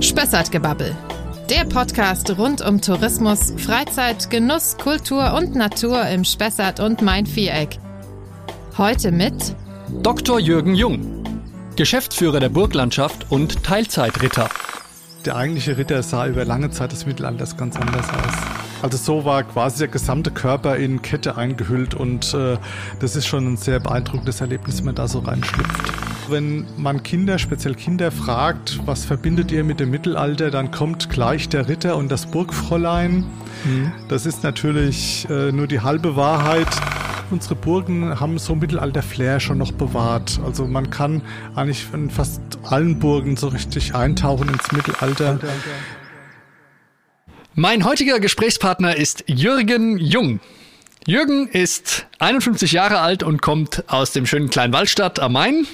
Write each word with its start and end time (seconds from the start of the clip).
Spessartgebabbel. 0.00 0.94
Der 1.50 1.64
Podcast 1.64 2.36
rund 2.38 2.60
um 2.60 2.80
Tourismus, 2.80 3.52
Freizeit, 3.56 4.30
Genuss, 4.30 4.76
Kultur 4.78 5.34
und 5.34 5.54
Natur 5.54 6.06
im 6.06 6.24
Spessart 6.24 6.80
und 6.80 7.02
Main-Viereck. 7.02 7.78
Heute 8.78 9.12
mit 9.12 9.56
Dr. 10.02 10.38
Jürgen 10.38 10.74
Jung, 10.74 11.24
Geschäftsführer 11.76 12.40
der 12.40 12.48
Burglandschaft 12.48 13.30
und 13.30 13.62
Teilzeitritter. 13.64 14.48
Der 15.24 15.36
eigentliche 15.36 15.76
Ritter 15.76 16.02
sah 16.02 16.26
über 16.26 16.44
lange 16.44 16.70
Zeit 16.70 16.92
des 16.92 17.06
Mittelalters 17.06 17.56
ganz 17.56 17.76
anders 17.76 18.08
aus. 18.10 18.34
Also 18.82 18.96
so 18.98 19.24
war 19.24 19.42
quasi 19.42 19.78
der 19.78 19.88
gesamte 19.88 20.30
Körper 20.30 20.76
in 20.76 21.02
Kette 21.02 21.36
eingehüllt 21.36 21.94
und 21.94 22.34
äh, 22.34 22.58
das 23.00 23.16
ist 23.16 23.26
schon 23.26 23.54
ein 23.54 23.56
sehr 23.56 23.80
beeindruckendes 23.80 24.40
Erlebnis, 24.40 24.78
wenn 24.78 24.86
man 24.86 24.94
da 24.94 25.08
so 25.08 25.20
reinschlüpft. 25.20 25.92
Wenn 26.28 26.66
man 26.76 27.02
Kinder, 27.02 27.38
speziell 27.38 27.74
Kinder 27.74 28.10
fragt, 28.10 28.80
was 28.86 29.04
verbindet 29.04 29.52
ihr 29.52 29.64
mit 29.64 29.80
dem 29.80 29.90
Mittelalter, 29.90 30.50
dann 30.50 30.70
kommt 30.70 31.10
gleich 31.10 31.48
der 31.48 31.68
Ritter 31.68 31.96
und 31.96 32.10
das 32.10 32.26
Burgfräulein. 32.26 33.24
Mhm. 33.64 33.92
Das 34.08 34.26
ist 34.26 34.42
natürlich 34.42 35.26
äh, 35.28 35.52
nur 35.52 35.66
die 35.66 35.80
halbe 35.80 36.16
Wahrheit. 36.16 36.68
Unsere 37.30 37.54
Burgen 37.54 38.20
haben 38.20 38.38
so 38.38 38.54
Mittelalter-Flair 38.54 39.40
schon 39.40 39.58
noch 39.58 39.72
bewahrt. 39.72 40.40
Also 40.44 40.66
man 40.66 40.90
kann 40.90 41.22
eigentlich 41.54 41.86
in 41.92 42.10
fast 42.10 42.40
allen 42.62 42.98
Burgen 42.98 43.36
so 43.36 43.48
richtig 43.48 43.94
eintauchen 43.94 44.48
ins 44.48 44.72
Mittelalter. 44.72 45.38
Mein 47.54 47.84
heutiger 47.84 48.20
Gesprächspartner 48.20 48.96
ist 48.96 49.24
Jürgen 49.26 49.98
Jung. 49.98 50.40
Jürgen 51.06 51.48
ist 51.48 52.06
51 52.18 52.72
Jahre 52.72 53.00
alt 53.00 53.22
und 53.22 53.42
kommt 53.42 53.84
aus 53.88 54.12
dem 54.12 54.24
schönen 54.24 54.48
kleinen 54.48 54.72
Waldstadt 54.72 55.18
am 55.20 55.34
Main. 55.34 55.66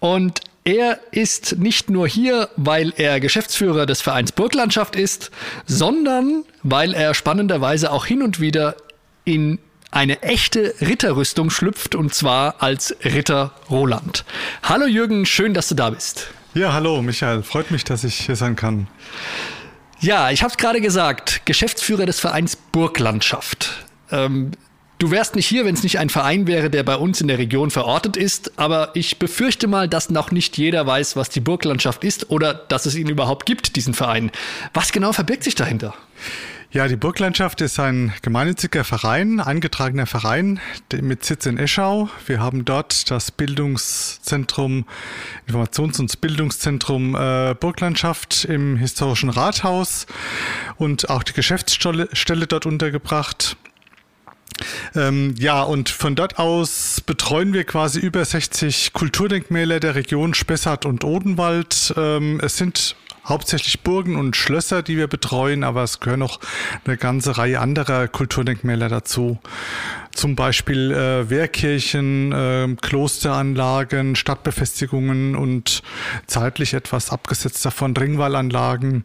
Und 0.00 0.40
er 0.64 0.98
ist 1.12 1.58
nicht 1.58 1.88
nur 1.88 2.08
hier, 2.08 2.48
weil 2.56 2.92
er 2.96 3.20
Geschäftsführer 3.20 3.86
des 3.86 4.00
Vereins 4.00 4.32
Burglandschaft 4.32 4.96
ist, 4.96 5.30
sondern 5.66 6.42
weil 6.64 6.94
er 6.94 7.14
spannenderweise 7.14 7.92
auch 7.92 8.06
hin 8.06 8.22
und 8.22 8.40
wieder 8.40 8.74
in 9.24 9.60
eine 9.92 10.22
echte 10.22 10.74
Ritterrüstung 10.80 11.50
schlüpft 11.50 11.94
und 11.94 12.12
zwar 12.12 12.60
als 12.60 12.96
Ritter 13.04 13.52
Roland. 13.70 14.24
Hallo 14.64 14.86
Jürgen, 14.86 15.26
schön, 15.26 15.54
dass 15.54 15.68
du 15.68 15.76
da 15.76 15.90
bist. 15.90 16.28
Ja, 16.54 16.72
hallo 16.72 17.02
Michael, 17.02 17.44
freut 17.44 17.70
mich, 17.70 17.84
dass 17.84 18.02
ich 18.02 18.14
hier 18.26 18.36
sein 18.36 18.56
kann. 18.56 18.88
Ja, 20.00 20.30
ich 20.30 20.42
habe 20.42 20.50
es 20.50 20.56
gerade 20.56 20.80
gesagt, 20.80 21.42
Geschäftsführer 21.44 22.06
des 22.06 22.18
Vereins 22.18 22.56
Burglandschaft. 22.56 23.69
Ähm, 24.12 24.52
du 24.98 25.10
wärst 25.10 25.34
nicht 25.34 25.46
hier, 25.46 25.64
wenn 25.64 25.74
es 25.74 25.82
nicht 25.82 25.98
ein 25.98 26.10
Verein 26.10 26.46
wäre, 26.46 26.70
der 26.70 26.82
bei 26.82 26.96
uns 26.96 27.20
in 27.20 27.28
der 27.28 27.38
Region 27.38 27.70
verortet 27.70 28.16
ist, 28.16 28.58
aber 28.58 28.90
ich 28.94 29.18
befürchte 29.18 29.66
mal, 29.66 29.88
dass 29.88 30.10
noch 30.10 30.30
nicht 30.30 30.56
jeder 30.58 30.86
weiß, 30.86 31.16
was 31.16 31.28
die 31.30 31.40
Burglandschaft 31.40 32.04
ist 32.04 32.30
oder 32.30 32.54
dass 32.54 32.86
es 32.86 32.94
ihn 32.94 33.08
überhaupt 33.08 33.46
gibt, 33.46 33.76
diesen 33.76 33.94
Verein. 33.94 34.30
Was 34.74 34.92
genau 34.92 35.12
verbirgt 35.12 35.44
sich 35.44 35.54
dahinter? 35.54 35.94
Ja, 36.72 36.86
die 36.86 36.94
Burglandschaft 36.94 37.60
ist 37.62 37.80
ein 37.80 38.12
gemeinnütziger 38.22 38.84
Verein, 38.84 39.40
eingetragener 39.40 40.06
Verein 40.06 40.60
mit 41.00 41.24
Sitz 41.24 41.44
in 41.46 41.58
Eschau. 41.58 42.08
Wir 42.28 42.38
haben 42.38 42.64
dort 42.64 43.10
das 43.10 43.32
Bildungszentrum, 43.32 44.84
Informations- 45.48 45.98
und 45.98 46.20
Bildungszentrum 46.20 47.16
äh, 47.16 47.56
Burglandschaft 47.58 48.44
im 48.44 48.76
historischen 48.76 49.30
Rathaus 49.30 50.06
und 50.76 51.10
auch 51.10 51.24
die 51.24 51.32
Geschäftsstelle 51.32 52.46
dort 52.46 52.66
untergebracht. 52.66 53.56
Ähm, 54.94 55.34
ja, 55.38 55.62
und 55.62 55.88
von 55.88 56.14
dort 56.14 56.38
aus 56.38 57.00
betreuen 57.04 57.52
wir 57.52 57.64
quasi 57.64 58.00
über 58.00 58.24
60 58.24 58.92
Kulturdenkmäler 58.92 59.80
der 59.80 59.94
Region 59.94 60.34
Spessart 60.34 60.86
und 60.86 61.04
Odenwald. 61.04 61.94
Ähm, 61.96 62.40
es 62.42 62.56
sind 62.56 62.96
hauptsächlich 63.30 63.80
Burgen 63.80 64.16
und 64.16 64.36
Schlösser, 64.36 64.82
die 64.82 64.96
wir 64.96 65.06
betreuen, 65.06 65.64
aber 65.64 65.82
es 65.82 66.00
gehören 66.00 66.20
noch 66.20 66.40
eine 66.84 66.96
ganze 66.96 67.38
Reihe 67.38 67.60
anderer 67.60 68.08
Kulturdenkmäler 68.08 68.88
dazu. 68.88 69.38
Zum 70.12 70.34
Beispiel 70.34 70.90
äh, 70.90 71.30
Wehrkirchen, 71.30 72.32
äh, 72.32 72.76
Klosteranlagen, 72.80 74.16
Stadtbefestigungen 74.16 75.36
und 75.36 75.82
zeitlich 76.26 76.74
etwas 76.74 77.10
abgesetzt 77.10 77.64
davon 77.64 77.96
Ringwallanlagen. 77.96 79.04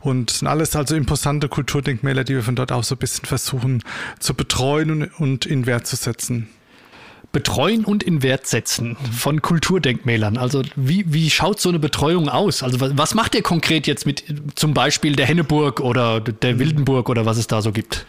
Und 0.00 0.30
sind 0.30 0.48
alles 0.48 0.74
also 0.74 0.96
imposante 0.96 1.48
Kulturdenkmäler, 1.48 2.24
die 2.24 2.34
wir 2.34 2.42
von 2.42 2.56
dort 2.56 2.72
aus 2.72 2.88
so 2.88 2.94
ein 2.94 2.98
bisschen 2.98 3.26
versuchen 3.26 3.82
zu 4.18 4.34
betreuen 4.34 5.10
und 5.18 5.44
in 5.44 5.66
Wert 5.66 5.86
zu 5.86 5.96
setzen 5.96 6.48
betreuen 7.36 7.84
und 7.84 8.02
in 8.02 8.22
Wert 8.22 8.46
setzen 8.46 8.96
von 9.14 9.42
Kulturdenkmälern. 9.42 10.38
Also 10.38 10.62
wie, 10.74 11.04
wie 11.12 11.28
schaut 11.28 11.60
so 11.60 11.68
eine 11.68 11.78
Betreuung 11.78 12.30
aus? 12.30 12.62
Also 12.62 12.78
was 12.80 13.14
macht 13.14 13.34
ihr 13.34 13.42
konkret 13.42 13.86
jetzt 13.86 14.06
mit 14.06 14.24
zum 14.54 14.72
Beispiel 14.72 15.16
der 15.16 15.26
Henneburg 15.26 15.80
oder 15.80 16.20
der 16.20 16.58
Wildenburg 16.58 17.10
oder 17.10 17.26
was 17.26 17.36
es 17.36 17.46
da 17.46 17.60
so 17.60 17.72
gibt? 17.72 18.06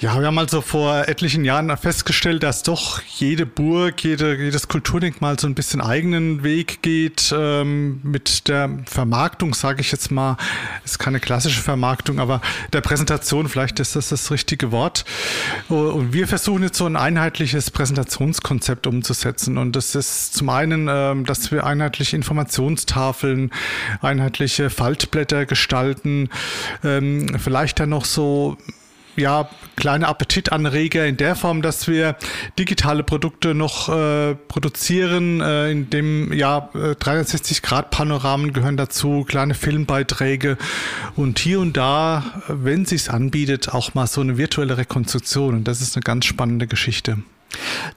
Ja, 0.00 0.18
wir 0.18 0.28
haben 0.28 0.38
also 0.38 0.62
vor 0.62 1.08
etlichen 1.08 1.44
Jahren 1.44 1.76
festgestellt, 1.76 2.42
dass 2.42 2.62
doch 2.62 3.02
jede 3.02 3.44
Burg, 3.44 4.02
jede, 4.02 4.34
jedes 4.34 4.66
Kulturdenkmal 4.66 5.38
so 5.38 5.46
ein 5.46 5.54
bisschen 5.54 5.82
eigenen 5.82 6.42
Weg 6.42 6.80
geht 6.80 7.34
ähm, 7.36 8.00
mit 8.02 8.48
der 8.48 8.70
Vermarktung, 8.86 9.52
sage 9.52 9.82
ich 9.82 9.92
jetzt 9.92 10.10
mal. 10.10 10.38
Ist 10.86 11.00
keine 11.00 11.20
klassische 11.20 11.60
Vermarktung, 11.60 12.18
aber 12.18 12.40
der 12.72 12.80
Präsentation, 12.80 13.46
vielleicht 13.50 13.78
ist 13.78 13.94
das 13.94 14.08
das 14.08 14.30
richtige 14.30 14.72
Wort. 14.72 15.04
Und 15.68 16.14
wir 16.14 16.26
versuchen 16.26 16.62
jetzt 16.62 16.78
so 16.78 16.86
ein 16.86 16.96
einheitliches 16.96 17.70
Präsentationskonzept 17.70 18.86
umzusetzen. 18.86 19.58
Und 19.58 19.76
das 19.76 19.94
ist 19.94 20.32
zum 20.32 20.48
einen, 20.48 20.88
ähm, 20.90 21.26
dass 21.26 21.52
wir 21.52 21.66
einheitliche 21.66 22.16
Informationstafeln, 22.16 23.50
einheitliche 24.00 24.70
Faltblätter 24.70 25.44
gestalten, 25.44 26.30
ähm, 26.82 27.38
vielleicht 27.38 27.80
dann 27.80 27.90
noch 27.90 28.06
so 28.06 28.56
ja, 29.20 29.48
kleine 29.76 30.08
Appetitanreger 30.08 31.06
in 31.06 31.16
der 31.16 31.36
Form, 31.36 31.62
dass 31.62 31.86
wir 31.86 32.16
digitale 32.58 33.02
Produkte 33.02 33.54
noch 33.54 33.88
äh, 33.88 34.34
produzieren, 34.34 35.40
äh, 35.40 35.70
in 35.70 35.90
dem 35.90 36.32
ja 36.32 36.70
360-Grad-Panoramen 36.74 38.52
gehören 38.52 38.76
dazu, 38.76 39.24
kleine 39.28 39.54
Filmbeiträge 39.54 40.58
und 41.16 41.38
hier 41.38 41.60
und 41.60 41.76
da, 41.76 42.42
wenn 42.48 42.84
sich's 42.84 43.08
anbietet, 43.08 43.68
auch 43.68 43.94
mal 43.94 44.06
so 44.06 44.20
eine 44.20 44.38
virtuelle 44.38 44.76
Rekonstruktion. 44.76 45.54
Und 45.54 45.64
das 45.68 45.80
ist 45.80 45.96
eine 45.96 46.02
ganz 46.02 46.24
spannende 46.24 46.66
Geschichte. 46.66 47.18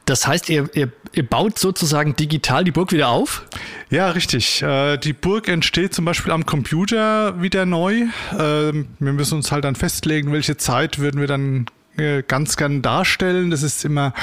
Das 0.06 0.28
heißt, 0.28 0.50
ihr, 0.50 0.70
ihr, 0.74 0.92
ihr, 1.14 1.28
baut 1.28 1.60
sozusagen 1.60 2.16
digital 2.16 2.64
die 2.64 2.72
Burg 2.72 2.92
wieder 2.92 3.10
auf? 3.10 3.44
Ja, 3.90 4.10
richtig. 4.10 4.62
Äh, 4.62 4.98
die 4.98 5.14
Burg 5.14 5.48
entsteht 5.48 5.94
zum 5.94 6.06
Beispiel 6.06 6.32
am 6.32 6.46
Computer 6.46 7.42
wieder 7.42 7.66
neu. 7.66 8.06
Ähm, 8.38 8.88
wir 9.00 9.14
müssen 9.14 9.36
uns 9.36 9.52
halt 9.52 9.66
dann 9.66 9.76
festlegen, 9.76 10.32
welche 10.32 10.58
Zeit 10.58 11.00
würden 11.00 11.20
wir 11.20 11.28
dann 11.28 11.68
äh, 11.98 12.24
ganz 12.24 12.58
gern 12.58 12.82
darstellen. 12.82 13.52
Das 13.52 13.62
ist 13.62 13.86
immer 13.86 14.14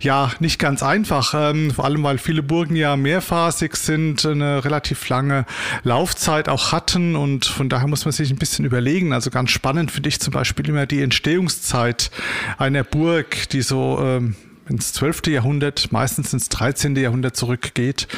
ja 0.00 0.30
nicht 0.38 0.60
ganz 0.60 0.84
einfach, 0.84 1.34
ähm, 1.36 1.72
vor 1.72 1.84
allem 1.84 2.04
weil 2.04 2.18
viele 2.18 2.44
Burgen 2.44 2.76
ja 2.76 2.96
mehrphasig 2.96 3.76
sind, 3.76 4.24
eine 4.24 4.64
relativ 4.64 5.08
lange 5.08 5.44
Laufzeit 5.82 6.48
auch 6.48 6.70
hatten 6.70 7.16
und 7.16 7.46
von 7.46 7.68
daher 7.68 7.88
muss 7.88 8.04
man 8.04 8.12
sich 8.12 8.30
ein 8.30 8.38
bisschen 8.38 8.64
überlegen. 8.64 9.12
Also 9.12 9.30
ganz 9.30 9.50
spannend 9.50 9.90
finde 9.90 10.08
ich 10.10 10.20
zum 10.20 10.32
Beispiel 10.32 10.68
immer 10.68 10.86
die 10.86 11.02
Entstehungszeit 11.02 12.12
einer 12.56 12.84
Burg, 12.84 13.48
die 13.48 13.62
so 13.62 13.98
ähm, 14.00 14.36
ins 14.68 14.92
12. 14.92 15.28
Jahrhundert, 15.28 15.92
meistens 15.92 16.32
ins 16.32 16.48
13. 16.48 16.96
Jahrhundert 16.96 17.36
zurückgeht. 17.36 18.08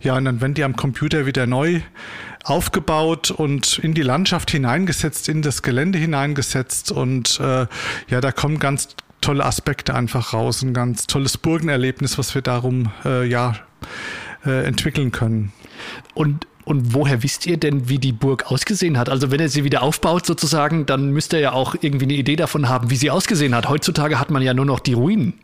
Ja, 0.00 0.16
und 0.16 0.24
dann 0.24 0.40
werden 0.40 0.54
die 0.54 0.64
am 0.64 0.76
Computer 0.76 1.26
wieder 1.26 1.46
neu 1.46 1.80
aufgebaut 2.44 3.30
und 3.30 3.78
in 3.78 3.94
die 3.94 4.02
Landschaft 4.02 4.50
hineingesetzt, 4.50 5.28
in 5.28 5.42
das 5.42 5.62
Gelände 5.62 5.98
hineingesetzt 5.98 6.90
und 6.90 7.38
äh, 7.40 7.66
ja, 8.08 8.20
da 8.20 8.32
kommen 8.32 8.58
ganz 8.58 8.88
tolle 9.20 9.44
Aspekte 9.44 9.94
einfach 9.94 10.32
raus, 10.32 10.62
ein 10.62 10.72
ganz 10.72 11.06
tolles 11.06 11.36
Burgenerlebnis, 11.36 12.16
was 12.16 12.34
wir 12.34 12.42
darum 12.42 12.90
äh, 13.04 13.26
ja 13.28 13.56
äh, 14.46 14.64
entwickeln 14.64 15.12
können. 15.12 15.52
Und 16.14 16.46
und 16.64 16.94
woher 16.94 17.22
wisst 17.22 17.46
ihr 17.46 17.56
denn, 17.56 17.88
wie 17.88 17.98
die 17.98 18.12
Burg 18.12 18.50
ausgesehen 18.50 18.98
hat? 18.98 19.08
Also 19.08 19.30
wenn 19.30 19.40
er 19.40 19.48
sie 19.48 19.64
wieder 19.64 19.82
aufbaut 19.82 20.26
sozusagen, 20.26 20.86
dann 20.86 21.10
müsst 21.10 21.32
ihr 21.32 21.40
ja 21.40 21.52
auch 21.52 21.74
irgendwie 21.80 22.04
eine 22.04 22.14
Idee 22.14 22.36
davon 22.36 22.68
haben, 22.68 22.90
wie 22.90 22.96
sie 22.96 23.10
ausgesehen 23.10 23.54
hat. 23.54 23.68
Heutzutage 23.68 24.20
hat 24.20 24.30
man 24.30 24.42
ja 24.42 24.54
nur 24.54 24.66
noch 24.66 24.80
die 24.80 24.92
Ruinen. 24.92 25.34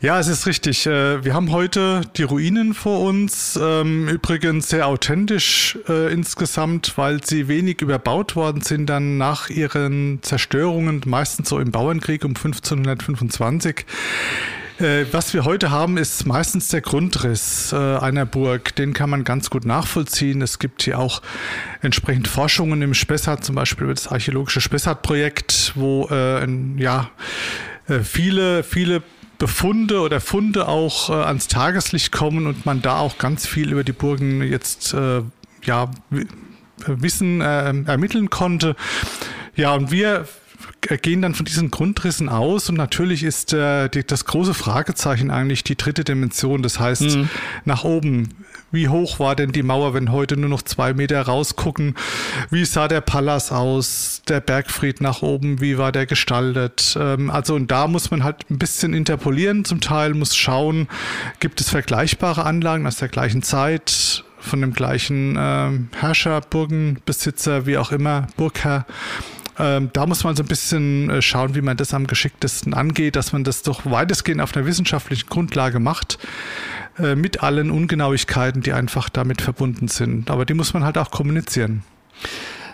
Ja, 0.00 0.18
es 0.18 0.28
ist 0.28 0.46
richtig. 0.46 0.86
Äh, 0.86 1.24
wir 1.24 1.34
haben 1.34 1.50
heute 1.52 2.02
die 2.16 2.24
Ruinen 2.24 2.74
vor 2.74 3.00
uns. 3.00 3.58
Ähm, 3.60 4.08
übrigens 4.08 4.68
sehr 4.68 4.86
authentisch 4.86 5.78
äh, 5.88 6.12
insgesamt, 6.12 6.96
weil 6.96 7.24
sie 7.24 7.48
wenig 7.48 7.80
überbaut 7.80 8.36
worden 8.36 8.60
sind 8.60 8.86
dann 8.86 9.18
nach 9.18 9.50
ihren 9.50 10.18
Zerstörungen, 10.22 11.02
meistens 11.06 11.48
so 11.48 11.58
im 11.58 11.70
Bauernkrieg 11.70 12.24
um 12.24 12.30
1525. 12.30 13.86
Äh, 14.78 15.06
was 15.10 15.32
wir 15.32 15.46
heute 15.46 15.70
haben, 15.70 15.96
ist 15.96 16.26
meistens 16.26 16.68
der 16.68 16.82
Grundriss 16.82 17.72
äh, 17.72 17.76
einer 17.76 18.26
Burg. 18.26 18.74
Den 18.76 18.92
kann 18.92 19.08
man 19.08 19.24
ganz 19.24 19.48
gut 19.48 19.64
nachvollziehen. 19.64 20.42
Es 20.42 20.58
gibt 20.58 20.82
hier 20.82 20.98
auch 20.98 21.22
entsprechend 21.80 22.28
Forschungen 22.28 22.82
im 22.82 22.92
Spessart, 22.92 23.42
zum 23.42 23.54
Beispiel 23.54 23.86
das 23.86 24.08
archäologische 24.08 24.60
Spessart-Projekt, 24.60 25.72
wo 25.76 26.08
äh, 26.10 26.46
ja 26.76 27.10
viele, 28.02 28.64
viele 28.64 29.02
Befunde 29.38 30.00
oder 30.00 30.20
Funde 30.20 30.66
auch 30.66 31.08
ans 31.08 31.46
Tageslicht 31.46 32.10
kommen 32.10 32.48
und 32.48 32.66
man 32.66 32.82
da 32.82 32.98
auch 32.98 33.16
ganz 33.16 33.46
viel 33.46 33.70
über 33.70 33.84
die 33.84 33.92
Burgen 33.92 34.42
jetzt 34.42 34.92
ja 35.62 35.90
Wissen 36.84 37.40
ermitteln 37.42 38.28
konnte. 38.28 38.74
Ja, 39.54 39.72
und 39.74 39.92
wir 39.92 40.26
gehen 40.96 41.22
dann 41.22 41.34
von 41.34 41.44
diesen 41.44 41.70
Grundrissen 41.70 42.28
aus 42.28 42.68
und 42.68 42.76
natürlich 42.76 43.22
ist 43.22 43.52
äh, 43.52 43.88
die, 43.88 44.06
das 44.06 44.24
große 44.24 44.54
Fragezeichen 44.54 45.30
eigentlich 45.30 45.64
die 45.64 45.76
dritte 45.76 46.04
Dimension. 46.04 46.62
Das 46.62 46.78
heißt, 46.78 47.02
mhm. 47.02 47.28
nach 47.64 47.84
oben. 47.84 48.28
Wie 48.72 48.88
hoch 48.88 49.20
war 49.20 49.36
denn 49.36 49.52
die 49.52 49.62
Mauer, 49.62 49.94
wenn 49.94 50.10
heute 50.10 50.36
nur 50.36 50.50
noch 50.50 50.62
zwei 50.62 50.92
Meter 50.92 51.22
rausgucken? 51.22 51.94
Wie 52.50 52.64
sah 52.64 52.88
der 52.88 53.00
Palas 53.00 53.52
aus? 53.52 54.22
Der 54.28 54.40
Bergfried 54.40 55.00
nach 55.00 55.22
oben, 55.22 55.60
wie 55.60 55.78
war 55.78 55.92
der 55.92 56.04
gestaltet? 56.04 56.96
Ähm, 57.00 57.30
also 57.30 57.54
und 57.54 57.70
da 57.70 57.86
muss 57.86 58.10
man 58.10 58.24
halt 58.24 58.50
ein 58.50 58.58
bisschen 58.58 58.92
interpolieren 58.92 59.64
zum 59.64 59.80
Teil, 59.80 60.14
muss 60.14 60.36
schauen, 60.36 60.88
gibt 61.38 61.60
es 61.60 61.70
vergleichbare 61.70 62.44
Anlagen 62.44 62.86
aus 62.86 62.96
der 62.96 63.08
gleichen 63.08 63.42
Zeit? 63.42 64.24
von 64.46 64.60
dem 64.60 64.72
gleichen 64.72 65.36
äh, 65.36 65.70
Herrscher, 65.98 66.40
Burgenbesitzer, 66.40 67.66
wie 67.66 67.78
auch 67.78 67.90
immer, 67.90 68.28
Burgherr. 68.36 68.86
Ähm, 69.58 69.90
da 69.92 70.06
muss 70.06 70.24
man 70.24 70.36
so 70.36 70.42
ein 70.42 70.48
bisschen 70.48 71.08
äh, 71.08 71.22
schauen, 71.22 71.54
wie 71.54 71.62
man 71.62 71.76
das 71.76 71.94
am 71.94 72.06
geschicktesten 72.06 72.74
angeht, 72.74 73.16
dass 73.16 73.32
man 73.32 73.44
das 73.44 73.62
doch 73.62 73.86
weitestgehend 73.86 74.40
auf 74.40 74.54
einer 74.54 74.66
wissenschaftlichen 74.66 75.28
Grundlage 75.28 75.80
macht, 75.80 76.18
äh, 76.98 77.14
mit 77.14 77.42
allen 77.42 77.70
Ungenauigkeiten, 77.70 78.62
die 78.62 78.72
einfach 78.72 79.08
damit 79.08 79.40
verbunden 79.40 79.88
sind. 79.88 80.30
Aber 80.30 80.44
die 80.44 80.54
muss 80.54 80.74
man 80.74 80.84
halt 80.84 80.98
auch 80.98 81.10
kommunizieren. 81.10 81.82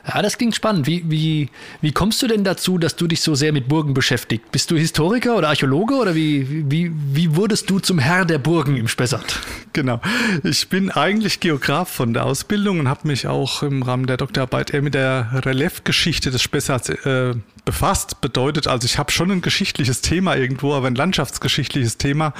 Ja, 0.07 0.21
das 0.21 0.37
klingt 0.37 0.55
spannend. 0.55 0.87
Wie, 0.87 1.05
wie, 1.09 1.49
wie 1.81 1.93
kommst 1.93 2.21
du 2.23 2.27
denn 2.27 2.43
dazu, 2.43 2.77
dass 2.77 2.97
du 2.97 3.07
dich 3.07 3.21
so 3.21 3.35
sehr 3.37 3.53
mit 3.53 3.69
Burgen 3.69 3.95
beschäftigst? 3.95 4.51
Bist 4.51 4.71
du 4.71 4.77
Historiker 4.77 5.37
oder 5.37 5.49
Archäologe 5.49 5.95
oder 5.95 6.15
wie, 6.15 6.71
wie, 6.71 6.91
wie 6.93 7.37
wurdest 7.37 7.71
du 7.71 7.79
zum 7.79 8.01
Herr 8.01 8.25
der 8.25 8.39
Burgen 8.39 8.77
im 8.77 8.89
Spessart? 8.89 9.41
Genau. 9.75 10.03
Ich 10.45 10.69
bin 10.69 10.91
eigentlich 10.91 11.41
Geograf 11.41 11.89
von 11.89 12.13
der 12.13 12.27
Ausbildung 12.27 12.81
und 12.81 12.89
habe 12.91 13.09
mich 13.09 13.27
auch 13.27 13.63
im 13.63 13.83
Rahmen 13.83 14.07
der 14.07 14.19
Doktorarbeit 14.19 14.75
eher 14.75 14.83
mit 14.83 14.93
der 14.93 15.31
Reliefgeschichte 15.47 16.31
des 16.31 16.43
Spessarts 16.43 16.91
äh, 16.91 17.33
befasst. 17.65 18.21
Bedeutet 18.21 18.67
also, 18.67 18.85
ich 18.85 18.99
habe 18.99 19.11
schon 19.13 19.31
ein 19.31 19.41
geschichtliches 19.41 20.03
Thema 20.03 20.37
irgendwo, 20.37 20.75
aber 20.75 20.89
ein 20.89 20.95
landschaftsgeschichtliches 20.95 21.97
Thema 21.97 22.35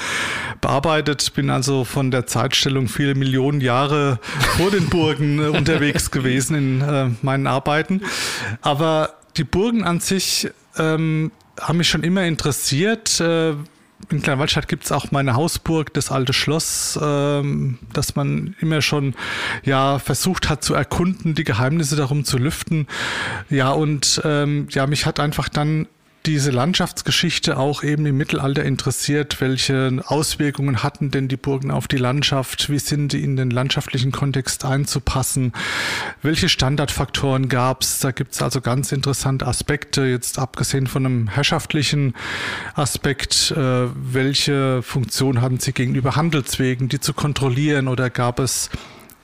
bearbeitet. 0.61 1.33
Bin 1.35 1.49
also 1.49 1.85
von 1.85 2.11
der 2.11 2.27
Zeitstellung 2.27 2.89
viele 2.89 3.15
Millionen 3.15 3.63
Jahre 3.63 4.19
vor 4.59 4.71
den 4.71 4.91
Burgen 4.91 5.39
äh, 5.39 5.47
unterwegs 5.57 6.11
gewesen 6.11 6.55
in 6.55 6.81
äh, 6.83 7.09
meinen 7.23 7.47
Arbeiten. 7.53 8.03
Aber 8.61 9.15
die 9.37 9.45
Burgen 9.45 9.85
an 9.85 10.01
sich 10.01 10.51
ähm, 10.79 11.33
haben 11.61 11.79
mich 11.79 11.89
schon 11.89 12.03
immer 12.03 12.25
interessiert. 12.25 13.21
Äh, 13.21 13.55
in 14.11 14.21
Kleinwaldstadt 14.21 14.69
gibt 14.69 14.85
es 14.85 14.93
auch 14.93 15.11
meine 15.13 15.35
Hausburg, 15.35 15.95
das 15.95 16.11
alte 16.11 16.33
Schloss, 16.33 16.99
ähm, 17.01 17.79
das 17.93 18.17
man 18.17 18.57
immer 18.61 18.83
schon 18.83 19.15
ja 19.65 19.99
versucht 19.99 20.49
hat 20.49 20.65
zu 20.65 20.75
erkunden, 20.75 21.35
die 21.35 21.45
Geheimnisse 21.45 21.97
darum 21.97 22.25
zu 22.25 22.39
lüften. 22.39 22.89
Ja, 23.49 23.71
und 23.71 24.21
ähm, 24.25 24.67
ja, 24.71 24.87
mich 24.87 25.07
hat 25.07 25.21
einfach 25.21 25.49
dann 25.49 25.87
diese 26.27 26.51
Landschaftsgeschichte 26.51 27.57
auch 27.57 27.83
eben 27.83 28.07
im 28.07 28.17
Mittelalter 28.17 28.65
interessiert. 28.65 29.41
Welche 29.41 30.03
Auswirkungen 30.07 30.83
hatten 30.83 31.11
denn 31.11 31.29
die 31.29 31.37
Burgen 31.37 31.71
auf 31.71 31.89
die 31.89 31.97
Landschaft? 31.97 32.71
Wie 32.71 32.79
sind 32.79 33.13
die 33.13 33.25
in 33.25 33.37
den 33.37 33.51
landschaftlichen 33.51 34.13
Kontext 34.13 34.65
einzupassen? 34.65 35.53
Welche 36.23 36.49
Standardfaktoren 36.49 37.49
gab 37.49 37.83
es? 37.83 38.01
Da 38.01 38.13
gibt 38.13 38.35
es 38.35 38.43
also 38.43 38.61
ganz 38.61 38.93
interessante 38.93 39.47
Aspekte, 39.47 40.03
jetzt 40.03 40.39
abgesehen 40.39 40.87
von 40.87 41.07
einem 41.07 41.29
herrschaftlichen 41.29 42.15
Aspekt. 42.75 43.51
Äh, 43.51 43.89
welche 43.95 44.83
Funktion 44.83 45.41
hatten 45.41 45.59
sie 45.59 45.73
gegenüber 45.73 46.17
Handelswegen, 46.17 46.89
die 46.89 47.01
zu 47.01 47.15
kontrollieren? 47.15 47.89
Oder 47.89 48.11
gab 48.11 48.39
es 48.39 48.71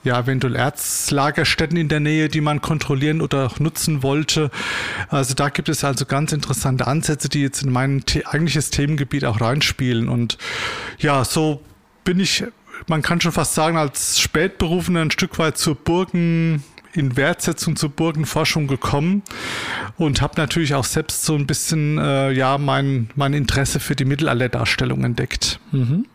ja, 0.03 0.19
eventuell 0.19 0.55
Erzlagerstätten 0.55 1.77
in 1.77 1.89
der 1.89 1.99
Nähe, 1.99 2.29
die 2.29 2.41
man 2.41 2.61
kontrollieren 2.61 3.21
oder 3.21 3.51
nutzen 3.59 4.03
wollte. 4.03 4.49
Also 5.09 5.33
da 5.33 5.49
gibt 5.49 5.69
es 5.69 5.83
also 5.83 6.05
ganz 6.05 6.31
interessante 6.31 6.87
Ansätze, 6.87 7.29
die 7.29 7.41
jetzt 7.41 7.63
in 7.63 7.71
mein 7.71 8.03
eigentliches 8.25 8.69
Themengebiet 8.69 9.25
auch 9.25 9.41
reinspielen. 9.41 10.09
Und 10.09 10.37
ja, 10.99 11.25
so 11.25 11.61
bin 12.03 12.19
ich, 12.19 12.43
man 12.87 13.01
kann 13.01 13.21
schon 13.21 13.31
fast 13.31 13.55
sagen, 13.55 13.77
als 13.77 14.19
Spätberufener 14.19 15.01
ein 15.01 15.11
Stück 15.11 15.37
weit 15.39 15.57
zur 15.57 15.75
Burgen 15.75 16.63
in 16.93 17.15
Wertsetzung 17.15 17.75
zur 17.75 17.89
Burgenforschung 17.89 18.67
gekommen 18.67 19.21
und 19.97 20.21
habe 20.21 20.33
natürlich 20.37 20.73
auch 20.73 20.85
selbst 20.85 21.23
so 21.23 21.35
ein 21.35 21.45
bisschen 21.45 21.97
äh, 21.99 22.31
ja 22.31 22.57
mein, 22.57 23.09
mein 23.15 23.33
Interesse 23.33 23.79
für 23.79 23.95
die 23.95 24.05
Mittelalterdarstellung 24.05 25.03
entdeckt. 25.03 25.59
Mhm. 25.71 26.05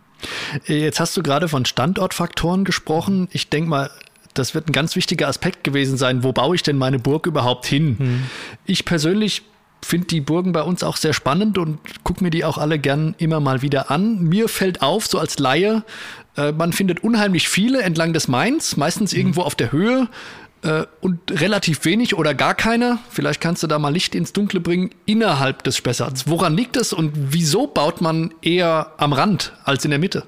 Jetzt 0.67 1.01
hast 1.01 1.17
du 1.17 1.23
gerade 1.23 1.49
von 1.49 1.65
Standortfaktoren 1.65 2.65
gesprochen. 2.65 3.29
Ich 3.33 3.49
denke 3.49 3.71
mal, 3.71 3.91
das 4.35 4.55
wird 4.55 4.69
ein 4.69 4.73
ganz 4.73 4.97
wichtiger 4.97 5.29
Aspekt 5.29 5.65
gewesen 5.65 5.97
sein. 5.97 6.25
Wo 6.25 6.33
baue 6.33 6.57
ich 6.57 6.63
denn 6.63 6.77
meine 6.77 6.99
Burg 6.99 7.27
überhaupt 7.27 7.67
hin? 7.67 7.97
Hm. 7.99 8.23
Ich 8.67 8.85
persönlich 8.85 9.43
finde 9.83 10.07
die 10.07 10.21
Burgen 10.21 10.53
bei 10.53 10.63
uns 10.63 10.83
auch 10.83 10.97
sehr 10.97 11.13
spannend 11.13 11.59
und 11.59 11.79
gucke 12.05 12.25
mir 12.25 12.31
die 12.31 12.45
auch 12.45 12.59
alle 12.59 12.79
gern 12.79 13.15
immer 13.19 13.41
mal 13.41 13.63
wieder 13.63 13.91
an. 13.91 14.23
Mir 14.23 14.49
fällt 14.49 14.83
auf, 14.83 15.07
so 15.07 15.19
als 15.19 15.39
Laie, 15.39 15.85
äh, 16.37 16.53
man 16.53 16.73
findet 16.73 17.05
unheimlich 17.05 17.49
viele 17.49 17.83
entlang 17.83 18.13
des 18.13 18.27
Mains, 18.27 18.77
meistens 18.77 19.13
hm. 19.13 19.19
irgendwo 19.19 19.43
auf 19.43 19.55
der 19.55 19.73
Höhe 19.73 20.09
äh, 20.65 20.87
und 21.01 21.19
relativ 21.31 21.85
wenig 21.85 22.17
oder 22.17 22.35
gar 22.35 22.55
keine, 22.55 22.99
vielleicht 23.11 23.41
kannst 23.41 23.63
du 23.63 23.67
da 23.67 23.79
mal 23.79 23.93
Licht 23.93 24.15
ins 24.15 24.33
Dunkle 24.33 24.61
bringen, 24.61 24.91
innerhalb 25.07 25.63
des 25.63 25.77
Spessarts. 25.77 26.27
Woran 26.27 26.57
liegt 26.57 26.77
es 26.77 26.93
und 26.93 27.13
wieso 27.15 27.67
baut 27.67 28.01
man 28.01 28.33
eher 28.43 28.93
am 28.97 29.13
Rand 29.13 29.53
als 29.65 29.85
in 29.85 29.91
der 29.91 29.99
Mitte? 30.01 30.25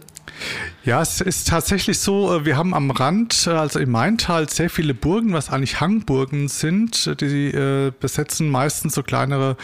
Ja, 0.84 1.00
es 1.00 1.20
ist 1.20 1.48
tatsächlich 1.48 1.98
so, 1.98 2.32
äh, 2.34 2.44
wir 2.44 2.56
haben 2.56 2.74
am 2.74 2.90
Rand, 2.90 3.46
äh, 3.46 3.50
also 3.50 3.78
im 3.78 3.90
Maintal, 3.90 4.48
sehr 4.48 4.70
viele 4.70 4.94
Burgen, 4.94 5.32
was 5.32 5.50
eigentlich 5.50 5.80
Hangburgen 5.80 6.48
sind. 6.48 7.20
Die 7.20 7.48
äh, 7.48 7.92
besetzen 7.98 8.50
meistens 8.50 8.94
so 8.94 9.02
kleinere 9.02 9.56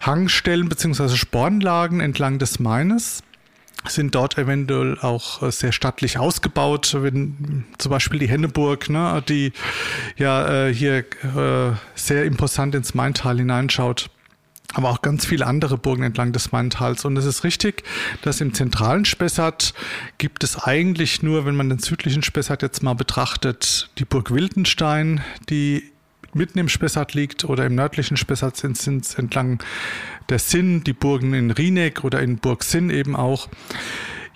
Hangstellen 0.00 0.68
bzw. 0.68 1.16
Spornlagen 1.16 2.00
entlang 2.00 2.38
des 2.38 2.60
Maines 2.60 3.22
sind 3.86 4.14
dort 4.14 4.38
eventuell 4.38 4.98
auch 5.00 5.42
äh, 5.42 5.50
sehr 5.50 5.72
stattlich 5.72 6.18
ausgebaut, 6.18 6.96
wenn 6.98 7.64
zum 7.78 7.90
Beispiel 7.90 8.18
die 8.18 8.28
Henneburg, 8.28 8.88
ne, 8.88 9.22
die 9.28 9.52
ja 10.16 10.66
äh, 10.66 10.74
hier 10.74 10.98
äh, 10.98 11.72
sehr 11.94 12.24
imposant 12.24 12.74
ins 12.74 12.94
Maintal 12.94 13.38
hineinschaut 13.38 14.10
aber 14.74 14.90
auch 14.90 15.02
ganz 15.02 15.24
viele 15.24 15.46
andere 15.46 15.78
Burgen 15.78 16.02
entlang 16.02 16.32
des 16.32 16.52
Maintals. 16.52 17.04
Und 17.04 17.16
es 17.16 17.24
ist 17.24 17.44
richtig, 17.44 17.84
dass 18.22 18.40
im 18.40 18.54
zentralen 18.54 19.04
Spessart 19.04 19.72
gibt 20.18 20.42
es 20.42 20.58
eigentlich 20.58 21.22
nur, 21.22 21.46
wenn 21.46 21.54
man 21.54 21.68
den 21.68 21.78
südlichen 21.78 22.22
Spessart 22.22 22.62
jetzt 22.62 22.82
mal 22.82 22.94
betrachtet, 22.94 23.90
die 23.98 24.04
Burg 24.04 24.32
Wildenstein, 24.32 25.22
die 25.48 25.92
mitten 26.34 26.58
im 26.58 26.68
Spessart 26.68 27.14
liegt 27.14 27.44
oder 27.44 27.66
im 27.66 27.74
nördlichen 27.74 28.16
Spessart 28.16 28.56
sind 28.56 28.76
es 28.76 29.14
entlang 29.14 29.62
der 30.28 30.38
Sinn, 30.38 30.84
die 30.84 30.92
Burgen 30.92 31.34
in 31.34 31.50
Rieneck 31.50 32.04
oder 32.04 32.20
in 32.20 32.38
Burg 32.38 32.64
Sinn 32.64 32.90
eben 32.90 33.16
auch. 33.16 33.48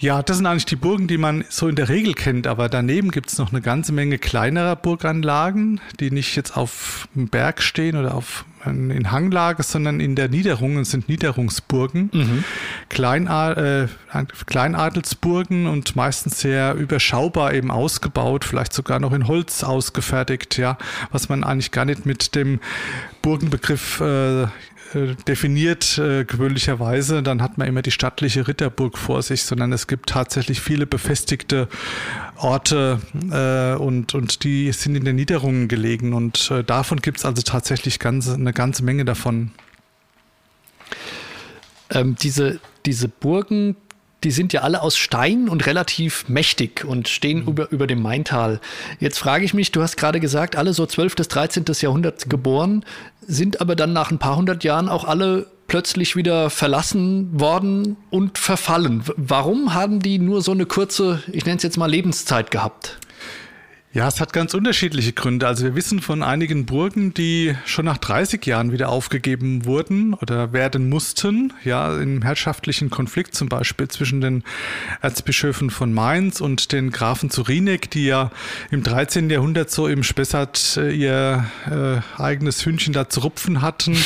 Ja, 0.00 0.22
das 0.22 0.36
sind 0.36 0.46
eigentlich 0.46 0.66
die 0.66 0.76
Burgen, 0.76 1.08
die 1.08 1.18
man 1.18 1.44
so 1.48 1.66
in 1.66 1.74
der 1.74 1.88
Regel 1.88 2.14
kennt, 2.14 2.46
aber 2.46 2.68
daneben 2.68 3.10
gibt 3.10 3.30
es 3.30 3.38
noch 3.38 3.50
eine 3.50 3.60
ganze 3.60 3.92
Menge 3.92 4.18
kleinerer 4.18 4.76
Burganlagen, 4.76 5.80
die 5.98 6.12
nicht 6.12 6.36
jetzt 6.36 6.56
auf 6.56 7.08
dem 7.16 7.28
Berg 7.28 7.62
stehen 7.62 7.96
oder 7.96 8.14
auf 8.14 8.44
in 8.64 9.10
Hanglage, 9.10 9.62
sondern 9.62 10.00
in 10.00 10.14
der 10.14 10.28
Niederung. 10.28 10.78
Es 10.78 10.90
sind 10.90 11.08
Niederungsburgen, 11.08 12.10
mhm. 12.12 12.44
Kleinad 12.88 13.56
äh, 13.56 13.86
Kleinadelsburgen 14.46 15.66
und 15.66 15.96
meistens 15.96 16.40
sehr 16.40 16.74
überschaubar 16.74 17.54
eben 17.54 17.70
ausgebaut, 17.70 18.44
vielleicht 18.44 18.72
sogar 18.72 19.00
noch 19.00 19.12
in 19.12 19.26
Holz 19.26 19.62
ausgefertigt, 19.62 20.58
ja, 20.58 20.76
was 21.10 21.28
man 21.28 21.44
eigentlich 21.44 21.70
gar 21.70 21.84
nicht 21.84 22.04
mit 22.04 22.34
dem 22.34 22.60
Burgenbegriff 23.22 24.00
äh, 24.00 24.46
äh, 24.94 25.14
definiert 25.26 25.98
äh, 25.98 26.24
gewöhnlicherweise, 26.24 27.22
dann 27.22 27.42
hat 27.42 27.58
man 27.58 27.66
immer 27.66 27.82
die 27.82 27.90
stattliche 27.90 28.48
Ritterburg 28.48 28.96
vor 28.96 29.22
sich, 29.22 29.42
sondern 29.42 29.72
es 29.72 29.86
gibt 29.86 30.08
tatsächlich 30.10 30.60
viele 30.60 30.86
befestigte 30.86 31.68
Orte 32.36 33.00
äh, 33.30 33.78
und, 33.78 34.14
und 34.14 34.44
die 34.44 34.72
sind 34.72 34.94
in 34.94 35.04
den 35.04 35.16
Niederungen 35.16 35.68
gelegen 35.68 36.12
und 36.14 36.50
äh, 36.50 36.64
davon 36.64 37.00
gibt 37.00 37.18
es 37.18 37.24
also 37.24 37.42
tatsächlich 37.42 37.98
ganz, 37.98 38.28
eine 38.28 38.52
ganze 38.52 38.84
Menge 38.84 39.04
davon. 39.04 39.50
Ähm, 41.90 42.16
diese, 42.20 42.60
diese 42.86 43.08
Burgen, 43.08 43.76
die 44.24 44.30
sind 44.30 44.52
ja 44.52 44.62
alle 44.62 44.82
aus 44.82 44.96
Stein 44.96 45.48
und 45.48 45.66
relativ 45.66 46.28
mächtig 46.28 46.84
und 46.84 47.08
stehen 47.08 47.42
mhm. 47.42 47.48
über, 47.48 47.70
über 47.70 47.86
dem 47.86 48.02
Maintal. 48.02 48.60
Jetzt 48.98 49.18
frage 49.18 49.44
ich 49.44 49.54
mich, 49.54 49.72
du 49.72 49.82
hast 49.82 49.96
gerade 49.96 50.20
gesagt, 50.20 50.56
alle 50.56 50.72
so 50.72 50.86
12. 50.86 51.16
bis 51.16 51.28
13. 51.28 51.64
Jahrhundert 51.80 52.28
geboren, 52.28 52.84
sind 53.26 53.60
aber 53.60 53.76
dann 53.76 53.92
nach 53.92 54.10
ein 54.10 54.18
paar 54.18 54.36
hundert 54.36 54.64
Jahren 54.64 54.88
auch 54.88 55.04
alle 55.04 55.46
plötzlich 55.68 56.16
wieder 56.16 56.50
verlassen 56.50 57.38
worden 57.38 57.96
und 58.10 58.38
verfallen. 58.38 59.04
Warum 59.16 59.74
haben 59.74 60.00
die 60.00 60.18
nur 60.18 60.40
so 60.40 60.52
eine 60.52 60.66
kurze, 60.66 61.22
ich 61.30 61.44
nenne 61.44 61.58
es 61.58 61.62
jetzt 61.62 61.76
mal 61.76 61.90
Lebenszeit 61.90 62.50
gehabt? 62.50 62.98
Ja, 63.94 64.06
es 64.06 64.20
hat 64.20 64.34
ganz 64.34 64.52
unterschiedliche 64.52 65.14
Gründe. 65.14 65.46
Also 65.46 65.64
wir 65.64 65.74
wissen 65.74 66.00
von 66.00 66.22
einigen 66.22 66.66
Burgen, 66.66 67.14
die 67.14 67.56
schon 67.64 67.86
nach 67.86 67.96
30 67.96 68.44
Jahren 68.44 68.70
wieder 68.70 68.90
aufgegeben 68.90 69.64
wurden 69.64 70.12
oder 70.12 70.52
werden 70.52 70.90
mussten. 70.90 71.54
Ja, 71.64 71.96
im 71.98 72.20
herrschaftlichen 72.20 72.90
Konflikt 72.90 73.34
zum 73.34 73.48
Beispiel 73.48 73.88
zwischen 73.88 74.20
den 74.20 74.44
Erzbischöfen 75.00 75.70
von 75.70 75.94
Mainz 75.94 76.42
und 76.42 76.72
den 76.72 76.90
Grafen 76.90 77.30
zu 77.30 77.40
Rieneck, 77.40 77.90
die 77.90 78.04
ja 78.04 78.30
im 78.70 78.82
13. 78.82 79.30
Jahrhundert 79.30 79.70
so 79.70 79.88
im 79.88 80.02
Spessart 80.02 80.76
äh, 80.76 80.90
ihr 80.90 81.46
äh, 81.70 82.20
eigenes 82.20 82.66
Hühnchen 82.66 82.92
da 82.92 83.08
zu 83.08 83.20
rupfen 83.20 83.62
hatten. 83.62 83.96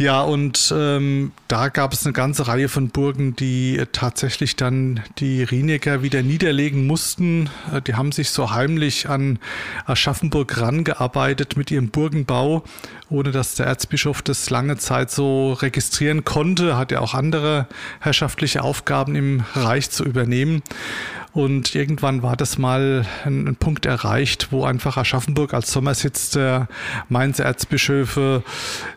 Ja, 0.00 0.22
und 0.22 0.72
ähm, 0.74 1.32
da 1.46 1.68
gab 1.68 1.92
es 1.92 2.06
eine 2.06 2.14
ganze 2.14 2.48
Reihe 2.48 2.70
von 2.70 2.88
Burgen, 2.88 3.36
die 3.36 3.76
äh, 3.76 3.84
tatsächlich 3.92 4.56
dann 4.56 5.00
die 5.18 5.42
Rienecker 5.42 6.02
wieder 6.02 6.22
niederlegen 6.22 6.86
mussten. 6.86 7.50
Äh, 7.70 7.82
die 7.82 7.96
haben 7.96 8.10
sich 8.10 8.30
so 8.30 8.50
heimlich 8.50 9.10
an 9.10 9.38
Aschaffenburg 9.84 10.58
rangearbeitet 10.58 11.58
mit 11.58 11.70
ihrem 11.70 11.90
Burgenbau, 11.90 12.64
ohne 13.10 13.30
dass 13.30 13.56
der 13.56 13.66
Erzbischof 13.66 14.22
das 14.22 14.48
lange 14.48 14.78
Zeit 14.78 15.10
so 15.10 15.52
registrieren 15.52 16.24
konnte. 16.24 16.78
Hat 16.78 16.92
ja 16.92 17.00
auch 17.00 17.12
andere 17.12 17.66
herrschaftliche 18.00 18.62
Aufgaben 18.62 19.14
im 19.16 19.44
Reich 19.52 19.90
zu 19.90 20.02
übernehmen. 20.06 20.62
Und 21.32 21.76
irgendwann 21.76 22.22
war 22.22 22.36
das 22.36 22.58
mal 22.58 23.06
ein, 23.24 23.46
ein, 23.46 23.56
Punkt 23.56 23.86
erreicht, 23.86 24.48
wo 24.50 24.64
einfach 24.64 24.96
Aschaffenburg 24.96 25.54
als 25.54 25.70
Sommersitz 25.70 26.30
der 26.30 26.68
Mainzer 27.08 27.44
Erzbischöfe 27.44 28.42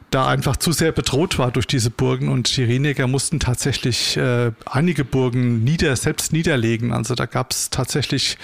da 0.09 0.27
einfach 0.27 0.57
zu 0.57 0.71
sehr 0.71 0.91
bedroht 0.91 1.39
war 1.39 1.51
durch 1.51 1.67
diese 1.67 1.89
Burgen 1.89 2.29
und 2.29 2.55
die 2.55 2.63
Rienecker 2.63 3.07
mussten 3.07 3.39
tatsächlich 3.39 4.17
äh, 4.17 4.51
einige 4.65 5.05
Burgen 5.05 5.63
nieder, 5.63 5.95
selbst 5.95 6.33
niederlegen. 6.33 6.91
Also 6.91 7.15
da 7.15 7.25
gab 7.25 7.51
es 7.51 7.69
tatsächlich 7.69 8.37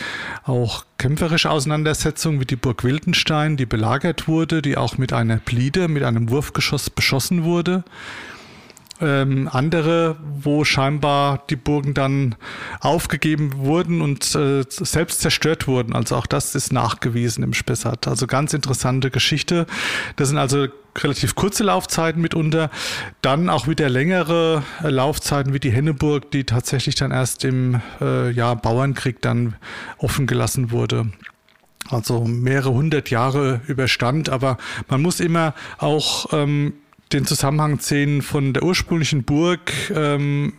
auch 0.44 0.86
kämpferische 0.98 1.50
Auseinandersetzungen 1.50 2.40
wie 2.40 2.46
die 2.46 2.56
Burg 2.56 2.84
Wildenstein, 2.84 3.58
die 3.58 3.66
belagert 3.66 4.28
wurde, 4.28 4.62
die 4.62 4.78
auch 4.78 4.98
mit 4.98 5.14
einer 5.14 5.38
Bliede, 5.38 5.88
mit 5.88 6.04
einem 6.04 6.30
Wurfgeschoss 6.30 6.90
beschossen 6.90 7.44
wurde 7.44 7.84
ähm, 9.02 9.50
andere, 9.52 10.18
wo 10.42 10.64
scheinbar 10.64 11.44
die 11.50 11.56
Burgen 11.56 11.94
dann 11.94 12.36
aufgegeben 12.82 13.58
wurden 13.58 14.02
und 14.02 14.36
äh, 14.36 14.64
selbst 14.68 15.22
zerstört 15.22 15.68
wurden. 15.68 15.96
Also 15.96 16.16
auch 16.16 16.26
das 16.26 16.56
ist 16.56 16.74
nachgewiesen 16.74 17.44
im 17.44 17.54
Spessart. 17.54 18.08
Also 18.08 18.28
ganz 18.28 18.54
interessante 18.54 19.12
Geschichte. 19.12 19.66
Das 20.16 20.30
sind 20.30 20.38
also 20.38 20.68
relativ 20.98 21.36
kurze 21.36 21.64
Laufzeiten 21.64 22.22
mitunter, 22.22 22.70
dann 23.22 23.50
auch 23.50 23.68
wieder 23.68 23.90
längere 23.90 24.64
äh, 24.84 24.90
Laufzeiten 24.90 25.54
wie 25.54 25.60
die 25.60 25.72
Henneburg, 25.72 26.32
die 26.32 26.44
tatsächlich 26.44 26.96
dann 26.96 27.12
erst 27.12 27.46
im 27.46 27.82
äh, 28.02 28.32
ja, 28.32 28.54
Bauernkrieg 28.54 29.22
dann 29.22 29.56
offen 29.98 30.28
gelassen 30.28 30.72
wurde 30.72 31.08
also 31.92 32.26
mehrere 32.26 32.72
hundert 32.72 33.10
Jahre 33.10 33.62
überstand. 33.68 34.30
Aber 34.30 34.58
man 34.88 35.02
muss 35.02 35.20
immer 35.20 35.54
auch 35.78 36.28
ähm, 36.34 36.74
den 37.12 37.26
Zusammenhang 37.26 37.80
sehen 37.80 38.22
von 38.22 38.54
der 38.54 38.64
ursprünglichen 38.64 39.24
Burg, 39.24 39.72
ähm, 39.94 40.54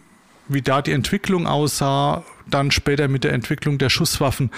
wie 0.49 0.63
da 0.63 0.83
die 0.83 0.93
Entwicklung 0.93 1.47
aussah, 1.47 2.25
dann 2.51 2.73
später 2.73 3.09
mit 3.09 3.23
der 3.23 3.33
Entwicklung 3.33 3.79
der 3.79 3.89
Schusswaffen 3.89 4.51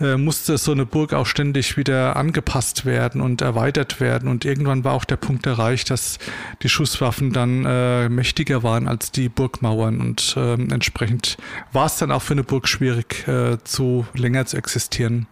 äh, 0.00 0.16
musste 0.16 0.58
so 0.58 0.72
eine 0.72 0.84
Burg 0.84 1.14
auch 1.14 1.26
ständig 1.26 1.76
wieder 1.78 2.16
angepasst 2.16 2.84
werden 2.84 3.20
und 3.20 3.40
erweitert 3.40 4.00
werden. 4.00 4.28
Und 4.28 4.44
irgendwann 4.44 4.84
war 4.84 4.92
auch 4.92 5.06
der 5.06 5.16
Punkt 5.16 5.46
erreicht, 5.46 5.90
dass 5.90 6.18
die 6.62 6.68
Schusswaffen 6.68 7.32
dann 7.32 7.64
äh, 7.64 8.10
mächtiger 8.10 8.62
waren 8.62 8.86
als 8.86 9.10
die 9.12 9.30
Burgmauern. 9.30 10.00
Und 10.00 10.34
äh, 10.36 10.54
entsprechend 10.54 11.38
war 11.72 11.86
es 11.86 11.96
dann 11.96 12.12
auch 12.12 12.22
für 12.22 12.34
eine 12.34 12.44
Burg 12.44 12.68
schwierig, 12.68 13.26
äh, 13.26 13.56
zu 13.64 14.06
länger 14.14 14.46
zu 14.46 14.56
existieren. 14.58 15.26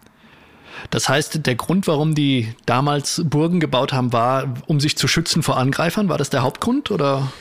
Das 0.89 1.07
heißt, 1.07 1.45
der 1.45 1.55
Grund, 1.55 1.87
warum 1.87 2.15
die 2.15 2.53
damals 2.65 3.21
Burgen 3.25 3.59
gebaut 3.59 3.93
haben, 3.93 4.11
war, 4.13 4.53
um 4.67 4.79
sich 4.79 4.97
zu 4.97 5.07
schützen 5.07 5.43
vor 5.43 5.57
Angreifern. 5.57 6.09
War 6.09 6.17
das 6.17 6.29
der 6.29 6.41
Hauptgrund 6.41 6.91
oder? 6.91 7.31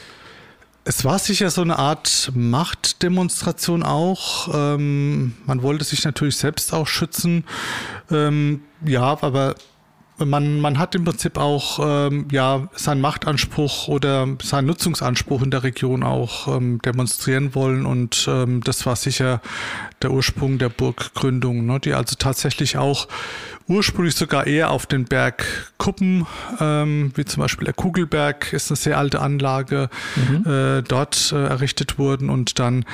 Es 0.84 1.04
war 1.04 1.18
sicher 1.18 1.50
so 1.50 1.60
eine 1.60 1.78
Art 1.78 2.32
Machtdemonstration 2.34 3.82
auch. 3.82 4.48
Ähm, 4.52 5.34
man 5.46 5.62
wollte 5.62 5.84
sich 5.84 6.04
natürlich 6.04 6.36
selbst 6.36 6.72
auch 6.72 6.86
schützen. 6.86 7.44
Ähm, 8.10 8.62
ja, 8.84 9.02
aber 9.02 9.54
man, 10.24 10.60
man 10.60 10.78
hat 10.78 10.94
im 10.94 11.04
Prinzip 11.04 11.38
auch 11.38 11.78
ähm, 11.82 12.28
ja, 12.30 12.68
seinen 12.74 13.00
Machtanspruch 13.00 13.88
oder 13.88 14.26
seinen 14.42 14.66
Nutzungsanspruch 14.66 15.42
in 15.42 15.50
der 15.50 15.62
Region 15.62 16.02
auch 16.02 16.48
ähm, 16.48 16.80
demonstrieren 16.82 17.54
wollen 17.54 17.86
und 17.86 18.26
ähm, 18.28 18.62
das 18.62 18.86
war 18.86 18.96
sicher 18.96 19.40
der 20.02 20.12
Ursprung 20.12 20.58
der 20.58 20.68
Burggründung, 20.68 21.66
ne, 21.66 21.80
die 21.80 21.94
also 21.94 22.16
tatsächlich 22.18 22.78
auch 22.78 23.08
ursprünglich 23.68 24.16
sogar 24.16 24.46
eher 24.46 24.70
auf 24.70 24.86
den 24.86 25.04
Berg 25.04 25.70
Kuppen, 25.78 26.26
ähm, 26.58 27.12
wie 27.14 27.24
zum 27.24 27.42
Beispiel 27.42 27.64
der 27.64 27.74
Kugelberg, 27.74 28.52
ist 28.52 28.70
eine 28.70 28.76
sehr 28.76 28.98
alte 28.98 29.20
Anlage, 29.20 29.88
mhm. 30.16 30.50
äh, 30.50 30.82
dort 30.82 31.32
äh, 31.32 31.46
errichtet 31.46 31.98
wurden 31.98 32.30
und 32.30 32.58
dann 32.58 32.84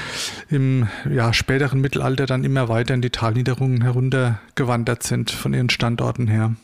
im 0.51 0.87
ja, 1.11 1.33
späteren 1.33 1.81
Mittelalter 1.81 2.27
dann 2.27 2.45
immer 2.45 2.69
weiter 2.69 2.95
in 2.95 3.03
die 3.03 3.11
Talniederungen 3.11 3.83
heruntergewandert 3.83 5.03
sind 5.03 5.31
von 5.31 5.55
ihren 5.55 5.71
Standorten 5.71 6.29
her. 6.29 6.55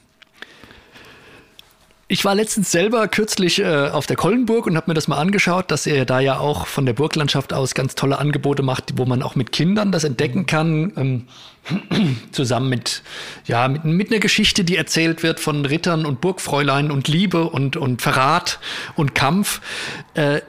Ich 2.12 2.26
war 2.26 2.34
letztens 2.34 2.70
selber 2.70 3.08
kürzlich 3.08 3.58
äh, 3.58 3.88
auf 3.88 4.06
der 4.06 4.16
Kollenburg 4.16 4.66
und 4.66 4.76
habe 4.76 4.90
mir 4.90 4.94
das 4.94 5.08
mal 5.08 5.16
angeschaut, 5.16 5.70
dass 5.70 5.86
er 5.86 6.04
da 6.04 6.20
ja 6.20 6.38
auch 6.38 6.66
von 6.66 6.84
der 6.84 6.92
Burglandschaft 6.92 7.54
aus 7.54 7.72
ganz 7.72 7.94
tolle 7.94 8.18
Angebote 8.18 8.62
macht, 8.62 8.98
wo 8.98 9.06
man 9.06 9.22
auch 9.22 9.34
mit 9.34 9.50
Kindern 9.50 9.92
das 9.92 10.04
entdecken 10.04 10.44
kann. 10.44 10.92
Ähm, 10.98 12.16
zusammen 12.32 12.68
mit, 12.68 13.02
ja, 13.46 13.66
mit, 13.66 13.86
mit 13.86 14.10
einer 14.10 14.20
Geschichte, 14.20 14.62
die 14.62 14.76
erzählt 14.76 15.22
wird 15.22 15.40
von 15.40 15.64
Rittern 15.64 16.04
und 16.04 16.20
Burgfräulein 16.20 16.90
und 16.90 17.08
Liebe 17.08 17.44
und, 17.44 17.78
und 17.78 18.02
Verrat 18.02 18.58
und 18.94 19.14
Kampf. 19.14 19.62
Äh, 20.12 20.42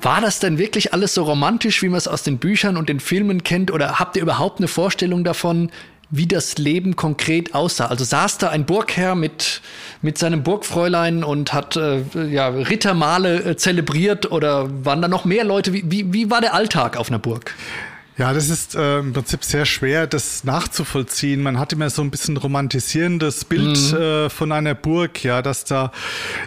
war 0.00 0.22
das 0.22 0.40
denn 0.40 0.56
wirklich 0.56 0.94
alles 0.94 1.12
so 1.12 1.24
romantisch, 1.24 1.82
wie 1.82 1.90
man 1.90 1.98
es 1.98 2.08
aus 2.08 2.22
den 2.22 2.38
Büchern 2.38 2.78
und 2.78 2.88
den 2.88 2.98
Filmen 2.98 3.44
kennt? 3.44 3.70
Oder 3.70 3.98
habt 3.98 4.16
ihr 4.16 4.22
überhaupt 4.22 4.58
eine 4.58 4.68
Vorstellung 4.68 5.22
davon, 5.22 5.70
wie 6.10 6.26
das 6.26 6.58
Leben 6.58 6.96
konkret 6.96 7.54
aussah. 7.54 7.86
Also 7.86 8.04
saß 8.04 8.38
da 8.38 8.50
ein 8.50 8.66
Burgherr 8.66 9.14
mit, 9.14 9.62
mit 10.02 10.18
seinem 10.18 10.42
Burgfräulein 10.42 11.24
und 11.24 11.52
hat 11.52 11.76
äh, 11.76 12.02
ja, 12.28 12.48
Rittermale 12.48 13.42
äh, 13.44 13.56
zelebriert 13.56 14.30
oder 14.30 14.68
waren 14.84 15.02
da 15.02 15.08
noch 15.08 15.24
mehr 15.24 15.44
Leute? 15.44 15.72
Wie, 15.72 15.84
wie, 15.90 16.12
wie 16.12 16.30
war 16.30 16.40
der 16.40 16.54
Alltag 16.54 16.96
auf 16.96 17.08
einer 17.08 17.18
Burg? 17.18 17.54
Ja, 18.16 18.32
das 18.32 18.48
ist 18.48 18.76
äh, 18.76 19.00
im 19.00 19.12
Prinzip 19.12 19.42
sehr 19.42 19.64
schwer, 19.64 20.06
das 20.06 20.44
nachzuvollziehen. 20.44 21.42
Man 21.42 21.58
hat 21.58 21.72
immer 21.72 21.90
so 21.90 22.00
ein 22.00 22.12
bisschen 22.12 22.36
romantisierendes 22.36 23.44
Bild 23.44 23.76
mhm. 23.90 23.96
äh, 23.98 24.30
von 24.30 24.52
einer 24.52 24.76
Burg, 24.76 25.24
ja, 25.24 25.42
dass 25.42 25.64
da 25.64 25.90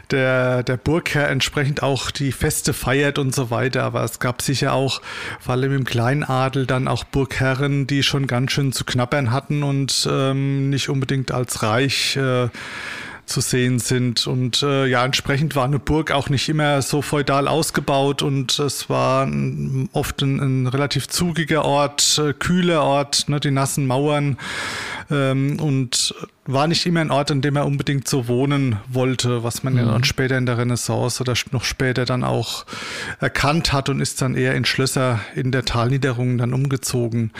der, 0.09 0.63
der 0.63 0.77
Burgherr 0.77 1.27
entsprechend 1.27 1.83
auch 1.83 2.09
die 2.09 2.31
Feste 2.31 2.71
feiert 2.71 3.19
und 3.19 3.35
so 3.35 3.51
weiter. 3.51 3.83
Aber 3.83 4.01
es 4.05 4.19
gab 4.19 4.41
sicher 4.41 4.71
auch, 4.71 5.01
vor 5.41 5.55
allem 5.55 5.73
im 5.75 5.83
Kleinadel, 5.83 6.67
dann 6.67 6.87
auch 6.87 7.03
Burgherren, 7.03 7.85
die 7.85 8.01
schon 8.01 8.27
ganz 8.27 8.53
schön 8.53 8.71
zu 8.71 8.85
knappern 8.85 9.33
hatten 9.33 9.63
und 9.63 10.07
ähm, 10.09 10.69
nicht 10.69 10.87
unbedingt 10.87 11.31
als 11.31 11.63
reich 11.63 12.15
äh, 12.15 12.47
zu 13.27 13.41
sehen 13.41 13.79
sind. 13.79 14.25
Und 14.25 14.63
äh, 14.63 14.87
ja, 14.87 15.05
entsprechend 15.05 15.55
war 15.55 15.65
eine 15.65 15.79
Burg 15.79 16.11
auch 16.11 16.29
nicht 16.29 16.49
immer 16.49 16.81
so 16.81 17.01
feudal 17.01 17.47
ausgebaut 17.47 18.21
und 18.23 18.57
es 18.57 18.89
war 18.89 19.25
ein, 19.25 19.89
oft 19.91 20.21
ein, 20.21 20.39
ein, 20.39 20.67
relativ 20.67 21.07
zugiger 21.07 21.65
Ort, 21.65 22.19
äh, 22.23 22.33
kühler 22.33 22.83
Ort, 22.83 23.29
ne, 23.29 23.39
die 23.39 23.51
nassen 23.51 23.85
Mauern 23.85 24.37
ähm, 25.11 25.59
und 25.59 26.15
war 26.45 26.67
nicht 26.67 26.85
immer 26.85 27.01
ein 27.01 27.11
Ort, 27.11 27.29
an 27.29 27.41
dem 27.41 27.57
er 27.57 27.65
unbedingt 27.65 28.07
so 28.07 28.27
wohnen 28.27 28.77
wollte, 28.87 29.43
was 29.43 29.63
man 29.63 29.73
mhm. 29.73 29.79
ja 29.79 29.85
dann 29.85 30.03
später 30.05 30.37
in 30.37 30.45
der 30.45 30.57
Renaissance 30.57 31.21
oder 31.21 31.33
noch 31.51 31.65
später 31.65 32.05
dann 32.05 32.23
auch 32.23 32.65
erkannt 33.19 33.73
hat 33.73 33.89
und 33.89 33.99
ist 33.99 34.21
dann 34.21 34.35
eher 34.35 34.55
in 34.55 34.63
Schlösser 34.63 35.19
in 35.35 35.51
der 35.51 35.65
Talniederung 35.65 36.37
dann 36.37 36.53
umgezogen. 36.53 37.31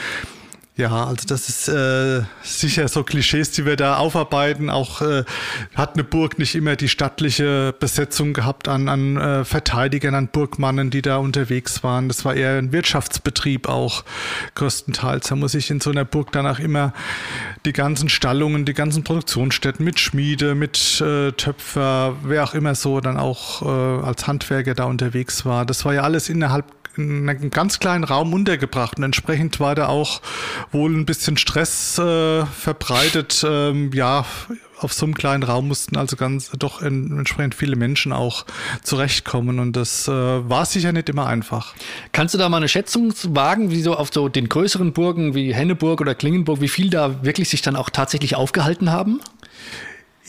Ja, 0.78 1.06
also 1.06 1.26
das 1.28 1.50
ist 1.50 1.68
äh, 1.70 2.22
sicher 2.44 2.88
so 2.88 3.04
Klischees, 3.04 3.50
die 3.50 3.66
wir 3.66 3.78
da 3.78 3.98
aufarbeiten. 3.98 4.70
Auch 4.70 5.02
äh, 5.02 5.24
hat 5.74 5.96
eine 5.96 6.04
Burg 6.04 6.38
nicht 6.38 6.54
immer 6.54 6.76
die 6.76 6.88
stattliche 6.88 7.74
Besetzung 7.80 8.34
gehabt 8.34 8.68
an, 8.68 8.88
an 8.88 9.18
äh, 9.18 9.44
Verteidigern, 9.44 10.14
an 10.14 10.28
Burgmannen, 10.28 10.92
die 10.92 11.02
da 11.02 11.18
unterwegs 11.18 11.84
waren. 11.84 12.10
Das 12.10 12.26
war 12.26 12.36
eher 12.36 12.60
ein 12.60 12.72
Wirtschaftsbetrieb 12.74 13.68
auch 13.68 14.04
größtenteils. 14.54 15.30
Da 15.30 15.36
muss 15.36 15.56
ich 15.56 15.72
in 15.72 15.82
so 15.82 15.90
einer 15.90 16.06
Burg 16.06 16.32
dann 16.32 16.46
auch 16.46 16.60
immer 16.60 16.94
die 17.66 17.74
ganzen 17.74 18.08
Stallungen, 18.08 18.66
die 18.66 18.76
ganzen 18.76 19.04
Produktionsstätten 19.04 19.84
mit 19.84 20.00
Schmiede, 20.00 20.54
mit 20.54 21.02
äh, 21.02 21.32
Töpfer, 21.32 22.18
wer 22.22 22.44
auch 22.44 22.54
immer 22.54 22.76
so 22.76 23.02
dann 23.02 23.18
auch 23.18 23.64
äh, 23.64 24.06
als 24.06 24.28
Handwerker 24.28 24.76
da 24.76 24.84
unterwegs 24.84 25.44
war. 25.44 25.66
Das 25.66 25.86
war 25.86 25.96
ja 25.96 26.04
alles 26.04 26.30
innerhalb 26.30 26.66
in 26.98 27.30
einem 27.30 27.50
ganz 27.50 27.80
kleinen 27.80 28.04
Raum 28.04 28.34
untergebracht 28.34 28.98
und 28.98 29.04
entsprechend 29.04 29.60
war 29.60 29.76
da 29.76 29.88
auch 29.88 30.22
wohl 30.72 30.92
ein 30.96 31.06
bisschen 31.06 31.38
Stress 31.38 31.98
äh, 31.98 32.46
verbreitet. 32.46 33.46
Ähm, 33.48 33.92
ja, 33.94 34.26
auf 34.80 34.94
so 34.94 35.06
einem 35.06 35.16
kleinen 35.16 35.44
Raum 35.44 35.68
mussten 35.68 35.98
also 35.98 36.16
ganz 36.16 36.52
doch 36.58 36.82
entsprechend 36.82 37.56
viele 37.56 37.76
Menschen 37.76 38.14
auch 38.14 38.46
zurechtkommen 38.84 39.60
und 39.60 39.76
das 39.76 40.08
äh, 40.08 40.12
war 40.12 40.66
sicher 40.66 40.92
nicht 40.92 41.10
immer 41.10 41.26
einfach. 41.26 41.74
Kannst 42.12 42.34
du 42.34 42.38
da 42.38 42.50
mal 42.50 42.58
eine 42.58 42.68
Schätzung 42.68 43.14
wagen, 43.30 43.72
wie 43.72 43.82
so 43.82 43.96
auf 43.96 44.10
so 44.14 44.30
den 44.30 44.50
größeren 44.50 44.94
Burgen 44.94 45.34
wie 45.34 45.54
Henneburg 45.54 46.02
oder 46.02 46.16
Klingenburg, 46.16 46.62
wie 46.62 46.68
viel 46.68 46.90
da 46.90 47.24
wirklich 47.24 47.50
sich 47.50 47.62
dann 47.62 47.76
auch 47.76 47.90
tatsächlich 47.90 48.36
aufgehalten 48.36 48.92
haben? 48.92 49.20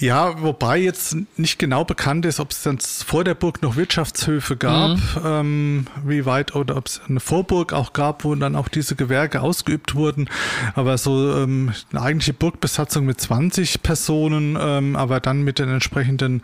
Ja, 0.01 0.41
wobei 0.43 0.79
jetzt 0.79 1.17
nicht 1.37 1.59
genau 1.59 1.85
bekannt 1.85 2.25
ist, 2.25 2.39
ob 2.39 2.53
es 2.53 2.63
dann 2.63 2.79
vor 2.79 3.25
der 3.25 3.35
Burg 3.35 3.63
noch 3.63 3.75
Wirtschaftshöfe 3.75 4.57
gab, 4.57 4.97
mhm. 4.97 5.23
ähm, 5.25 5.87
wie 6.05 6.25
weit 6.25 6.55
oder 6.55 6.77
ob 6.77 6.87
es 6.87 7.01
eine 7.09 7.19
Vorburg 7.19 7.73
auch 7.73 7.93
gab, 7.93 8.23
wo 8.23 8.33
dann 8.37 8.55
auch 8.55 8.69
diese 8.69 8.95
Gewerke 8.95 9.41
ausgeübt 9.41 9.97
wurden. 9.97 10.31
Aber 10.77 10.99
so 10.99 11.35
ähm, 11.35 11.73
eine 11.91 12.01
eigentliche 12.01 12.33
Burgbesatzung 12.33 13.07
mit 13.07 13.21
20 13.21 13.83
Personen, 13.83 14.57
ähm, 14.61 14.95
aber 14.95 15.19
dann 15.19 15.43
mit 15.43 15.59
den 15.59 15.69
entsprechenden 15.69 16.43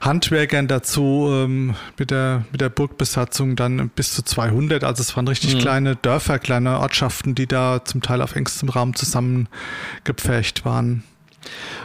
Handwerkern 0.00 0.66
dazu, 0.66 1.28
ähm, 1.30 1.74
mit 1.98 2.10
der 2.10 2.46
mit 2.52 2.62
der 2.62 2.70
Burgbesatzung 2.70 3.54
dann 3.54 3.90
bis 3.90 4.14
zu 4.14 4.22
200. 4.22 4.82
Also 4.82 5.02
es 5.02 5.14
waren 5.14 5.28
richtig 5.28 5.56
mhm. 5.56 5.58
kleine 5.58 5.96
Dörfer, 5.96 6.38
kleine 6.38 6.78
Ortschaften, 6.80 7.34
die 7.34 7.46
da 7.46 7.84
zum 7.84 8.00
Teil 8.00 8.22
auf 8.22 8.34
engstem 8.34 8.70
Raum 8.70 8.94
zusammengepfercht 8.94 10.64
waren. 10.64 11.04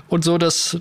Und 0.08 0.24
so, 0.24 0.38
dass 0.38 0.80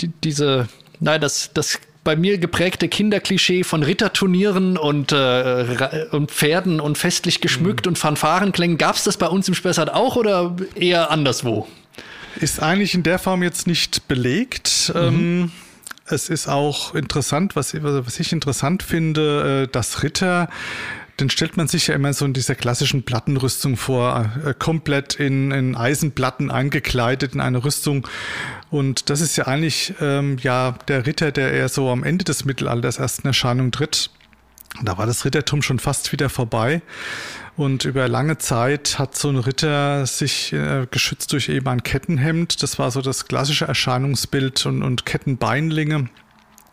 die, 0.00 0.10
diese, 0.22 0.68
nein, 1.00 1.20
das, 1.20 1.50
das 1.54 1.78
bei 2.06 2.14
mir 2.14 2.38
geprägte 2.38 2.88
Kinderklischee 2.88 3.64
von 3.64 3.82
Ritterturnieren 3.82 4.78
und, 4.78 5.10
äh, 5.10 6.06
und 6.12 6.30
Pferden 6.30 6.80
und 6.80 6.96
festlich 6.96 7.40
geschmückt 7.40 7.86
mhm. 7.86 7.90
und 7.90 7.98
Fanfarenklängen, 7.98 8.78
gab 8.78 8.94
es 8.94 9.02
das 9.02 9.16
bei 9.16 9.26
uns 9.26 9.48
im 9.48 9.54
Spessart 9.54 9.92
auch 9.92 10.14
oder 10.14 10.54
eher 10.76 11.10
anderswo? 11.10 11.66
Ist 12.40 12.62
eigentlich 12.62 12.94
in 12.94 13.02
der 13.02 13.18
Form 13.18 13.42
jetzt 13.42 13.66
nicht 13.66 14.06
belegt. 14.06 14.92
Mhm. 14.94 15.00
Ähm, 15.00 15.52
es 16.06 16.28
ist 16.28 16.48
auch 16.48 16.94
interessant, 16.94 17.56
was, 17.56 17.74
was 17.82 18.20
ich 18.20 18.32
interessant 18.32 18.84
finde, 18.84 19.64
äh, 19.64 19.72
dass 19.72 20.04
Ritter 20.04 20.48
den 21.20 21.30
stellt 21.30 21.56
man 21.56 21.68
sich 21.68 21.86
ja 21.86 21.94
immer 21.94 22.12
so 22.12 22.24
in 22.24 22.32
dieser 22.32 22.54
klassischen 22.54 23.02
Plattenrüstung 23.02 23.76
vor, 23.76 24.30
äh, 24.44 24.54
komplett 24.58 25.14
in, 25.14 25.50
in 25.50 25.74
Eisenplatten 25.74 26.50
eingekleidet 26.50 27.34
in 27.34 27.40
eine 27.40 27.64
Rüstung. 27.64 28.06
Und 28.70 29.08
das 29.10 29.20
ist 29.20 29.36
ja 29.36 29.46
eigentlich 29.46 29.94
ähm, 30.00 30.36
ja 30.42 30.72
der 30.88 31.06
Ritter, 31.06 31.32
der 31.32 31.52
eher 31.52 31.68
so 31.68 31.90
am 31.90 32.04
Ende 32.04 32.24
des 32.24 32.44
Mittelalters 32.44 32.98
erst 32.98 33.20
in 33.20 33.26
Erscheinung 33.26 33.70
tritt. 33.70 34.10
Da 34.82 34.98
war 34.98 35.06
das 35.06 35.24
Rittertum 35.24 35.62
schon 35.62 35.78
fast 35.78 36.12
wieder 36.12 36.28
vorbei. 36.28 36.82
Und 37.56 37.86
über 37.86 38.06
lange 38.08 38.36
Zeit 38.36 38.98
hat 38.98 39.16
so 39.16 39.30
ein 39.30 39.38
Ritter 39.38 40.04
sich 40.04 40.52
äh, 40.52 40.86
geschützt 40.90 41.32
durch 41.32 41.48
eben 41.48 41.66
ein 41.68 41.82
Kettenhemd. 41.82 42.62
Das 42.62 42.78
war 42.78 42.90
so 42.90 43.00
das 43.00 43.26
klassische 43.26 43.64
Erscheinungsbild 43.64 44.66
und, 44.66 44.82
und 44.82 45.06
Kettenbeinlinge. 45.06 46.10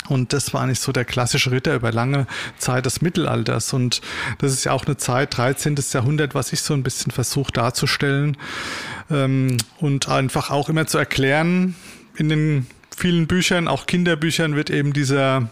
Und 0.10 0.34
das 0.34 0.54
war 0.54 0.62
eigentlich 0.62 0.80
so 0.80 0.92
der 0.92 1.06
klassische 1.06 1.52
Ritter 1.52 1.76
über 1.76 1.92
lange 1.92 2.28
Zeit 2.58 2.86
des 2.86 3.02
Mittelalters. 3.02 3.74
Und 3.74 4.02
das 4.40 4.52
ist 4.52 4.64
ja 4.64 4.72
auch 4.72 4.86
eine 4.86 4.98
Zeit, 4.98 5.38
13. 5.38 5.76
Jahrhundert, 5.92 6.36
was 6.36 6.54
ich 6.54 6.62
so 6.62 6.74
ein 6.74 6.84
bisschen 6.84 7.12
versuche 7.12 7.52
darzustellen. 7.52 8.38
Ähm, 9.10 9.58
und 9.80 10.10
einfach 10.10 10.50
auch 10.50 10.70
immer 10.70 10.88
zu 10.88 10.98
erklären, 10.98 11.76
in 12.16 12.30
den 12.30 12.68
vielen 12.96 13.28
Büchern, 13.28 13.68
auch 13.68 13.86
Kinderbüchern, 13.86 14.56
wird 14.56 14.70
eben 14.70 14.94
dieser 14.94 15.50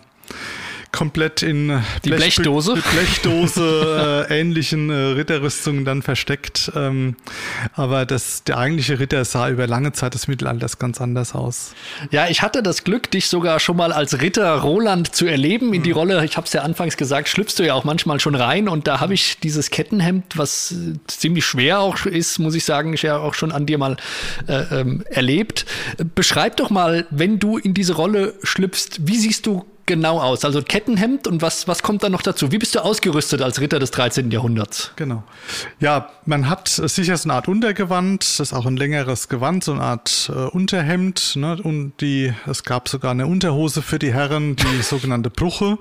komplett 0.91 1.41
in 1.41 1.81
die 2.03 2.09
Blech 2.09 2.35
Blechdose, 2.35 2.73
Blechdose 2.91 4.27
äh, 4.29 4.39
ähnlichen 4.39 4.89
äh, 4.89 4.93
Ritterrüstungen 4.93 5.85
dann 5.85 6.01
versteckt. 6.01 6.71
Ähm, 6.75 7.15
aber 7.73 8.05
das, 8.05 8.43
der 8.43 8.57
eigentliche 8.57 8.99
Ritter 8.99 9.23
sah 9.23 9.49
über 9.49 9.67
lange 9.67 9.93
Zeit 9.93 10.13
des 10.13 10.27
Mittelalters 10.27 10.79
ganz 10.79 10.99
anders 10.99 11.33
aus. 11.33 11.73
Ja, 12.11 12.27
ich 12.27 12.41
hatte 12.41 12.61
das 12.61 12.83
Glück, 12.83 13.09
dich 13.09 13.27
sogar 13.27 13.59
schon 13.59 13.77
mal 13.77 13.93
als 13.93 14.21
Ritter 14.21 14.53
Roland 14.59 15.15
zu 15.15 15.25
erleben 15.25 15.73
in 15.73 15.83
die 15.83 15.91
mhm. 15.91 15.97
Rolle. 15.97 16.25
Ich 16.25 16.35
habe 16.35 16.45
es 16.45 16.53
ja 16.53 16.61
anfangs 16.61 16.97
gesagt, 16.97 17.29
schlüpfst 17.29 17.55
du 17.57 17.65
ja 17.65 17.73
auch 17.73 17.85
manchmal 17.85 18.19
schon 18.19 18.35
rein 18.35 18.67
und 18.67 18.87
da 18.87 18.99
habe 18.99 19.13
ich 19.13 19.39
dieses 19.39 19.69
Kettenhemd, 19.69 20.37
was 20.37 20.73
äh, 20.73 20.95
ziemlich 21.07 21.45
schwer 21.45 21.79
auch 21.79 22.05
ist, 22.05 22.39
muss 22.39 22.55
ich 22.55 22.65
sagen, 22.65 22.93
ich 22.93 23.03
ja 23.03 23.17
auch 23.17 23.33
schon 23.33 23.51
an 23.51 23.65
dir 23.65 23.77
mal 23.77 23.95
äh, 24.47 24.81
ähm, 24.81 25.03
erlebt. 25.09 25.65
Beschreib 26.15 26.57
doch 26.57 26.69
mal, 26.69 27.05
wenn 27.11 27.39
du 27.39 27.57
in 27.57 27.73
diese 27.73 27.93
Rolle 27.93 28.33
schlüpfst, 28.43 29.07
wie 29.07 29.17
siehst 29.17 29.45
du 29.45 29.65
genau 29.91 30.21
aus? 30.21 30.45
Also 30.45 30.61
Kettenhemd 30.61 31.27
und 31.27 31.41
was, 31.41 31.67
was 31.67 31.83
kommt 31.83 32.01
da 32.01 32.09
noch 32.09 32.21
dazu? 32.21 32.51
Wie 32.53 32.57
bist 32.57 32.73
du 32.75 32.79
ausgerüstet 32.79 33.41
als 33.41 33.59
Ritter 33.59 33.77
des 33.77 33.91
13. 33.91 34.31
Jahrhunderts? 34.31 34.91
Genau. 34.95 35.23
Ja, 35.81 36.09
man 36.25 36.49
hat 36.49 36.69
sicher 36.69 37.17
so 37.17 37.27
eine 37.27 37.33
Art 37.33 37.49
Untergewand, 37.49 38.23
das 38.23 38.39
ist 38.39 38.53
auch 38.53 38.65
ein 38.65 38.77
längeres 38.77 39.27
Gewand, 39.27 39.65
so 39.65 39.73
eine 39.73 39.81
Art 39.81 40.31
äh, 40.33 40.37
Unterhemd. 40.37 41.35
Ne? 41.35 41.57
Und 41.61 41.99
die, 41.99 42.33
es 42.47 42.63
gab 42.63 42.87
sogar 42.87 43.11
eine 43.11 43.27
Unterhose 43.27 43.81
für 43.81 43.99
die 43.99 44.13
Herren, 44.13 44.55
die 44.55 44.81
sogenannte 44.81 45.29
Bruche. 45.29 45.77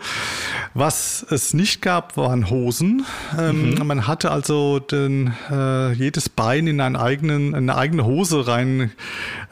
Was 0.75 1.25
es 1.31 1.55
nicht 1.55 1.83
gab, 1.83 2.17
waren 2.17 2.51
Hosen. 2.51 3.05
Ähm, 3.39 3.75
mhm. 3.75 3.87
Man 3.87 4.07
hatte 4.09 4.33
also 4.33 4.81
den, 4.81 5.35
äh, 5.51 5.93
jedes 5.93 6.29
Bein 6.29 6.67
in 6.67 6.81
einen 6.81 6.97
eigenen, 6.97 7.55
eine 7.55 7.77
eigene 7.77 8.05
Hose 8.05 8.49
rein 8.49 8.91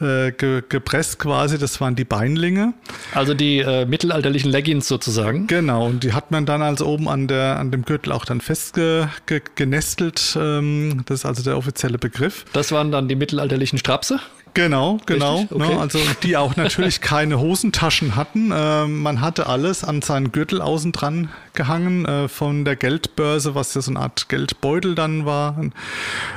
äh, 0.01 0.31
ge, 0.31 0.63
gepresst 0.67 1.17
quasi. 1.19 1.57
Das 1.57 1.79
waren 1.79 1.95
die 1.95 2.03
Beinlinge. 2.03 2.73
Also 3.13 3.33
die 3.33 3.59
äh, 3.59 3.85
mittelalterlichen 4.49 4.51
Leggings 4.51 4.87
sozusagen. 4.87 5.47
Genau, 5.47 5.85
und 5.85 6.03
die 6.03 6.13
hat 6.13 6.31
man 6.31 6.45
dann 6.45 6.61
also 6.61 6.85
oben 6.87 7.07
an, 7.07 7.27
der, 7.27 7.57
an 7.59 7.71
dem 7.71 7.83
Gürtel 7.83 8.11
auch 8.11 8.25
dann 8.25 8.41
festgenestelt. 8.41 10.37
Ähm, 10.39 11.03
das 11.05 11.19
ist 11.19 11.25
also 11.25 11.43
der 11.43 11.57
offizielle 11.57 11.97
Begriff. 11.97 12.45
Das 12.53 12.71
waren 12.71 12.91
dann 12.91 13.07
die 13.07 13.15
mittelalterlichen 13.15 13.79
Strapse? 13.79 14.19
Genau, 14.55 14.97
genau. 15.05 15.41
Ne? 15.41 15.47
Okay. 15.51 15.73
Ne, 15.75 15.79
also 15.79 15.99
die 16.23 16.35
auch 16.35 16.55
natürlich 16.55 17.01
keine 17.01 17.39
Hosentaschen 17.39 18.15
hatten. 18.15 18.51
Äh, 18.51 18.87
man 18.87 19.21
hatte 19.21 19.45
alles 19.45 19.83
an 19.83 20.01
seinen 20.01 20.31
Gürtel 20.31 20.59
außen 20.61 20.91
dran 20.91 21.29
gehangen, 21.53 22.05
äh, 22.05 22.27
von 22.27 22.65
der 22.65 22.75
Geldbörse, 22.75 23.53
was 23.53 23.75
ja 23.75 23.81
so 23.81 23.91
eine 23.91 23.99
Art 23.99 24.27
Geldbeutel 24.27 24.95
dann 24.95 25.25
war, 25.25 25.55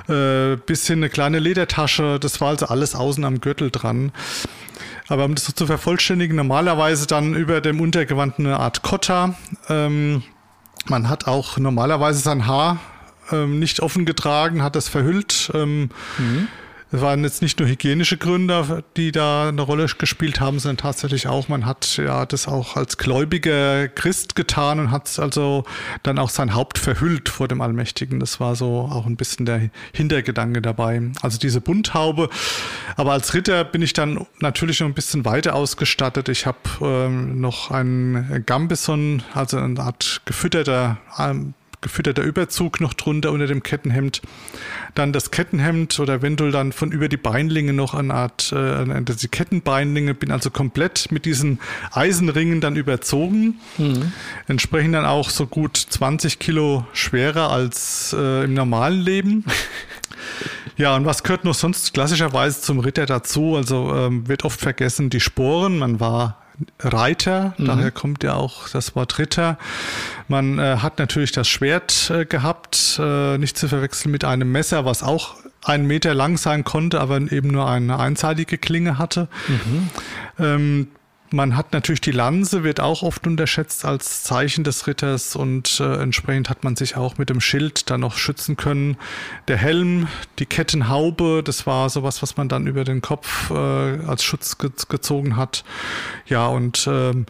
äh, 0.09 0.57
bis 0.57 0.87
hin 0.87 0.98
eine 0.98 1.09
kleine 1.09 1.38
Ledertasche. 1.38 2.18
Das 2.20 2.40
war 2.40 2.48
also 2.48 2.66
alles 2.66 2.94
außen 2.94 3.25
am 3.25 3.40
Gürtel 3.40 3.70
dran. 3.70 4.12
Aber 5.12 5.27
um 5.27 5.35
das 5.35 5.44
zu 5.44 5.66
vervollständigen, 5.66 6.35
normalerweise 6.37 7.07
dann 7.07 7.35
über 7.35 7.61
dem 7.61 7.83
Untergewand 7.83 8.38
eine 8.38 8.59
Art 8.59 8.81
Kotta. 8.81 9.35
Ähm, 9.68 10.22
man 10.87 11.11
hat 11.11 11.27
auch 11.27 11.59
normalerweise 11.59 12.20
sein 12.20 12.46
Haar 12.46 12.81
ähm, 13.31 13.59
nicht 13.59 13.81
offen 13.81 14.07
getragen, 14.07 14.62
hat 14.62 14.75
das 14.75 14.88
verhüllt. 14.88 15.53
Ähm, 15.53 15.90
mhm. 16.16 16.48
Es 16.94 17.00
waren 17.00 17.24
jetzt 17.24 17.40
nicht 17.40 17.59
nur 17.59 17.68
hygienische 17.68 18.18
Gründe, 18.18 18.85
die 18.98 19.12
da 19.12 19.48
eine 19.48 19.62
Rolle 19.62 19.87
gespielt 19.87 20.40
haben, 20.40 20.59
sondern 20.59 20.76
tatsächlich 20.76 21.26
auch, 21.26 21.48
man 21.48 21.64
hat 21.64 21.96
ja 21.96 22.26
das 22.26 22.46
auch 22.46 22.76
als 22.76 22.98
gläubiger 22.98 23.88
Christ 23.88 24.37
getan 24.37 24.78
und 24.78 24.90
hat 24.90 25.18
also 25.18 25.64
dann 26.02 26.18
auch 26.18 26.28
sein 26.28 26.55
Haupt 26.55 26.76
verhüllt 26.76 27.31
vor 27.31 27.48
dem 27.48 27.62
Allmächtigen. 27.62 28.20
Das 28.20 28.40
war 28.40 28.57
so 28.57 28.90
auch 28.92 29.07
ein 29.07 29.16
bisschen 29.16 29.46
der 29.46 29.70
Hintergedanke 29.94 30.61
dabei. 30.61 31.00
Also 31.22 31.38
diese 31.38 31.62
Bunthaube. 31.62 32.28
Aber 32.96 33.12
als 33.12 33.33
Ritter 33.33 33.64
bin 33.64 33.81
ich 33.81 33.94
dann 33.94 34.26
natürlich 34.40 34.81
noch 34.81 34.87
ein 34.87 34.94
bisschen 34.94 35.24
weiter 35.24 35.55
ausgestattet. 35.55 36.28
Ich 36.28 36.44
habe 36.44 36.59
ähm, 36.83 37.40
noch 37.40 37.70
einen 37.70 38.44
Gambison, 38.44 39.22
also 39.33 39.57
eine 39.57 39.81
Art 39.81 40.20
gefütterter 40.26 40.98
ähm, 41.18 41.55
gefütterter 41.83 42.23
Überzug 42.23 42.81
noch 42.81 42.95
drunter 42.95 43.33
unter 43.33 43.47
dem 43.47 43.62
Kettenhemd. 43.62 44.23
Dann 44.95 45.12
das 45.12 45.31
Kettenhemd 45.31 46.01
oder 46.01 46.14
eventuell 46.14 46.53
dann 46.53 46.73
von 46.73 46.90
über 46.90 47.09
die 47.09 47.16
Beinlinge 47.18 47.75
noch 47.75 47.92
eine 47.92 48.14
Art, 48.14 48.53
äh, 48.53 49.03
die 49.03 49.29
Kettenbeinlinge, 49.29 50.14
bin 50.14 50.31
also 50.31 50.51
komplett 50.51 51.12
mit 51.12 51.27
diesen 51.27 51.61
Eisenringen 51.90 52.61
dann 52.61 52.77
überzogen. 52.77 53.61
Mhm. 53.77 54.12
Entsprechend 54.49 54.95
dann 54.95 55.05
auch 55.05 55.29
so 55.29 55.47
gut 55.47 55.77
20 55.77 56.38
Kilo 56.38 56.87
schwerer 56.92 57.51
als 57.51 58.14
äh, 58.18 58.45
im 58.45 58.55
normalen 58.55 59.01
Leben. 59.01 59.45
Ja, 60.77 60.97
und 60.97 61.05
was 61.05 61.23
gehört 61.23 61.45
noch 61.45 61.55
sonst 61.55 61.92
klassischerweise 61.92 62.61
zum 62.61 62.79
Ritter 62.79 63.05
dazu? 63.05 63.57
Also 63.57 63.95
ähm, 63.95 64.27
wird 64.27 64.45
oft 64.45 64.59
vergessen 64.59 65.11
die 65.11 65.21
Sporen. 65.21 65.79
Man 65.79 66.01
war 66.01 66.41
Reiter, 66.79 67.55
mhm. 67.59 67.64
daher 67.66 67.90
kommt 67.90 68.22
ja 68.22 68.35
auch 68.35 68.68
das 68.68 68.94
Wort 68.94 69.18
Ritter. 69.18 69.59
Man 70.29 70.59
äh, 70.59 70.79
hat 70.79 70.98
natürlich 70.98 71.33
das 71.33 71.48
Schwert 71.48 72.11
äh, 72.11 72.25
gehabt, 72.25 72.98
äh, 73.03 73.38
nicht 73.38 73.57
zu 73.59 73.68
verwechseln 73.68 74.11
mit 74.11 74.25
einem 74.25 74.51
Messer, 74.51 74.85
was 74.85 75.03
auch 75.03 75.37
einen 75.64 75.87
Meter 75.87 76.14
lang 76.14 76.38
sein 76.38 76.64
konnte, 76.64 77.01
aber 77.01 77.16
eben 77.16 77.48
nur 77.48 77.68
eine 77.68 77.98
einseitige 77.98 78.59
Klinge 78.59 78.98
hatte. 78.98 79.29
Mhm. 79.48 79.90
Ähm, 80.38 80.88
man 81.33 81.57
hat 81.57 81.73
natürlich 81.73 82.01
die 82.01 82.12
Lanze, 82.12 82.64
wird 82.64 82.81
auch 82.81 83.03
oft 83.03 83.27
unterschätzt 83.27 83.85
als 83.85 84.23
Zeichen 84.23 84.64
des 84.64 84.87
Ritters 84.87 85.37
und 85.37 85.81
äh, 85.81 86.03
entsprechend 86.03 86.49
hat 86.49 86.64
man 86.64 86.77
sich 86.77 86.97
auch 86.97 87.18
mit 87.18 87.31
dem 87.31 87.40
Schild 87.40 87.90
dann 87.90 88.01
noch 88.01 88.16
schützen 88.16 88.57
können. 88.57 88.97
Der 89.49 89.57
Helm, 89.57 90.09
die 90.38 90.47
Kettenhaube, 90.47 91.42
das 91.45 91.66
war 91.66 91.90
sowas, 91.90 92.23
was 92.23 92.37
man 92.37 92.49
dann 92.49 92.66
über 92.66 92.85
den 92.85 93.01
Kopf 93.01 93.51
äh, 93.51 93.55
als 93.55 94.25
Schutz 94.25 94.59
ge 94.59 94.71
gezogen 94.88 95.37
hat. 95.37 95.64
Ja, 96.27 96.47
und 96.47 96.87
ähm, 96.90 97.27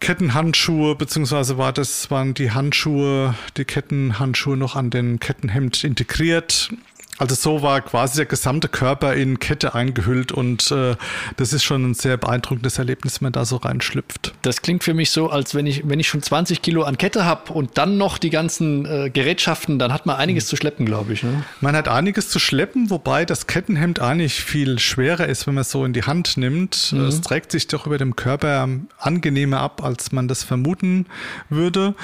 Kettenhandschuhe, 0.00 0.96
beziehungsweise 0.96 1.58
war 1.58 1.72
das, 1.72 2.10
waren 2.10 2.32
die 2.32 2.50
Handschuhe, 2.52 3.34
die 3.56 3.66
Kettenhandschuhe 3.66 4.56
noch 4.56 4.74
an 4.74 4.90
den 4.90 5.20
Kettenhemd 5.20 5.84
integriert. 5.84 6.70
Also 7.20 7.34
so 7.34 7.60
war 7.60 7.82
quasi 7.82 8.16
der 8.16 8.24
gesamte 8.24 8.68
Körper 8.68 9.14
in 9.14 9.38
Kette 9.38 9.74
eingehüllt 9.74 10.32
und 10.32 10.70
äh, 10.70 10.96
das 11.36 11.52
ist 11.52 11.62
schon 11.64 11.90
ein 11.90 11.94
sehr 11.94 12.16
beeindruckendes 12.16 12.78
Erlebnis, 12.78 13.20
wenn 13.20 13.26
man 13.26 13.32
da 13.34 13.44
so 13.44 13.56
reinschlüpft. 13.56 14.32
Das 14.40 14.62
klingt 14.62 14.84
für 14.84 14.94
mich 14.94 15.10
so, 15.10 15.28
als 15.28 15.54
wenn 15.54 15.66
ich, 15.66 15.86
wenn 15.86 16.00
ich 16.00 16.08
schon 16.08 16.22
20 16.22 16.62
Kilo 16.62 16.82
an 16.82 16.96
Kette 16.96 17.26
habe 17.26 17.52
und 17.52 17.76
dann 17.76 17.98
noch 17.98 18.16
die 18.16 18.30
ganzen 18.30 18.86
äh, 18.86 19.10
Gerätschaften, 19.10 19.78
dann 19.78 19.92
hat 19.92 20.06
man 20.06 20.16
einiges 20.16 20.46
mhm. 20.46 20.48
zu 20.48 20.56
schleppen, 20.56 20.86
glaube 20.86 21.12
ich. 21.12 21.22
Ne? 21.22 21.44
Man 21.60 21.76
hat 21.76 21.88
einiges 21.88 22.30
zu 22.30 22.38
schleppen, 22.38 22.88
wobei 22.88 23.26
das 23.26 23.46
Kettenhemd 23.46 24.00
eigentlich 24.00 24.42
viel 24.42 24.78
schwerer 24.78 25.26
ist, 25.26 25.46
wenn 25.46 25.52
man 25.52 25.60
es 25.62 25.70
so 25.70 25.84
in 25.84 25.92
die 25.92 26.04
Hand 26.04 26.38
nimmt. 26.38 26.90
Mhm. 26.94 27.04
Es 27.04 27.20
trägt 27.20 27.52
sich 27.52 27.66
doch 27.66 27.86
über 27.86 27.98
dem 27.98 28.16
Körper 28.16 28.66
angenehmer 28.96 29.60
ab, 29.60 29.84
als 29.84 30.12
man 30.12 30.26
das 30.26 30.42
vermuten 30.42 31.04
würde. 31.50 31.94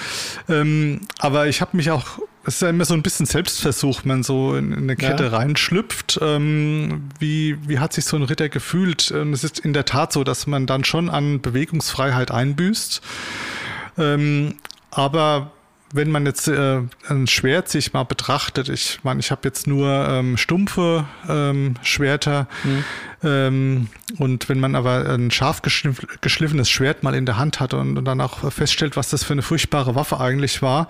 Ähm, 0.50 1.00
aber 1.20 1.46
ich 1.46 1.62
habe 1.62 1.74
mich 1.74 1.90
auch 1.90 2.18
es 2.46 2.54
ist 2.54 2.62
ja 2.62 2.70
immer 2.70 2.84
so 2.84 2.94
ein 2.94 3.02
bisschen 3.02 3.26
Selbstversuch, 3.26 4.02
wenn 4.04 4.08
man 4.08 4.22
so 4.22 4.54
in 4.54 4.72
eine 4.72 4.94
Kette 4.94 5.24
ja. 5.24 5.30
reinschlüpft. 5.30 6.20
Ähm, 6.22 7.08
wie, 7.18 7.58
wie 7.68 7.80
hat 7.80 7.92
sich 7.92 8.04
so 8.04 8.16
ein 8.16 8.22
Ritter 8.22 8.48
gefühlt? 8.48 9.10
Und 9.10 9.32
es 9.32 9.42
ist 9.42 9.58
in 9.58 9.72
der 9.72 9.84
Tat 9.84 10.12
so, 10.12 10.22
dass 10.22 10.46
man 10.46 10.66
dann 10.66 10.84
schon 10.84 11.10
an 11.10 11.40
Bewegungsfreiheit 11.40 12.30
einbüßt. 12.30 13.02
Ähm, 13.98 14.54
aber 14.92 15.50
wenn 15.96 16.10
man 16.10 16.26
jetzt 16.26 16.48
äh, 16.48 16.82
ein 17.08 17.26
Schwert 17.26 17.68
sich 17.68 17.92
mal 17.92 18.04
betrachtet, 18.04 18.68
ich 18.68 19.00
meine, 19.02 19.20
ich 19.20 19.30
habe 19.30 19.42
jetzt 19.44 19.66
nur 19.66 19.88
ähm, 20.08 20.36
stumpfe 20.36 21.06
ähm, 21.28 21.74
Schwerter 21.82 22.46
mhm. 22.64 22.84
ähm, 23.22 23.88
und 24.18 24.48
wenn 24.48 24.60
man 24.60 24.74
aber 24.74 25.08
ein 25.08 25.30
scharf 25.30 25.62
geschliffenes 25.62 26.70
Schwert 26.70 27.02
mal 27.02 27.14
in 27.14 27.26
der 27.26 27.38
Hand 27.38 27.60
hat 27.60 27.74
und, 27.74 27.98
und, 27.98 28.04
dann 28.04 28.20
auch 28.20 28.52
feststellt, 28.52 28.96
was 28.96 29.10
das 29.10 29.24
für 29.24 29.32
eine 29.32 29.42
furchtbare 29.42 29.94
Waffe 29.94 30.20
eigentlich 30.20 30.62
war 30.62 30.88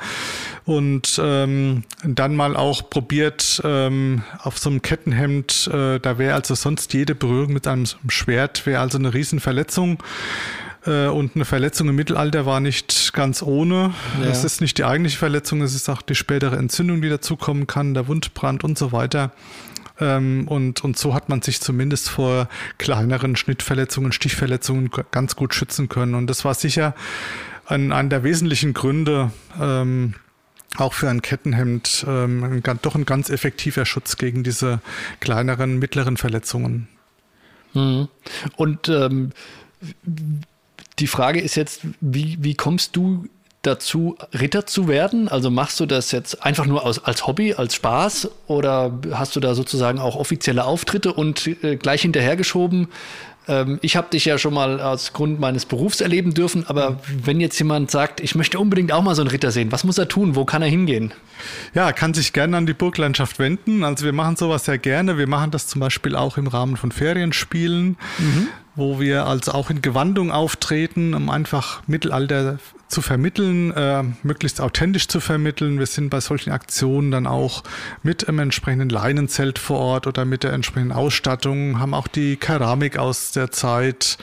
und 0.64 1.20
ähm, 1.22 1.84
dann 2.02 2.36
mal 2.36 2.56
auch 2.56 2.90
probiert 2.90 3.60
ähm, 3.64 4.22
auf 4.40 4.58
so 4.58 4.70
einem 4.70 4.82
Kettenhemd, 4.82 5.70
äh, 5.72 5.98
da 6.00 6.18
wäre 6.18 6.34
also 6.34 6.54
sonst 6.54 6.92
jede 6.92 7.14
Berührung 7.14 7.52
mit 7.52 7.66
einem 7.66 7.86
Schwert, 8.08 8.66
wäre 8.66 8.80
also 8.80 8.98
eine 8.98 9.14
Riesenverletzung. 9.14 9.94
Äh, 9.94 10.65
und 10.86 11.32
eine 11.34 11.44
Verletzung 11.44 11.88
im 11.88 11.96
Mittelalter 11.96 12.46
war 12.46 12.60
nicht 12.60 13.12
ganz 13.12 13.42
ohne. 13.42 13.92
Ja. 14.22 14.28
Es 14.28 14.44
ist 14.44 14.60
nicht 14.60 14.78
die 14.78 14.84
eigentliche 14.84 15.18
Verletzung, 15.18 15.62
es 15.62 15.74
ist 15.74 15.88
auch 15.88 16.02
die 16.02 16.14
spätere 16.14 16.56
Entzündung, 16.56 17.02
die 17.02 17.08
dazukommen 17.08 17.66
kann, 17.66 17.94
der 17.94 18.06
Wundbrand 18.06 18.62
und 18.62 18.78
so 18.78 18.92
weiter. 18.92 19.32
Ähm, 19.98 20.46
und, 20.48 20.84
und 20.84 20.98
so 20.98 21.14
hat 21.14 21.28
man 21.28 21.42
sich 21.42 21.60
zumindest 21.60 22.08
vor 22.08 22.48
kleineren 22.78 23.36
Schnittverletzungen, 23.36 24.12
Stichverletzungen 24.12 24.90
ganz 25.10 25.36
gut 25.36 25.54
schützen 25.54 25.88
können. 25.88 26.14
Und 26.14 26.28
das 26.28 26.44
war 26.44 26.54
sicher 26.54 26.94
ein, 27.66 27.92
ein 27.92 28.10
der 28.10 28.22
wesentlichen 28.22 28.74
Gründe, 28.74 29.30
ähm, 29.60 30.14
auch 30.76 30.92
für 30.92 31.08
ein 31.08 31.22
Kettenhemd 31.22 32.04
ähm, 32.06 32.44
ein, 32.44 32.78
doch 32.82 32.94
ein 32.94 33.06
ganz 33.06 33.30
effektiver 33.30 33.86
Schutz 33.86 34.18
gegen 34.18 34.42
diese 34.42 34.80
kleineren, 35.20 35.78
mittleren 35.78 36.16
Verletzungen. 36.16 36.88
Mhm. 37.72 38.08
Und 38.56 38.88
ähm, 38.88 39.32
die 40.98 41.06
Frage 41.06 41.40
ist 41.40 41.54
jetzt, 41.56 41.82
wie, 42.00 42.38
wie 42.40 42.54
kommst 42.54 42.96
du 42.96 43.26
dazu, 43.62 44.16
Ritter 44.32 44.66
zu 44.66 44.88
werden? 44.88 45.28
Also 45.28 45.50
machst 45.50 45.80
du 45.80 45.86
das 45.86 46.12
jetzt 46.12 46.44
einfach 46.44 46.66
nur 46.66 46.84
aus, 46.84 47.04
als 47.04 47.26
Hobby, 47.26 47.54
als 47.54 47.74
Spaß 47.74 48.30
oder 48.46 48.98
hast 49.12 49.36
du 49.36 49.40
da 49.40 49.54
sozusagen 49.54 49.98
auch 49.98 50.16
offizielle 50.16 50.64
Auftritte 50.64 51.12
und 51.12 51.46
äh, 51.62 51.76
gleich 51.76 52.02
hinterhergeschoben? 52.02 52.88
Ähm, 53.48 53.78
ich 53.82 53.96
habe 53.96 54.08
dich 54.10 54.24
ja 54.24 54.38
schon 54.38 54.54
mal 54.54 54.80
aus 54.80 55.12
Grund 55.12 55.40
meines 55.40 55.66
Berufs 55.66 56.00
erleben 56.00 56.34
dürfen, 56.34 56.66
aber 56.66 57.00
wenn 57.22 57.40
jetzt 57.40 57.58
jemand 57.58 57.90
sagt, 57.90 58.20
ich 58.20 58.34
möchte 58.34 58.58
unbedingt 58.58 58.92
auch 58.92 59.02
mal 59.02 59.14
so 59.14 59.22
einen 59.22 59.30
Ritter 59.30 59.50
sehen, 59.50 59.72
was 59.72 59.84
muss 59.84 59.98
er 59.98 60.08
tun? 60.08 60.36
Wo 60.36 60.44
kann 60.44 60.62
er 60.62 60.68
hingehen? 60.68 61.12
Ja, 61.74 61.92
kann 61.92 62.14
sich 62.14 62.32
gerne 62.32 62.56
an 62.56 62.66
die 62.66 62.74
Burglandschaft 62.74 63.38
wenden. 63.38 63.84
Also 63.84 64.04
wir 64.04 64.12
machen 64.12 64.36
sowas 64.36 64.64
sehr 64.64 64.78
gerne. 64.78 65.18
Wir 65.18 65.28
machen 65.28 65.50
das 65.50 65.66
zum 65.66 65.80
Beispiel 65.80 66.16
auch 66.16 66.38
im 66.38 66.46
Rahmen 66.46 66.76
von 66.76 66.92
Ferienspielen. 66.92 67.96
Mhm 68.18 68.48
wo 68.76 69.00
wir 69.00 69.26
also 69.26 69.52
auch 69.52 69.70
in 69.70 69.80
Gewandung 69.82 70.30
auftreten, 70.30 71.14
um 71.14 71.30
einfach 71.30 71.82
Mittelalter 71.86 72.58
zu 72.88 73.02
vermitteln, 73.02 73.72
äh, 73.72 74.04
möglichst 74.22 74.60
authentisch 74.60 75.08
zu 75.08 75.20
vermitteln. 75.20 75.78
Wir 75.78 75.86
sind 75.86 76.08
bei 76.10 76.20
solchen 76.20 76.50
Aktionen 76.52 77.10
dann 77.10 77.26
auch 77.26 77.64
mit 78.02 78.28
einem 78.28 78.38
entsprechenden 78.40 78.88
Leinenzelt 78.88 79.58
vor 79.58 79.78
Ort 79.78 80.06
oder 80.06 80.24
mit 80.24 80.44
der 80.44 80.52
entsprechenden 80.52 80.92
Ausstattung, 80.92 81.80
haben 81.80 81.94
auch 81.94 82.08
die 82.08 82.36
Keramik 82.36 82.98
aus 82.98 83.32
der 83.32 83.50
Zeit 83.50 84.18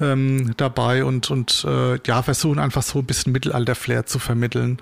ähm, 0.00 0.52
dabei 0.56 1.04
und, 1.04 1.30
und 1.30 1.64
äh, 1.68 1.98
ja, 2.06 2.22
versuchen 2.22 2.58
einfach 2.58 2.82
so 2.82 3.00
ein 3.00 3.06
bisschen 3.06 3.32
Mittelalter-Flair 3.32 4.06
zu 4.06 4.18
vermitteln. 4.18 4.78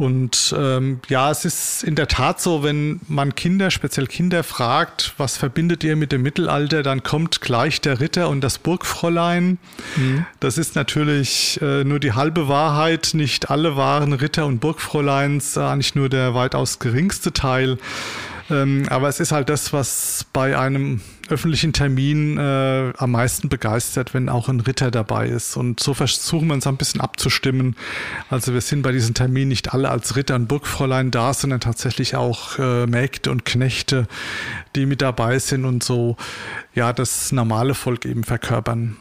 Und 0.00 0.54
ähm, 0.56 1.00
ja, 1.08 1.30
es 1.30 1.44
ist 1.44 1.84
in 1.84 1.94
der 1.94 2.08
Tat 2.08 2.40
so, 2.40 2.62
wenn 2.62 3.00
man 3.06 3.34
Kinder, 3.34 3.70
speziell 3.70 4.06
Kinder 4.06 4.42
fragt, 4.42 5.12
was 5.18 5.36
verbindet 5.36 5.84
ihr 5.84 5.94
mit 5.94 6.10
dem 6.10 6.22
Mittelalter, 6.22 6.82
dann 6.82 7.02
kommt 7.02 7.42
gleich 7.42 7.82
der 7.82 8.00
Ritter 8.00 8.30
und 8.30 8.40
das 8.40 8.56
Burgfräulein. 8.58 9.58
Mhm. 9.96 10.24
Das 10.40 10.56
ist 10.56 10.74
natürlich 10.74 11.60
äh, 11.60 11.84
nur 11.84 12.00
die 12.00 12.14
halbe 12.14 12.48
Wahrheit. 12.48 13.10
Nicht 13.12 13.50
alle 13.50 13.76
waren 13.76 14.14
Ritter 14.14 14.46
und 14.46 14.60
Burgfräuleins, 14.60 15.58
eigentlich 15.58 15.94
nur 15.94 16.08
der 16.08 16.34
weitaus 16.34 16.78
geringste 16.78 17.34
Teil. 17.34 17.76
Ähm, 18.48 18.86
aber 18.88 19.08
es 19.10 19.20
ist 19.20 19.32
halt 19.32 19.50
das, 19.50 19.74
was 19.74 20.24
bei 20.32 20.58
einem 20.58 21.02
öffentlichen 21.30 21.72
Termin 21.72 22.38
äh, 22.38 22.92
am 22.96 23.12
meisten 23.12 23.48
begeistert, 23.48 24.14
wenn 24.14 24.28
auch 24.28 24.48
ein 24.48 24.60
Ritter 24.60 24.90
dabei 24.90 25.28
ist. 25.28 25.56
Und 25.56 25.80
so 25.80 25.94
versuchen 25.94 26.48
wir 26.48 26.54
uns 26.54 26.66
ein 26.66 26.76
bisschen 26.76 27.00
abzustimmen. 27.00 27.76
Also 28.28 28.52
wir 28.54 28.60
sind 28.60 28.82
bei 28.82 28.92
diesem 28.92 29.14
Termin 29.14 29.48
nicht 29.48 29.72
alle 29.72 29.90
als 29.90 30.16
Ritter 30.16 30.34
und 30.34 30.48
Burgfräulein 30.48 31.10
da, 31.10 31.32
sondern 31.34 31.60
tatsächlich 31.60 32.16
auch 32.16 32.58
äh, 32.58 32.86
Mägde 32.86 33.30
und 33.30 33.44
Knechte, 33.44 34.06
die 34.76 34.86
mit 34.86 35.02
dabei 35.02 35.38
sind 35.38 35.64
und 35.64 35.82
so 35.82 36.16
ja 36.74 36.92
das 36.92 37.32
normale 37.32 37.74
Volk 37.74 38.04
eben 38.04 38.24
verkörpern. 38.24 38.96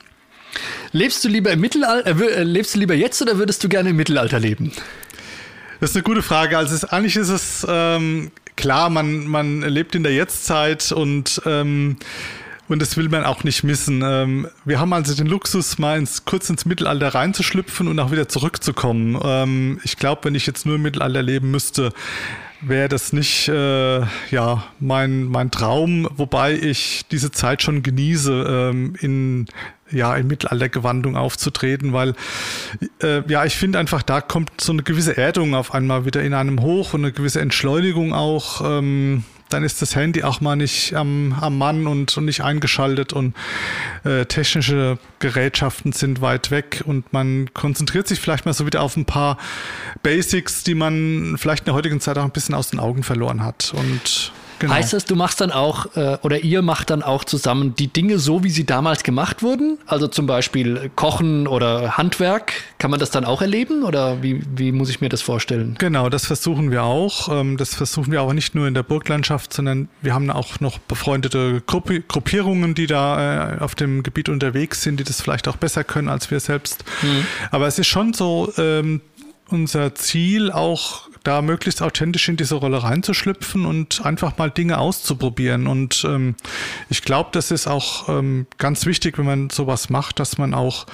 Lebst 0.91 1.23
du 1.23 1.29
lieber 1.29 1.51
im 1.51 1.59
Mittelalter, 1.59 2.09
äh, 2.09 2.43
lebst 2.43 2.75
du 2.75 2.79
lieber 2.79 2.95
jetzt 2.95 3.21
oder 3.21 3.37
würdest 3.37 3.63
du 3.63 3.69
gerne 3.69 3.89
im 3.89 3.95
Mittelalter 3.95 4.39
leben? 4.39 4.71
Das 5.79 5.91
ist 5.91 5.95
eine 5.95 6.03
gute 6.03 6.21
Frage. 6.21 6.57
Also 6.57 6.75
es, 6.75 6.83
eigentlich 6.83 7.15
ist 7.15 7.29
es 7.29 7.65
ähm, 7.69 8.31
klar, 8.59 8.89
man, 8.89 9.25
man 9.25 9.61
lebt 9.61 9.95
in 9.95 10.03
der 10.03 10.13
Jetztzeit 10.13 10.91
und 10.91 11.41
ähm, 11.45 11.97
und 12.67 12.83
das 12.83 12.97
will 12.97 13.09
man 13.09 13.23
auch 13.23 13.43
nicht 13.43 13.63
missen. 13.63 14.03
Ähm, 14.05 14.47
wir 14.63 14.79
haben 14.79 14.93
also 14.93 15.15
den 15.15 15.25
Luxus, 15.25 15.79
mal 15.79 15.97
ins, 15.97 16.25
kurz 16.25 16.51
ins 16.51 16.65
Mittelalter 16.65 17.15
reinzuschlüpfen 17.15 17.87
und 17.87 17.97
auch 17.99 18.11
wieder 18.11 18.27
zurückzukommen. 18.27 19.19
Ähm, 19.23 19.79
ich 19.83 19.97
glaube, 19.97 20.25
wenn 20.25 20.35
ich 20.35 20.45
jetzt 20.45 20.67
nur 20.67 20.75
im 20.75 20.83
Mittelalter 20.83 21.23
leben 21.23 21.49
müsste, 21.49 21.91
wäre 22.61 22.89
das 22.89 23.11
nicht 23.11 23.47
äh, 23.47 24.01
ja 24.29 24.65
mein 24.79 25.23
mein 25.23 25.49
Traum, 25.49 26.07
wobei 26.15 26.53
ich 26.53 27.05
diese 27.09 27.31
Zeit 27.31 27.63
schon 27.63 27.81
genieße 27.81 28.69
ähm, 28.71 28.93
in 28.99 29.47
ja, 29.91 30.15
in 30.15 30.27
Mittelaltergewandung 30.27 31.15
aufzutreten, 31.15 31.93
weil 31.93 32.13
äh, 33.01 33.21
ja, 33.29 33.45
ich 33.45 33.55
finde 33.55 33.79
einfach, 33.79 34.03
da 34.03 34.21
kommt 34.21 34.61
so 34.61 34.71
eine 34.71 34.83
gewisse 34.83 35.17
Erdung 35.17 35.55
auf 35.55 35.73
einmal 35.73 36.05
wieder 36.05 36.21
in 36.21 36.33
einem 36.33 36.61
hoch 36.61 36.93
und 36.93 37.03
eine 37.03 37.11
gewisse 37.11 37.41
Entschleunigung 37.41 38.13
auch. 38.13 38.61
Ähm, 38.61 39.23
dann 39.49 39.63
ist 39.63 39.81
das 39.81 39.95
Handy 39.95 40.23
auch 40.23 40.41
mal 40.41 40.55
nicht 40.55 40.93
am, 40.93 41.35
am 41.39 41.57
Mann 41.57 41.87
und, 41.87 42.15
und 42.15 42.25
nicht 42.25 42.41
eingeschaltet 42.41 43.13
und 43.13 43.35
äh, 44.03 44.25
technische 44.25 44.99
Gerätschaften 45.17 45.91
sind 45.91 46.21
weit 46.21 46.51
weg 46.51 46.83
und 46.85 47.11
man 47.11 47.51
konzentriert 47.53 48.07
sich 48.07 48.19
vielleicht 48.19 48.45
mal 48.45 48.53
so 48.53 48.67
wieder 48.67 48.81
auf 48.81 48.95
ein 48.95 49.05
paar 49.05 49.37
Basics, 50.03 50.63
die 50.63 50.75
man 50.75 51.35
vielleicht 51.37 51.61
in 51.61 51.65
der 51.65 51.73
heutigen 51.73 51.99
Zeit 51.99 52.17
auch 52.19 52.23
ein 52.23 52.31
bisschen 52.31 52.53
aus 52.55 52.69
den 52.69 52.79
Augen 52.79 53.01
verloren 53.01 53.43
hat. 53.43 53.73
Und 53.75 54.31
Genau. 54.59 54.73
Heißt 54.73 54.93
das, 54.93 55.05
du 55.05 55.15
machst 55.15 55.41
dann 55.41 55.51
auch 55.51 55.95
äh, 55.95 56.17
oder 56.21 56.39
ihr 56.39 56.61
macht 56.61 56.89
dann 56.89 57.01
auch 57.01 57.23
zusammen 57.23 57.75
die 57.75 57.87
Dinge 57.87 58.19
so, 58.19 58.43
wie 58.43 58.49
sie 58.49 58.65
damals 58.65 59.03
gemacht 59.03 59.41
wurden? 59.41 59.77
Also 59.85 60.07
zum 60.07 60.27
Beispiel 60.27 60.91
Kochen 60.95 61.47
oder 61.47 61.97
Handwerk. 61.97 62.53
Kann 62.77 62.91
man 62.91 62.99
das 62.99 63.09
dann 63.11 63.25
auch 63.25 63.41
erleben 63.41 63.83
oder 63.83 64.21
wie, 64.21 64.43
wie 64.55 64.71
muss 64.71 64.89
ich 64.89 65.01
mir 65.01 65.09
das 65.09 65.21
vorstellen? 65.21 65.75
Genau, 65.79 66.09
das 66.09 66.25
versuchen 66.25 66.71
wir 66.71 66.83
auch. 66.83 67.29
Ähm, 67.29 67.57
das 67.57 67.73
versuchen 67.75 68.11
wir 68.11 68.21
aber 68.21 68.33
nicht 68.33 68.53
nur 68.53 68.67
in 68.67 68.73
der 68.73 68.83
Burglandschaft, 68.83 69.53
sondern 69.53 69.89
wir 70.01 70.13
haben 70.13 70.29
auch 70.29 70.59
noch 70.59 70.77
befreundete 70.79 71.61
Gruppi 71.65 72.03
Gruppierungen, 72.07 72.75
die 72.75 72.87
da 72.87 73.55
äh, 73.55 73.59
auf 73.59 73.75
dem 73.75 74.03
Gebiet 74.03 74.29
unterwegs 74.29 74.83
sind, 74.83 74.99
die 74.99 75.03
das 75.03 75.21
vielleicht 75.21 75.47
auch 75.47 75.57
besser 75.57 75.83
können 75.83 76.09
als 76.09 76.31
wir 76.31 76.39
selbst. 76.39 76.83
Mhm. 77.01 77.25
Aber 77.51 77.67
es 77.67 77.79
ist 77.79 77.87
schon 77.87 78.13
so, 78.13 78.51
ähm, 78.57 79.01
unser 79.51 79.95
Ziel 79.95 80.51
auch 80.51 81.08
da 81.23 81.41
möglichst 81.41 81.81
authentisch 81.81 82.29
in 82.29 82.37
diese 82.37 82.55
Rolle 82.55 82.83
reinzuschlüpfen 82.83 83.65
und 83.65 84.05
einfach 84.05 84.37
mal 84.37 84.49
Dinge 84.49 84.77
auszuprobieren. 84.77 85.67
Und 85.67 86.03
ähm, 86.07 86.35
ich 86.89 87.01
glaube, 87.01 87.29
das 87.33 87.51
ist 87.51 87.67
auch 87.67 88.09
ähm, 88.09 88.47
ganz 88.57 88.85
wichtig, 88.85 89.17
wenn 89.17 89.25
man 89.25 89.49
sowas 89.49 89.89
macht, 89.89 90.19
dass 90.19 90.37
man 90.37 90.53
auch 90.53 90.85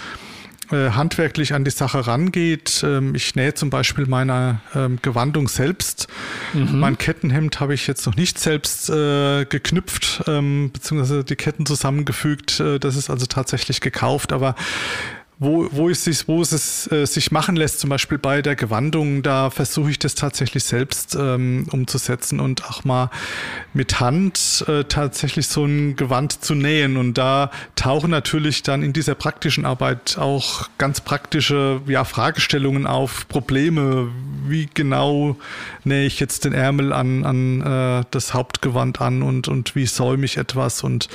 äh, 0.72 0.92
handwerklich 0.92 1.54
an 1.54 1.64
die 1.64 1.72
Sache 1.72 2.08
rangeht. 2.08 2.82
Ähm, 2.84 3.14
ich 3.14 3.36
nähe 3.36 3.54
zum 3.54 3.70
Beispiel 3.70 4.08
meine 4.08 4.62
ähm, 4.74 4.98
Gewandung 5.02 5.48
selbst. 5.48 6.08
Mhm. 6.54 6.80
Mein 6.80 6.98
Kettenhemd 6.98 7.60
habe 7.60 7.76
ich 7.76 7.86
jetzt 7.86 8.06
noch 8.08 8.16
nicht 8.16 8.40
selbst 8.40 8.90
äh, 8.90 9.46
geknüpft, 9.46 10.24
ähm, 10.28 10.72
beziehungsweise 10.74 11.24
die 11.24 11.36
Ketten 11.36 11.68
zusammengefügt. 11.68 12.60
Äh, 12.60 12.80
das 12.80 12.96
ist 12.96 13.12
also 13.12 13.28
tatsächlich 13.28 13.80
gekauft. 13.80 14.34
Aber 14.34 14.56
wo, 15.38 15.68
wo, 15.72 15.90
es 15.90 16.06
sich, 16.06 16.28
wo 16.28 16.42
es 16.42 16.90
äh, 16.92 17.06
sich 17.06 17.32
machen 17.32 17.58
lässt, 17.58 17.80
zum 17.80 17.90
Beispiel 17.90 18.18
bei 18.18 18.42
der 18.42 18.56
Gewandung, 18.56 19.22
da 19.22 19.50
versuche 19.50 19.92
ich 19.92 20.00
das 20.00 20.16
tatsächlich 20.16 20.64
selbst 20.64 21.16
ähm, 21.20 21.68
umzusetzen 21.72 22.40
und 22.40 22.66
auch 22.66 22.86
mal 22.86 23.10
mit 23.74 24.00
Hand 24.00 24.64
äh, 24.68 24.86
tatsächlich 24.86 25.48
so 25.48 25.66
ein 25.66 25.98
Gewand 25.98 26.44
zu 26.44 26.56
nähen. 26.56 26.96
Und 26.96 27.18
da 27.18 27.52
tauchen 27.76 28.12
natürlich 28.12 28.64
dann 28.64 28.82
in 28.82 28.94
dieser 28.94 29.16
praktischen 29.16 29.66
Arbeit 29.66 30.18
auch 30.18 30.70
ganz 30.78 31.02
praktische 31.02 31.82
ja, 31.86 32.06
Fragestellungen 32.06 32.88
auf, 32.88 33.28
Probleme, 33.28 34.10
wie 34.48 34.70
genau 34.74 35.36
nähe 35.84 36.06
ich 36.06 36.22
jetzt 36.22 36.46
den 36.46 36.54
Ärmel 36.54 36.94
an, 36.94 37.26
an 37.26 37.62
äh, 37.62 38.06
das 38.12 38.34
Hauptgewand 38.34 39.02
an 39.02 39.22
und, 39.22 39.50
und 39.50 39.76
wie 39.76 39.86
säume 39.86 40.24
ich 40.24 40.38
etwas. 40.38 40.82
Und 40.82 41.10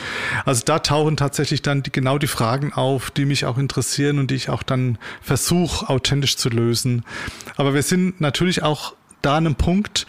also 0.45 0.63
da 0.67 0.79
tauchen 0.81 1.17
tatsächlich 1.17 1.63
dann 1.63 1.83
die, 1.83 1.91
genau 1.91 2.19
die 2.19 2.27
Fragen 2.27 2.75
auf, 2.75 3.11
die 3.11 3.25
mich 3.25 3.47
auch 3.47 3.57
interessieren 3.57 4.10
interessieren 4.11 4.19
und 4.19 4.31
die 4.31 4.35
ich 4.35 4.49
auch 4.51 4.63
dann 4.63 4.99
versuche, 5.23 5.89
authentisch 5.89 6.37
zu 6.37 6.49
lösen. 6.49 7.05
Aber 7.57 7.75
wir 7.75 7.83
sind 7.83 8.21
natürlich 8.21 8.63
auch 8.63 8.95
da 9.23 9.37
an 9.37 9.47
einem 9.47 9.55
Punkt, 9.55 10.07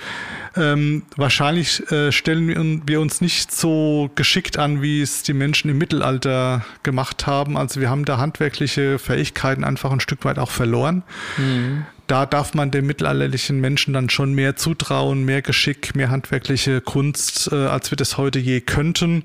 ähm, 0.56 1.04
wahrscheinlich 1.18 1.92
äh, 1.92 2.12
stellen 2.12 2.82
wir 2.86 3.02
uns 3.02 3.20
nicht 3.20 3.52
so 3.52 4.10
geschickt 4.16 4.58
an, 4.58 4.82
wie 4.82 5.02
es 5.02 5.24
die 5.24 5.34
Menschen 5.34 5.70
im 5.70 5.78
Mittelalter 5.78 6.66
gemacht 6.84 7.28
haben. 7.28 7.58
Also 7.58 7.82
wir 7.82 7.90
haben 7.90 8.06
da 8.06 8.18
handwerkliche 8.18 9.00
Fähigkeiten 9.00 9.64
einfach 9.66 9.92
ein 9.92 10.00
Stück 10.00 10.24
weit 10.24 10.40
auch 10.40 10.52
verloren. 10.52 11.04
Mhm. 11.38 11.86
Da 12.08 12.26
darf 12.26 12.54
man 12.54 12.72
den 12.72 12.86
mittelalterlichen 12.86 13.60
Menschen 13.60 13.94
dann 13.94 14.10
schon 14.10 14.34
mehr 14.34 14.56
zutrauen, 14.56 15.24
mehr 15.24 15.42
Geschick, 15.42 15.96
mehr 15.96 16.10
handwerkliche 16.10 16.82
Kunst, 16.82 17.50
äh, 17.52 17.56
als 17.56 17.92
wir 17.92 17.98
das 17.98 18.18
heute 18.18 18.40
je 18.40 18.62
könnten. 18.62 19.24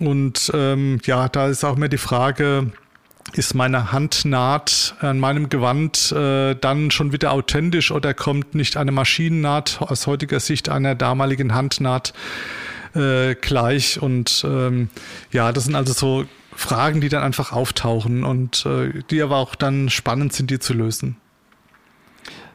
Und 0.00 0.50
ähm, 0.54 0.98
ja, 1.04 1.28
da 1.28 1.48
ist 1.48 1.62
auch 1.64 1.76
mehr 1.76 1.88
die 1.88 1.98
Frage, 1.98 2.72
ist 3.34 3.54
meine 3.54 3.92
Handnaht 3.92 4.94
an 5.00 5.20
meinem 5.20 5.48
Gewand 5.48 6.12
äh, 6.12 6.54
dann 6.54 6.90
schon 6.90 7.12
wieder 7.12 7.32
authentisch 7.32 7.90
oder 7.90 8.14
kommt 8.14 8.54
nicht 8.54 8.76
eine 8.76 8.92
Maschinennaht 8.92 9.80
aus 9.80 10.06
heutiger 10.06 10.40
Sicht 10.40 10.68
einer 10.68 10.94
damaligen 10.94 11.54
Handnaht 11.54 12.12
äh, 12.94 13.34
gleich? 13.34 14.00
Und 14.00 14.44
ähm, 14.46 14.90
ja, 15.32 15.52
das 15.52 15.64
sind 15.64 15.74
also 15.74 15.92
so 15.92 16.24
Fragen, 16.54 17.00
die 17.00 17.08
dann 17.08 17.22
einfach 17.22 17.52
auftauchen 17.52 18.24
und 18.24 18.66
äh, 18.66 19.02
die 19.10 19.22
aber 19.22 19.36
auch 19.36 19.54
dann 19.54 19.88
spannend 19.88 20.32
sind, 20.32 20.50
die 20.50 20.58
zu 20.58 20.74
lösen. 20.74 21.16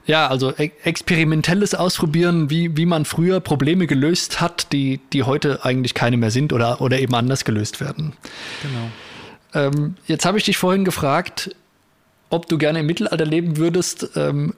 Ja, 0.05 0.27
also 0.27 0.53
e 0.55 0.71
experimentelles 0.83 1.73
Ausprobieren, 1.73 2.51
wie, 2.51 2.77
wie 2.77 2.85
man 2.85 3.05
früher 3.05 3.39
Probleme 3.39 3.87
gelöst 3.87 4.39
hat, 4.39 4.71
die, 4.71 4.99
die 5.13 5.23
heute 5.23 5.65
eigentlich 5.65 5.95
keine 5.95 6.17
mehr 6.17 6.29
sind 6.29 6.53
oder, 6.53 6.79
oder 6.79 6.99
eben 6.99 7.15
anders 7.15 7.43
gelöst 7.43 7.81
werden. 7.81 8.13
Genau. 8.61 8.91
Ähm, 9.55 9.95
jetzt 10.05 10.25
habe 10.25 10.37
ich 10.37 10.43
dich 10.43 10.57
vorhin 10.57 10.85
gefragt, 10.85 11.55
ob 12.29 12.47
du 12.47 12.57
gerne 12.57 12.81
im 12.81 12.85
Mittelalter 12.85 13.25
leben 13.25 13.57
würdest. 13.57 14.09
Ähm, 14.15 14.53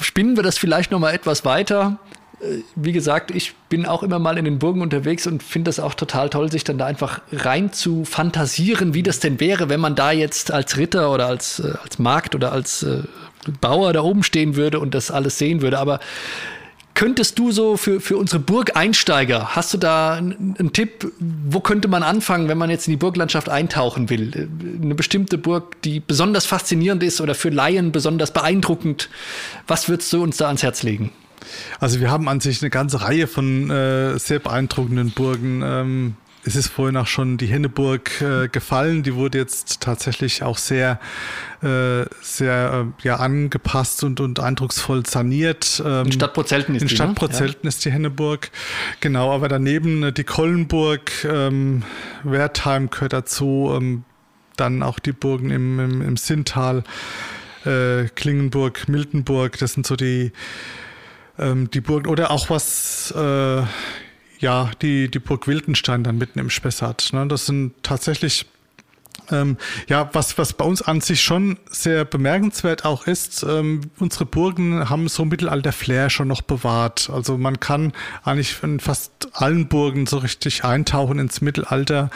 spinnen 0.00 0.36
wir 0.36 0.42
das 0.42 0.56
vielleicht 0.56 0.90
noch 0.90 1.00
mal 1.00 1.12
etwas 1.12 1.44
weiter? 1.44 1.98
Äh, 2.40 2.58
wie 2.76 2.92
gesagt, 2.92 3.32
ich 3.32 3.54
bin 3.68 3.84
auch 3.84 4.02
immer 4.02 4.18
mal 4.18 4.38
in 4.38 4.44
den 4.44 4.58
Burgen 4.58 4.80
unterwegs 4.80 5.26
und 5.26 5.42
finde 5.42 5.68
das 5.68 5.80
auch 5.80 5.94
total 5.94 6.30
toll, 6.30 6.50
sich 6.50 6.64
dann 6.64 6.78
da 6.78 6.86
einfach 6.86 7.20
rein 7.32 7.72
zu 7.72 8.04
fantasieren, 8.04 8.94
wie 8.94 9.02
das 9.02 9.18
denn 9.18 9.40
wäre, 9.40 9.68
wenn 9.68 9.80
man 9.80 9.96
da 9.96 10.12
jetzt 10.12 10.52
als 10.52 10.76
Ritter 10.76 11.12
oder 11.12 11.26
als, 11.26 11.58
äh, 11.58 11.74
als 11.82 11.98
Markt 11.98 12.34
oder 12.34 12.52
als 12.52 12.84
äh, 12.84 13.02
Bauer 13.60 13.92
da 13.92 14.02
oben 14.02 14.22
stehen 14.22 14.56
würde 14.56 14.78
und 14.78 14.94
das 14.94 15.10
alles 15.10 15.38
sehen 15.38 15.62
würde. 15.62 15.78
Aber 15.78 16.00
könntest 16.98 17.38
du 17.38 17.52
so 17.52 17.76
für, 17.76 18.00
für 18.00 18.16
unsere 18.16 18.40
Burgeinsteiger, 18.40 19.54
hast 19.54 19.72
du 19.72 19.78
da 19.78 20.14
einen, 20.14 20.72
Tipp, 20.72 21.12
wo 21.20 21.60
könnte 21.60 21.86
man 21.86 22.02
anfangen, 22.02 22.48
wenn 22.48 22.58
man 22.58 22.70
jetzt 22.70 22.88
in 22.88 22.90
die 22.90 22.96
Burglandschaft 22.96 23.48
eintauchen 23.48 24.10
will? 24.10 24.48
Eine 24.82 24.96
bestimmte 24.96 25.38
Burg, 25.38 25.80
die 25.82 26.00
besonders 26.00 26.44
faszinierend 26.44 27.04
ist 27.04 27.20
oder 27.20 27.36
für 27.36 27.50
Laien 27.50 27.92
besonders 27.92 28.32
beeindruckend. 28.32 29.10
Was 29.68 29.88
würdest 29.88 30.12
du 30.12 30.24
uns 30.24 30.38
da 30.38 30.48
ans 30.48 30.64
Herz 30.64 30.82
legen? 30.82 31.12
Also 31.78 32.00
wir 32.00 32.10
haben 32.10 32.28
an 32.28 32.40
sich 32.40 32.60
eine 32.62 32.70
ganze 32.70 33.00
Reihe 33.00 33.28
von 33.28 33.70
äh, 33.70 34.18
sehr 34.18 34.40
beeindruckenden 34.40 35.12
Burgen. 35.12 35.62
Ähm, 35.64 36.16
es 36.44 36.56
ist 36.56 36.68
vorhin 36.68 36.96
auch 36.96 37.06
schon 37.06 37.36
die 37.36 37.46
Henneburg 37.46 38.20
äh, 38.20 38.48
gefallen. 38.48 39.02
Die 39.02 39.14
wurde 39.14 39.38
jetzt 39.38 39.80
tatsächlich 39.80 40.42
auch 40.42 40.58
sehr, 40.58 41.00
äh, 41.62 42.04
sehr 42.22 42.86
äh, 43.02 43.06
ja, 43.06 43.16
angepasst 43.16 44.04
und, 44.04 44.20
und 44.20 44.40
eindrucksvoll 44.40 45.04
saniert. 45.06 45.82
Ähm, 45.84 46.06
in 46.06 46.12
Stadtprozelten 46.12 46.74
ist 46.74 46.82
in 46.82 46.88
die. 46.88 46.94
In 46.94 46.96
Stadtprozelten 46.96 47.60
ne? 47.64 47.68
ist 47.68 47.84
die 47.84 47.90
Henneburg. 47.90 48.50
Genau, 49.00 49.32
aber 49.32 49.48
daneben 49.48 50.02
äh, 50.04 50.12
die 50.12 50.24
Kollenburg, 50.24 51.10
ähm, 51.24 51.82
Wertheim 52.24 52.90
gehört 52.90 53.12
dazu. 53.12 53.72
Ähm, 53.74 54.04
dann 54.56 54.82
auch 54.82 54.98
die 54.98 55.12
Burgen 55.12 55.50
im, 55.50 55.78
im, 55.78 56.02
im 56.02 56.16
Sinntal, 56.16 56.82
äh, 57.64 58.04
Klingenburg, 58.14 58.88
Miltenburg. 58.88 59.58
Das 59.58 59.72
sind 59.74 59.86
so 59.86 59.96
die, 59.96 60.32
ähm, 61.38 61.70
die 61.70 61.80
Burgen. 61.80 62.08
Oder 62.08 62.30
auch 62.30 62.50
was 62.50 63.12
äh, 63.12 63.62
ja, 64.38 64.70
die, 64.82 65.10
die 65.10 65.18
Burg 65.18 65.46
Wildenstein 65.46 66.04
dann 66.04 66.18
mitten 66.18 66.38
im 66.38 66.50
Spessart. 66.50 67.12
Ne? 67.12 67.26
Das 67.26 67.46
sind 67.46 67.74
tatsächlich 67.82 68.46
ähm, 69.30 69.56
ja, 69.88 70.08
was, 70.12 70.38
was 70.38 70.52
bei 70.52 70.64
uns 70.64 70.82
an 70.82 71.00
sich 71.00 71.22
schon 71.22 71.58
sehr 71.70 72.04
bemerkenswert 72.04 72.84
auch 72.84 73.06
ist, 73.06 73.42
ähm, 73.42 73.82
unsere 73.98 74.24
Burgen 74.26 74.88
haben 74.88 75.08
so 75.08 75.24
Mittelalter-Flair 75.24 76.10
schon 76.10 76.28
noch 76.28 76.42
bewahrt. 76.42 77.10
Also 77.12 77.36
man 77.36 77.60
kann 77.60 77.92
eigentlich 78.24 78.56
in 78.62 78.80
fast 78.80 79.28
allen 79.32 79.68
Burgen 79.68 80.06
so 80.06 80.18
richtig 80.18 80.64
eintauchen 80.64 81.18
ins 81.18 81.40
Mittelalter. 81.40 82.10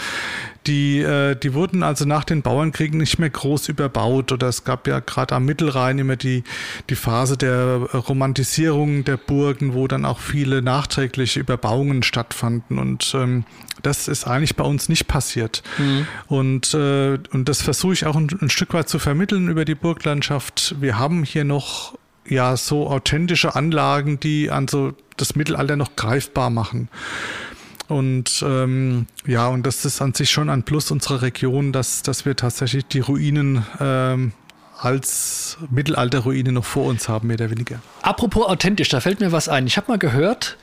Die, 0.66 1.01
äh, 1.01 1.35
die 1.35 1.55
wurden 1.55 1.83
also 1.83 2.05
nach 2.05 2.25
den 2.25 2.42
Bauernkriegen 2.42 2.98
nicht 3.01 3.18
mehr 3.18 3.31
groß 3.31 3.68
überbaut 3.68 4.31
oder 4.31 4.48
es 4.48 4.64
gab 4.64 4.87
ja 4.87 5.01
gerade 5.01 5.35
am 5.35 5.44
Mittelrhein 5.44 5.98
immer 5.98 6.16
die, 6.16 6.44
die 6.88 6.94
Phase 6.94 7.37
der 7.37 7.79
Romantisierung 7.92 9.05
der 9.05 9.16
Burgen, 9.16 9.75
wo 9.75 9.88
dann 9.88 10.05
auch 10.05 10.20
viele 10.20 10.62
nachträgliche 10.62 11.40
Überbauungen 11.40 12.03
stattfanden 12.03 12.79
und 12.79 13.12
ähm, 13.14 13.44
das 13.83 14.07
ist 14.07 14.27
eigentlich 14.27 14.55
bei 14.55 14.64
uns 14.64 14.88
nicht 14.88 15.09
passiert. 15.09 15.62
Mhm. 15.79 16.07
Und, 16.29 16.75
äh, 16.75 17.18
und 17.33 17.48
das 17.48 17.62
versuche 17.62 17.94
ich 17.94 18.07
auch 18.07 18.16
ein, 18.16 18.29
ein 18.40 18.51
Stück 18.51 18.75
weit 18.75 18.88
zu 18.88 18.98
vermitteln 18.98 19.48
über 19.48 19.64
die 19.64 19.75
Burglandschaft. 19.75 20.77
Wir 20.81 20.98
haben 20.98 21.25
hier 21.25 21.44
noch 21.44 21.98
ja 22.27 22.57
so 22.57 22.88
authentische 22.88 23.57
Anlagen, 23.57 24.20
die 24.20 24.51
an 24.51 24.68
so 24.68 24.94
das 25.16 25.35
Mittelalter 25.35 25.77
noch 25.77 25.96
greifbar 25.96 26.51
machen. 26.51 26.88
Und 27.92 28.42
ähm, 28.46 29.07
ja, 29.26 29.48
und 29.48 29.66
das 29.66 29.85
ist 29.85 30.00
an 30.00 30.14
sich 30.14 30.31
schon 30.31 30.48
ein 30.48 30.62
Plus 30.62 30.90
unserer 30.90 31.20
Region, 31.20 31.72
dass, 31.72 32.02
dass 32.02 32.24
wir 32.24 32.35
tatsächlich 32.37 32.87
die 32.87 33.00
Ruinen 33.00 33.66
ähm, 33.81 34.33
als 34.78 35.59
Mittelalterruine 35.70 36.52
noch 36.52 36.64
vor 36.64 36.87
uns 36.87 37.11
haben, 37.11 37.28
mehr 37.28 37.37
oder 37.37 37.50
weniger. 37.50 37.81
Apropos 38.00 38.46
authentisch, 38.46 38.88
da 38.88 39.00
fällt 39.00 39.20
mir 39.20 39.31
was 39.31 39.50
ein. 39.50 39.66
Ich 39.66 39.76
habe 39.76 39.92
mal 39.92 39.98
gehört, 39.98 40.57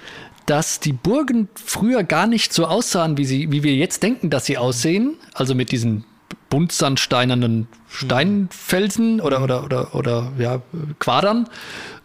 dass 0.48 0.80
die 0.80 0.92
Burgen 0.92 1.50
früher 1.54 2.04
gar 2.04 2.26
nicht 2.26 2.52
so 2.52 2.66
aussahen, 2.66 3.18
wie, 3.20 3.26
sie, 3.26 3.52
wie 3.52 3.62
wir 3.62 3.76
jetzt 3.76 4.02
denken, 4.02 4.32
dass 4.32 4.48
sie 4.48 4.58
aussehen. 4.58 5.14
Also 5.36 5.54
mit 5.54 5.72
diesen 5.72 6.06
buntsandsteinernen 6.50 7.68
Steinfelsen 7.90 9.22
oder, 9.22 9.44
oder, 9.44 9.64
oder, 9.64 9.96
oder 9.96 10.32
ja, 10.38 10.62
Quadern, 11.00 11.48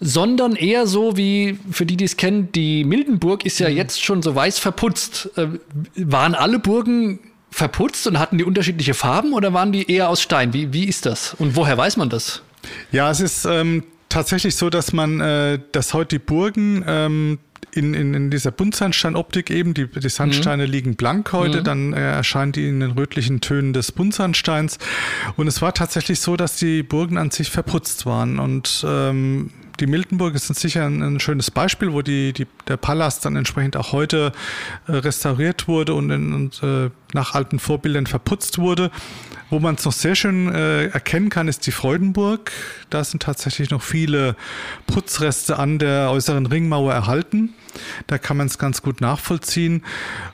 sondern 0.00 0.56
eher 0.56 0.86
so 0.86 1.16
wie, 1.16 1.58
für 1.70 1.86
die, 1.86 1.96
die 1.96 2.04
es 2.04 2.16
kennen, 2.16 2.50
die 2.52 2.84
Mildenburg 2.84 3.44
ist 3.44 3.58
ja 3.58 3.68
mhm. 3.68 3.76
jetzt 3.76 4.02
schon 4.02 4.22
so 4.22 4.34
weiß 4.34 4.58
verputzt. 4.58 5.30
Äh, 5.36 5.48
waren 5.96 6.34
alle 6.34 6.58
Burgen 6.58 7.20
verputzt 7.50 8.06
und 8.06 8.18
hatten 8.18 8.38
die 8.38 8.44
unterschiedliche 8.44 8.94
Farben 8.94 9.32
oder 9.32 9.52
waren 9.52 9.72
die 9.72 9.90
eher 9.90 10.08
aus 10.08 10.20
Stein? 10.20 10.52
Wie, 10.52 10.72
wie 10.72 10.84
ist 10.84 11.06
das? 11.06 11.34
Und 11.34 11.56
woher 11.56 11.78
weiß 11.78 11.96
man 11.96 12.10
das? 12.10 12.42
Ja, 12.92 13.10
es 13.10 13.20
ist 13.20 13.44
ähm, 13.44 13.84
tatsächlich 14.08 14.56
so, 14.56 14.70
dass 14.70 14.92
man, 14.92 15.20
äh, 15.20 15.58
dass 15.72 15.94
heute 15.94 16.18
die 16.18 16.24
Burgen 16.24 16.84
ähm, 16.86 17.38
in, 17.72 17.94
in, 17.94 18.14
in 18.14 18.30
dieser 18.30 18.50
Buntsandsteinoptik 18.50 19.50
eben, 19.50 19.74
die, 19.74 19.86
die 19.86 20.08
Sandsteine 20.08 20.66
mhm. 20.66 20.72
liegen 20.72 20.96
blank 20.96 21.32
heute, 21.32 21.60
mhm. 21.60 21.64
dann 21.64 21.92
äh, 21.92 22.12
erscheinen 22.12 22.52
die 22.52 22.68
in 22.68 22.80
den 22.80 22.92
rötlichen 22.92 23.40
Tönen 23.40 23.72
des 23.72 23.92
Buntsandsteins. 23.92 24.78
Und 25.36 25.46
es 25.46 25.62
war 25.62 25.74
tatsächlich 25.74 26.20
so, 26.20 26.36
dass 26.36 26.56
die 26.56 26.82
Burgen 26.82 27.18
an 27.18 27.30
sich 27.30 27.50
verputzt 27.50 28.06
waren 28.06 28.38
und 28.38 28.84
ähm, 28.86 29.50
die 29.80 29.86
Miltenburg 29.86 30.34
ist 30.34 30.46
sicher 30.54 30.86
ein, 30.86 31.02
ein, 31.02 31.20
schönes 31.20 31.50
Beispiel, 31.50 31.92
wo 31.92 32.02
die, 32.02 32.32
die, 32.32 32.46
der 32.68 32.76
Palast 32.76 33.24
dann 33.24 33.36
entsprechend 33.36 33.76
auch 33.76 33.92
heute 33.92 34.32
äh, 34.86 34.92
restauriert 34.92 35.66
wurde 35.66 35.94
und, 35.94 36.10
in, 36.10 36.32
und 36.32 36.62
äh, 36.62 36.90
nach 37.12 37.34
alten 37.34 37.58
Vorbildern 37.58 38.06
verputzt 38.06 38.58
wurde. 38.58 38.90
Wo 39.50 39.60
man 39.60 39.74
es 39.74 39.84
noch 39.84 39.92
sehr 39.92 40.14
schön 40.14 40.52
äh, 40.52 40.86
erkennen 40.86 41.28
kann, 41.28 41.48
ist 41.48 41.66
die 41.66 41.72
Freudenburg. 41.72 42.50
Da 42.90 43.04
sind 43.04 43.22
tatsächlich 43.22 43.70
noch 43.70 43.82
viele 43.82 44.36
Putzreste 44.86 45.58
an 45.58 45.78
der 45.78 46.10
äußeren 46.10 46.46
Ringmauer 46.46 46.92
erhalten. 46.92 47.54
Da 48.06 48.18
kann 48.18 48.36
man 48.36 48.46
es 48.46 48.58
ganz 48.58 48.82
gut 48.82 49.00
nachvollziehen. 49.00 49.82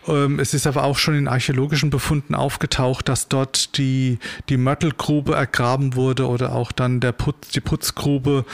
Ähm, 0.07 0.39
es 0.39 0.55
ist 0.55 0.67
aber 0.67 0.85
auch 0.85 0.97
schon 0.97 1.15
in 1.15 1.29
archäologischen 1.29 1.91
Befunden 1.91 2.35
aufgetaucht, 2.35 3.09
dass 3.09 3.29
dort 3.29 3.77
die, 3.79 4.19
die 4.49 4.57
Mörtelgrube 4.57 5.35
ergraben 5.35 5.97
wurde 5.97 6.29
oder 6.29 6.55
auch 6.55 6.73
dann 6.73 7.01
der 7.01 7.13
Putz, 7.13 7.49
die 7.49 7.61
Putzgrube. 7.61 8.45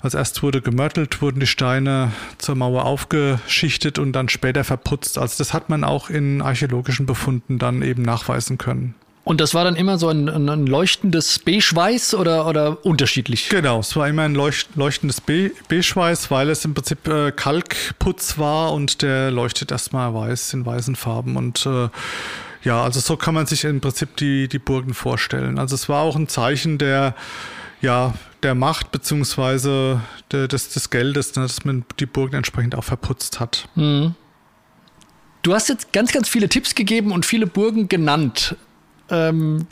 Als 0.00 0.14
erst 0.14 0.42
wurde 0.42 0.62
gemörtelt, 0.62 1.20
wurden 1.20 1.40
die 1.40 1.46
Steine 1.46 2.12
zur 2.38 2.54
Mauer 2.54 2.84
aufgeschichtet 2.84 3.98
und 3.98 4.12
dann 4.12 4.28
später 4.28 4.62
verputzt. 4.62 5.18
Also 5.18 5.36
das 5.38 5.52
hat 5.52 5.68
man 5.68 5.82
auch 5.82 6.08
in 6.08 6.40
archäologischen 6.40 7.04
Befunden 7.04 7.58
dann 7.58 7.82
eben 7.82 8.02
nachweisen 8.02 8.58
können. 8.58 8.94
Und 9.28 9.42
das 9.42 9.52
war 9.52 9.62
dann 9.62 9.76
immer 9.76 9.98
so 9.98 10.08
ein, 10.08 10.26
ein 10.26 10.66
leuchtendes 10.66 11.40
Beige-Weiß 11.40 12.14
oder, 12.14 12.46
oder 12.46 12.82
unterschiedlich? 12.86 13.50
Genau, 13.50 13.80
es 13.80 13.94
war 13.94 14.08
immer 14.08 14.22
ein 14.22 14.34
leuchtendes 14.34 15.20
Beige-Weiß, 15.20 16.30
weil 16.30 16.48
es 16.48 16.64
im 16.64 16.72
Prinzip 16.72 17.06
äh, 17.06 17.30
Kalkputz 17.30 18.38
war 18.38 18.72
und 18.72 19.02
der 19.02 19.30
leuchtet 19.30 19.70
erstmal 19.70 20.14
weiß 20.14 20.54
in 20.54 20.64
weißen 20.64 20.96
Farben. 20.96 21.36
Und 21.36 21.66
äh, 21.66 21.90
ja, 22.62 22.82
also 22.82 23.00
so 23.00 23.18
kann 23.18 23.34
man 23.34 23.44
sich 23.44 23.64
im 23.64 23.82
Prinzip 23.82 24.16
die, 24.16 24.48
die 24.48 24.58
Burgen 24.58 24.94
vorstellen. 24.94 25.58
Also 25.58 25.74
es 25.74 25.90
war 25.90 26.00
auch 26.04 26.16
ein 26.16 26.28
Zeichen 26.28 26.78
der, 26.78 27.14
ja, 27.82 28.14
der 28.42 28.54
Macht 28.54 28.92
beziehungsweise 28.92 30.00
des, 30.32 30.70
des 30.70 30.88
Geldes, 30.88 31.36
ne, 31.36 31.42
dass 31.42 31.66
man 31.66 31.84
die 32.00 32.06
Burgen 32.06 32.34
entsprechend 32.34 32.74
auch 32.74 32.84
verputzt 32.84 33.40
hat. 33.40 33.68
Mhm. 33.74 34.14
Du 35.42 35.52
hast 35.52 35.68
jetzt 35.68 35.92
ganz, 35.92 36.12
ganz 36.12 36.30
viele 36.30 36.48
Tipps 36.48 36.74
gegeben 36.74 37.12
und 37.12 37.26
viele 37.26 37.46
Burgen 37.46 37.88
genannt. 37.88 38.56
Ähm, 39.10 39.66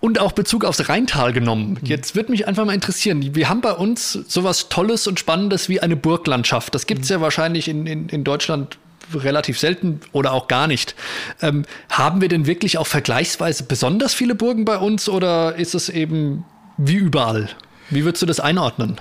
und 0.00 0.20
auch 0.20 0.32
Bezug 0.32 0.66
aufs 0.66 0.90
Rheintal 0.90 1.32
genommen. 1.32 1.78
Mhm. 1.80 1.86
Jetzt 1.86 2.14
würde 2.14 2.30
mich 2.30 2.46
einfach 2.46 2.66
mal 2.66 2.74
interessieren, 2.74 3.34
wir 3.34 3.48
haben 3.48 3.62
bei 3.62 3.72
uns 3.72 4.12
sowas 4.12 4.68
Tolles 4.68 5.06
und 5.06 5.18
Spannendes 5.18 5.70
wie 5.70 5.80
eine 5.80 5.96
Burglandschaft. 5.96 6.74
Das 6.74 6.86
gibt 6.86 7.04
es 7.04 7.08
ja 7.08 7.22
wahrscheinlich 7.22 7.68
in, 7.68 7.86
in, 7.86 8.10
in 8.10 8.22
Deutschland 8.22 8.76
relativ 9.14 9.58
selten 9.58 10.00
oder 10.12 10.32
auch 10.32 10.48
gar 10.48 10.66
nicht. 10.66 10.94
Ähm, 11.40 11.64
haben 11.88 12.20
wir 12.20 12.28
denn 12.28 12.46
wirklich 12.46 12.78
auch 12.78 12.86
vergleichsweise 12.86 13.64
besonders 13.64 14.12
viele 14.12 14.34
Burgen 14.34 14.64
bei 14.64 14.76
uns 14.76 15.08
oder 15.08 15.56
ist 15.56 15.74
es 15.74 15.88
eben 15.88 16.44
wie 16.76 16.96
überall? 16.96 17.48
Wie 17.90 18.04
würdest 18.04 18.22
du 18.22 18.26
das 18.26 18.40
einordnen? 18.40 19.00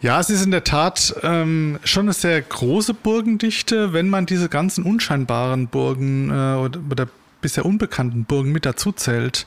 Ja, 0.00 0.20
es 0.20 0.30
ist 0.30 0.44
in 0.44 0.50
der 0.50 0.64
Tat 0.64 1.14
ähm, 1.22 1.78
schon 1.84 2.06
eine 2.06 2.12
sehr 2.12 2.40
große 2.40 2.94
Burgendichte, 2.94 3.92
wenn 3.92 4.08
man 4.08 4.24
diese 4.24 4.48
ganzen 4.48 4.84
unscheinbaren 4.84 5.68
Burgen 5.68 6.30
äh, 6.30 6.54
oder, 6.54 6.80
oder 6.90 7.08
bisher 7.40 7.64
unbekannten 7.64 8.24
Burgen 8.24 8.52
mit 8.52 8.66
dazu 8.66 8.92
zählt, 8.92 9.46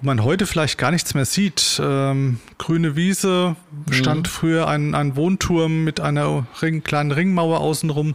wo 0.00 0.06
man 0.06 0.22
heute 0.24 0.46
vielleicht 0.46 0.78
gar 0.78 0.90
nichts 0.90 1.14
mehr 1.14 1.24
sieht. 1.24 1.80
Ähm, 1.82 2.40
grüne 2.58 2.96
Wiese 2.96 3.56
stand 3.90 4.26
mhm. 4.26 4.30
früher 4.30 4.68
ein, 4.68 4.94
ein 4.94 5.16
Wohnturm 5.16 5.84
mit 5.84 6.00
einer 6.00 6.46
Ring, 6.60 6.82
kleinen 6.82 7.12
Ringmauer 7.12 7.60
außenrum. 7.60 8.14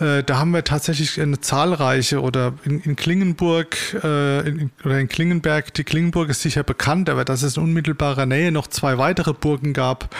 Äh, 0.00 0.22
da 0.24 0.38
haben 0.38 0.52
wir 0.52 0.64
tatsächlich 0.64 1.20
eine 1.20 1.40
zahlreiche 1.40 2.20
oder 2.20 2.54
in, 2.64 2.80
in 2.80 2.96
Klingenburg 2.96 3.76
äh, 4.02 4.48
in, 4.48 4.70
oder 4.84 4.98
in 4.98 5.08
Klingenberg, 5.08 5.72
die 5.74 5.84
Klingenburg 5.84 6.28
ist 6.28 6.42
sicher 6.42 6.62
bekannt, 6.62 7.08
aber 7.10 7.24
dass 7.24 7.42
es 7.42 7.56
in 7.56 7.62
unmittelbarer 7.62 8.26
Nähe 8.26 8.52
noch 8.52 8.66
zwei 8.66 8.98
weitere 8.98 9.34
Burgen 9.34 9.72
gab, 9.72 10.14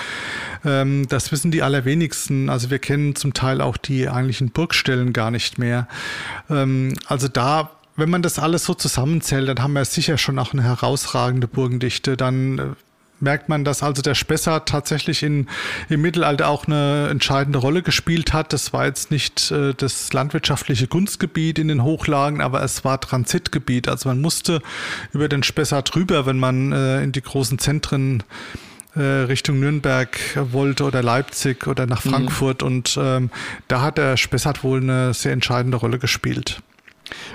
ähm, 0.65 1.07
das 1.09 1.33
wissen 1.33 1.51
die 1.51 1.63
allerwenigsten. 1.63 2.51
Also 2.51 2.71
wir 2.71 2.79
kennen 2.79 3.15
zum 3.15 3.35
Teil 3.35 3.61
auch 3.61 3.77
die 3.77 4.09
eigentlichen 4.09 4.51
Burgstellen 4.51 5.13
gar 5.13 5.31
nicht 5.31 5.59
mehr. 5.59 5.89
Ähm, 6.51 6.95
also 7.07 7.29
da 7.29 7.71
wenn 7.99 8.11
man 8.11 8.23
das 8.23 8.39
alles 8.39 8.65
so 8.65 8.75
zusammenzählt, 8.75 9.49
dann 9.49 9.61
haben 9.61 9.73
wir 9.73 9.85
sicher 9.85 10.19
schon 10.19 10.39
auch 10.39 10.53
eine 10.53 10.63
herausragende 10.63 11.49
Burgendichte. 11.49 12.17
Dann 12.17 12.59
äh, 12.59 12.63
merkt 13.21 13.49
man, 13.49 13.65
dass 13.65 13.83
also 13.83 14.03
der 14.03 14.15
Spessart 14.15 14.69
tatsächlich 14.69 15.25
in, 15.25 15.49
im 15.89 16.01
Mittelalter 16.01 16.49
auch 16.49 16.67
eine 16.67 17.09
entscheidende 17.11 17.59
Rolle 17.59 17.83
gespielt 17.83 18.33
hat. 18.33 18.53
Das 18.53 18.73
war 18.73 18.87
jetzt 18.87 19.11
nicht 19.11 19.51
äh, 19.51 19.75
das 19.75 20.13
landwirtschaftliche 20.13 20.87
Gunstgebiet 20.87 21.59
in 21.59 21.67
den 21.67 21.83
Hochlagen, 21.83 22.41
aber 22.41 22.63
es 22.63 22.85
war 22.85 23.01
Transitgebiet. 23.01 23.89
Also 23.89 24.09
man 24.09 24.21
musste 24.21 24.63
über 25.13 25.29
den 25.29 25.43
Spessart 25.43 25.95
rüber, 25.97 26.25
wenn 26.25 26.39
man 26.39 26.71
äh, 26.73 27.03
in 27.03 27.11
die 27.11 27.23
großen 27.23 27.59
Zentren 27.59 28.23
äh, 28.95 29.01
Richtung 29.01 29.59
Nürnberg 29.59 30.17
wollte 30.53 30.85
oder 30.85 31.03
Leipzig 31.03 31.67
oder 31.67 31.87
nach 31.87 32.05
mhm. 32.05 32.11
Frankfurt. 32.11 32.63
Mhm. 32.63 32.67
Und 32.69 32.99
ähm, 33.01 33.31
da 33.67 33.81
hat 33.81 33.99
der 33.99 34.17
Spessart 34.17 34.63
wohl 34.63 34.81
eine 34.81 35.15
sehr 35.15 35.33
entscheidende 35.33 35.79
Rolle 35.79 35.99
gespielt. 35.99 36.63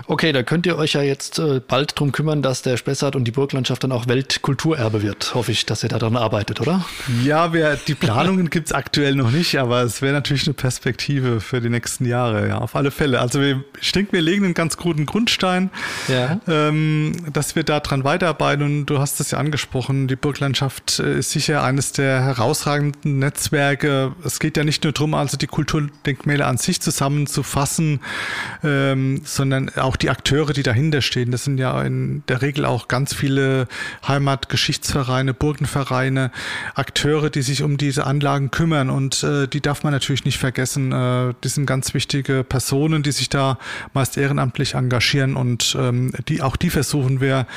Okay, 0.08 0.32
da 0.32 0.44
könnt 0.44 0.66
ihr 0.66 0.78
euch 0.78 0.94
ja 0.94 1.02
jetzt 1.02 1.40
äh, 1.40 1.62
bald 1.66 2.00
drum 2.00 2.12
kümmern, 2.12 2.42
dass 2.42 2.62
der 2.62 2.78
Spessart 2.78 3.16
und 3.16 3.26
die 3.26 3.32
Burglandschaft 3.32 3.84
dann 3.84 3.92
auch 3.92 4.08
Weltkulturerbe 4.08 5.02
wird. 5.02 5.34
Hoffe 5.34 5.52
ich, 5.52 5.66
dass 5.66 5.84
ihr 5.84 5.90
daran 5.90 6.16
arbeitet, 6.16 6.62
oder? 6.62 6.86
Ja, 7.24 7.54
wir, 7.54 7.78
die 7.88 7.96
Planungen 7.96 8.50
gibt 8.50 8.68
es 8.68 8.74
aktuell 8.74 9.16
noch 9.16 9.32
nicht, 9.32 9.58
aber 9.58 9.82
es 9.82 10.02
wäre 10.02 10.14
natürlich 10.14 10.46
eine 10.48 10.54
Perspektive 10.54 11.42
für 11.42 11.62
die 11.62 11.70
nächsten 11.70 12.06
Jahre, 12.06 12.48
ja, 12.48 12.58
auf 12.58 12.76
alle 12.76 12.92
Fälle. 12.92 13.20
Also 13.20 13.40
wir, 13.40 13.64
ich 13.80 13.92
denke, 13.92 14.14
wir 14.14 14.22
legen 14.22 14.46
einen 14.46 14.54
ganz 14.54 14.78
guten 14.78 15.06
Grundstein, 15.06 15.70
ja. 16.08 16.40
ähm, 16.48 17.14
dass 17.32 17.56
wir 17.56 17.64
daran 17.64 18.04
weiterarbeiten. 18.04 18.64
Und 18.64 18.86
du 18.88 19.00
hast 19.00 19.20
es 19.20 19.32
ja 19.32 19.38
angesprochen, 19.38 20.08
die 20.08 20.16
Burglandschaft 20.16 21.00
äh, 21.00 21.20
ist 21.20 21.32
sicher 21.32 21.64
eines 21.64 21.92
der 21.92 22.22
herausragenden 22.22 23.20
Netzwerke. 23.20 24.14
Es 24.24 24.40
geht 24.40 24.58
ja 24.58 24.64
nicht 24.64 24.84
nur 24.84 24.94
darum, 24.94 25.14
also 25.14 25.38
die 25.38 25.48
Kulturdenkmäler 25.48 26.48
an 26.48 26.58
sich 26.58 26.82
zusammenzufassen, 26.82 28.00
ähm, 28.64 29.22
sondern 29.24 29.63
auch 29.76 29.96
die 29.96 30.10
Akteure, 30.10 30.54
die 30.54 30.64
dahinter 30.64 31.02
stehen, 31.02 31.32
das 31.32 31.44
sind 31.44 31.58
ja 31.58 31.82
in 31.82 32.24
der 32.28 32.42
Regel 32.42 32.66
auch 32.66 32.88
ganz 32.88 33.14
viele 33.14 33.68
Heimatgeschichtsvereine, 34.08 35.34
Burgenvereine, 35.34 36.32
Akteure, 36.76 37.30
die 37.30 37.42
sich 37.42 37.64
um 37.64 37.78
diese 37.78 38.06
Anlagen 38.06 38.52
kümmern 38.52 38.90
und 38.90 39.24
äh, 39.24 39.48
die 39.48 39.62
darf 39.62 39.84
man 39.84 39.94
natürlich 39.94 40.26
nicht 40.26 40.38
vergessen. 40.38 40.92
Äh, 40.92 41.34
die 41.44 41.50
sind 41.50 41.66
ganz 41.66 41.94
wichtige 41.94 42.44
Personen, 42.44 43.04
die 43.04 43.12
sich 43.12 43.30
da 43.30 43.58
meist 43.94 44.18
ehrenamtlich 44.18 44.76
engagieren 44.76 45.36
und 45.36 45.76
ähm, 45.80 46.12
die 46.28 46.42
auch 46.42 46.56
die 46.56 46.70
versuchen 46.70 47.22
wir 47.22 47.48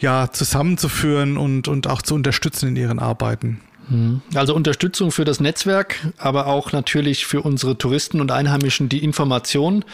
ja 0.00 0.30
zusammenzuführen 0.30 1.36
und, 1.36 1.68
und 1.68 1.86
auch 1.86 2.02
zu 2.02 2.14
unterstützen 2.14 2.68
in 2.68 2.76
ihren 2.76 2.98
Arbeiten. 2.98 3.60
Mhm. 3.88 4.22
Also 4.34 4.54
Unterstützung 4.54 5.10
für 5.10 5.24
das 5.24 5.40
Netzwerk, 5.40 5.96
aber 6.18 6.46
auch 6.46 6.72
natürlich 6.72 7.26
für 7.26 7.42
unsere 7.42 7.76
Touristen 7.76 8.20
und 8.20 8.30
Einheimischen 8.30 8.88
die 8.88 9.02
Information. 9.02 9.84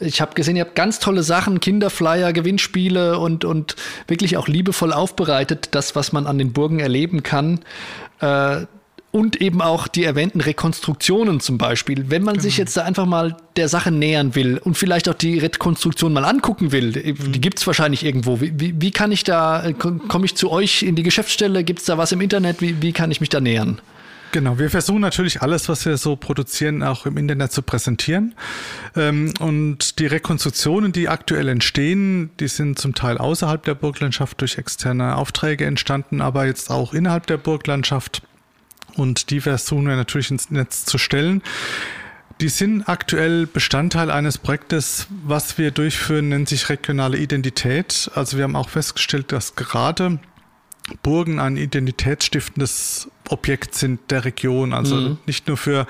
Ich 0.00 0.20
habe 0.20 0.34
gesehen, 0.34 0.56
ihr 0.56 0.64
habt 0.64 0.74
ganz 0.74 0.98
tolle 0.98 1.22
Sachen, 1.22 1.60
Kinderflyer, 1.60 2.32
Gewinnspiele 2.32 3.18
und, 3.18 3.44
und 3.44 3.76
wirklich 4.06 4.36
auch 4.36 4.48
liebevoll 4.48 4.92
aufbereitet, 4.92 5.68
das, 5.72 5.94
was 5.94 6.12
man 6.12 6.26
an 6.26 6.38
den 6.38 6.52
Burgen 6.52 6.80
erleben 6.80 7.22
kann. 7.22 7.60
Äh, 8.20 8.66
und 9.14 9.40
eben 9.40 9.62
auch 9.62 9.86
die 9.86 10.02
erwähnten 10.02 10.40
Rekonstruktionen 10.40 11.38
zum 11.38 11.56
Beispiel. 11.56 12.06
Wenn 12.10 12.24
man 12.24 12.34
genau. 12.34 12.42
sich 12.42 12.56
jetzt 12.56 12.76
da 12.76 12.82
einfach 12.82 13.06
mal 13.06 13.36
der 13.54 13.68
Sache 13.68 13.92
nähern 13.92 14.34
will 14.34 14.58
und 14.58 14.76
vielleicht 14.76 15.08
auch 15.08 15.14
die 15.14 15.38
Rekonstruktion 15.38 16.12
mal 16.12 16.24
angucken 16.24 16.72
will, 16.72 16.90
die 16.90 17.12
mhm. 17.12 17.40
gibt 17.40 17.60
es 17.60 17.66
wahrscheinlich 17.68 18.04
irgendwo. 18.04 18.40
Wie, 18.40 18.52
wie, 18.58 18.74
wie, 18.80 18.90
kann 18.90 19.12
ich 19.12 19.22
da, 19.22 19.70
komme 19.78 20.24
ich 20.24 20.34
zu 20.34 20.50
euch 20.50 20.82
in 20.82 20.96
die 20.96 21.04
Geschäftsstelle? 21.04 21.62
Gibt 21.62 21.78
es 21.78 21.84
da 21.84 21.96
was 21.96 22.10
im 22.10 22.20
Internet? 22.20 22.60
Wie, 22.60 22.82
wie 22.82 22.90
kann 22.90 23.12
ich 23.12 23.20
mich 23.20 23.28
da 23.28 23.38
nähern? 23.38 23.80
Genau, 24.32 24.58
wir 24.58 24.68
versuchen 24.68 25.00
natürlich 25.00 25.42
alles, 25.42 25.68
was 25.68 25.86
wir 25.86 25.96
so 25.96 26.16
produzieren, 26.16 26.82
auch 26.82 27.06
im 27.06 27.16
Internet 27.16 27.52
zu 27.52 27.62
präsentieren. 27.62 28.34
Ähm, 28.96 29.32
und 29.38 30.00
die 30.00 30.06
Rekonstruktionen, 30.06 30.90
die 30.90 31.08
aktuell 31.08 31.46
entstehen, 31.46 32.30
die 32.40 32.48
sind 32.48 32.80
zum 32.80 32.96
Teil 32.96 33.18
außerhalb 33.18 33.62
der 33.62 33.76
Burglandschaft 33.76 34.40
durch 34.40 34.58
externe 34.58 35.14
Aufträge 35.18 35.66
entstanden, 35.66 36.20
aber 36.20 36.46
jetzt 36.46 36.68
auch 36.68 36.94
innerhalb 36.94 37.28
der 37.28 37.36
Burglandschaft. 37.36 38.22
Und 38.96 39.30
die 39.30 39.40
versuchen 39.40 39.86
wir 39.86 39.96
natürlich 39.96 40.30
ins 40.30 40.50
Netz 40.50 40.84
zu 40.84 40.98
stellen. 40.98 41.42
Die 42.40 42.48
sind 42.48 42.88
aktuell 42.88 43.46
Bestandteil 43.46 44.10
eines 44.10 44.38
Projektes, 44.38 45.06
was 45.24 45.56
wir 45.56 45.70
durchführen, 45.70 46.28
nennt 46.30 46.48
sich 46.48 46.68
regionale 46.68 47.16
Identität. 47.16 48.10
Also 48.14 48.36
wir 48.36 48.44
haben 48.44 48.56
auch 48.56 48.68
festgestellt, 48.68 49.30
dass 49.30 49.54
gerade 49.54 50.18
Burgen 51.02 51.38
ein 51.38 51.56
identitätsstiftendes 51.56 53.08
Objekt 53.30 53.74
sind 53.74 54.10
der 54.10 54.24
Region. 54.24 54.72
Also 54.72 54.96
mhm. 54.96 55.18
nicht 55.26 55.48
nur 55.48 55.56
für 55.56 55.86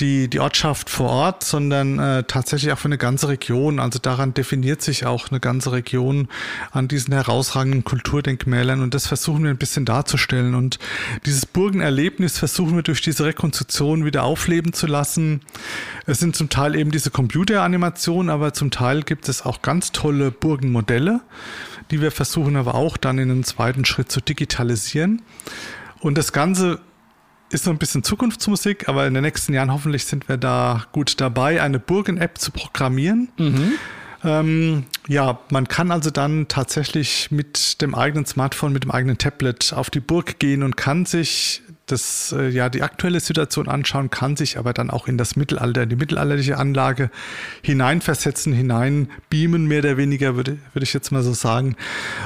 die, 0.00 0.28
die 0.28 0.40
Ortschaft 0.40 0.90
vor 0.90 1.08
Ort, 1.08 1.44
sondern 1.44 1.98
äh, 1.98 2.24
tatsächlich 2.24 2.72
auch 2.72 2.78
für 2.78 2.86
eine 2.86 2.98
ganze 2.98 3.28
Region. 3.28 3.80
Also 3.80 3.98
daran 3.98 4.34
definiert 4.34 4.82
sich 4.82 5.06
auch 5.06 5.30
eine 5.30 5.40
ganze 5.40 5.72
Region 5.72 6.28
an 6.70 6.88
diesen 6.88 7.14
herausragenden 7.14 7.84
Kulturdenkmälern 7.84 8.80
und 8.80 8.94
das 8.94 9.06
versuchen 9.06 9.44
wir 9.44 9.50
ein 9.50 9.56
bisschen 9.56 9.84
darzustellen. 9.84 10.54
Und 10.54 10.78
dieses 11.26 11.46
Burgenerlebnis 11.46 12.38
versuchen 12.38 12.76
wir 12.76 12.82
durch 12.82 13.02
diese 13.02 13.24
Rekonstruktion 13.24 14.04
wieder 14.04 14.24
aufleben 14.24 14.72
zu 14.72 14.86
lassen. 14.86 15.40
Es 16.06 16.18
sind 16.18 16.36
zum 16.36 16.48
Teil 16.48 16.76
eben 16.76 16.90
diese 16.90 17.10
Computeranimationen, 17.10 18.30
aber 18.30 18.52
zum 18.52 18.70
Teil 18.70 19.02
gibt 19.02 19.28
es 19.28 19.44
auch 19.44 19.62
ganz 19.62 19.92
tolle 19.92 20.30
Burgenmodelle, 20.30 21.20
die 21.90 22.00
wir 22.00 22.10
versuchen 22.10 22.56
aber 22.56 22.74
auch 22.74 22.96
dann 22.96 23.18
in 23.18 23.30
einem 23.30 23.44
zweiten 23.44 23.84
Schritt 23.84 24.10
zu 24.10 24.20
digitalisieren. 24.20 25.22
Und 26.00 26.16
das 26.16 26.32
Ganze 26.32 26.80
ist 27.50 27.64
so 27.64 27.70
ein 27.70 27.78
bisschen 27.78 28.02
Zukunftsmusik, 28.02 28.88
aber 28.88 29.06
in 29.06 29.14
den 29.14 29.22
nächsten 29.22 29.54
Jahren 29.54 29.72
hoffentlich 29.72 30.04
sind 30.04 30.28
wir 30.28 30.36
da 30.36 30.84
gut 30.92 31.20
dabei, 31.20 31.62
eine 31.62 31.78
Burgen-App 31.78 32.38
zu 32.38 32.52
programmieren. 32.52 33.30
Mhm. 33.38 33.72
Ähm, 34.24 34.84
ja, 35.06 35.38
man 35.50 35.68
kann 35.68 35.90
also 35.90 36.10
dann 36.10 36.48
tatsächlich 36.48 37.30
mit 37.30 37.80
dem 37.80 37.94
eigenen 37.94 38.26
Smartphone, 38.26 38.72
mit 38.72 38.84
dem 38.84 38.90
eigenen 38.90 39.16
Tablet 39.16 39.72
auf 39.72 39.90
die 39.90 40.00
Burg 40.00 40.38
gehen 40.38 40.62
und 40.62 40.76
kann 40.76 41.06
sich 41.06 41.62
das, 41.90 42.34
äh, 42.36 42.48
ja, 42.48 42.68
die 42.68 42.82
aktuelle 42.82 43.20
Situation 43.20 43.68
anschauen, 43.68 44.10
kann 44.10 44.36
sich 44.36 44.58
aber 44.58 44.72
dann 44.72 44.90
auch 44.90 45.08
in 45.08 45.18
das 45.18 45.36
Mittelalter, 45.36 45.82
in 45.82 45.88
die 45.88 45.96
mittelalterliche 45.96 46.56
Anlage 46.56 47.10
hineinversetzen, 47.62 48.52
hineinbeamen, 48.52 49.66
mehr 49.66 49.80
oder 49.80 49.96
weniger, 49.96 50.36
würde, 50.36 50.58
würde 50.72 50.84
ich 50.84 50.92
jetzt 50.92 51.10
mal 51.10 51.22
so 51.22 51.32
sagen, 51.32 51.76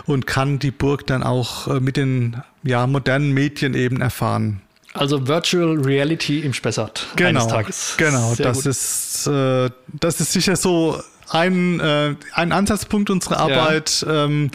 und 0.07 0.27
kann 0.27 0.59
die 0.59 0.71
Burg 0.71 1.07
dann 1.07 1.23
auch 1.23 1.69
äh, 1.69 1.81
mit 1.81 1.97
den 1.97 2.43
ja, 2.63 2.87
modernen 2.87 3.33
Medien 3.33 3.75
eben 3.75 4.01
erfahren. 4.01 4.61
Also 4.95 5.27
Virtual 5.27 5.79
Reality 5.81 6.41
im 6.41 6.53
Spessart 6.53 7.07
genau, 7.17 7.29
eines 7.29 7.47
Tages. 7.47 7.95
Genau, 7.97 8.35
Sehr 8.35 8.47
das 8.47 8.59
gut. 8.59 8.67
ist 8.67 9.27
äh, 9.27 9.71
das 9.89 10.21
ist 10.21 10.33
sicher 10.33 10.57
so 10.57 11.01
ein, 11.31 11.81
äh, 11.81 12.15
ein 12.35 12.53
Ansatzpunkt 12.53 13.09
unserer 13.09 13.39
Arbeit. 13.39 14.05
Ja. 14.07 14.25
Ähm, 14.27 14.51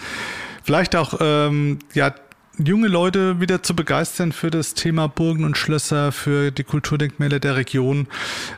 vielleicht 0.63 0.95
auch 0.95 1.15
ähm, 1.19 1.79
ja 1.93 2.13
junge 2.57 2.87
Leute 2.87 3.39
wieder 3.39 3.63
zu 3.63 3.75
begeistern 3.75 4.31
für 4.31 4.49
das 4.49 4.73
Thema 4.73 5.07
Burgen 5.07 5.43
und 5.43 5.57
Schlösser, 5.57 6.11
für 6.11 6.51
die 6.51 6.63
Kulturdenkmäler 6.63 7.39
der 7.39 7.55
Region. 7.55 8.07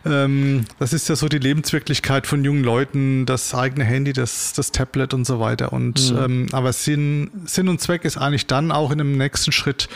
Ähm, 0.06 0.66
das 0.80 0.94
ist 0.94 1.10
ja 1.10 1.16
so 1.16 1.28
die 1.28 1.40
Lebenswirklichkeit 1.40 2.28
von 2.28 2.44
jungen 2.44 2.64
Leuten, 2.64 3.26
das 3.26 3.54
eigene 3.54 3.84
Handy, 3.84 4.14
das, 4.14 4.54
das 4.54 4.72
Tablet 4.72 5.14
und 5.14 5.26
so 5.26 5.40
weiter. 5.40 5.74
Und 5.74 6.12
mhm. 6.12 6.18
ähm, 6.18 6.48
aber 6.52 6.74
Sinn, 6.74 7.32
Sinn 7.46 7.68
und 7.68 7.82
Zweck 7.82 8.06
ist 8.06 8.18
eigentlich 8.18 8.48
dann 8.48 8.72
auch 8.72 8.92
in 8.92 9.00
einem 9.00 9.18
nächsten 9.18 9.52
Schritt 9.52 9.90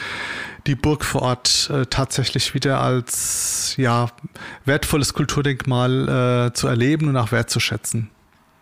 die 0.67 0.75
Burg 0.75 1.03
vor 1.03 1.23
Ort 1.23 1.69
äh, 1.73 1.85
tatsächlich 1.85 2.53
wieder 2.53 2.79
als 2.79 3.75
ja 3.77 4.09
wertvolles 4.65 5.13
Kulturdenkmal 5.13 6.49
äh, 6.49 6.53
zu 6.53 6.67
erleben 6.67 7.09
und 7.09 7.17
auch 7.17 7.31
wertzuschätzen. 7.31 8.09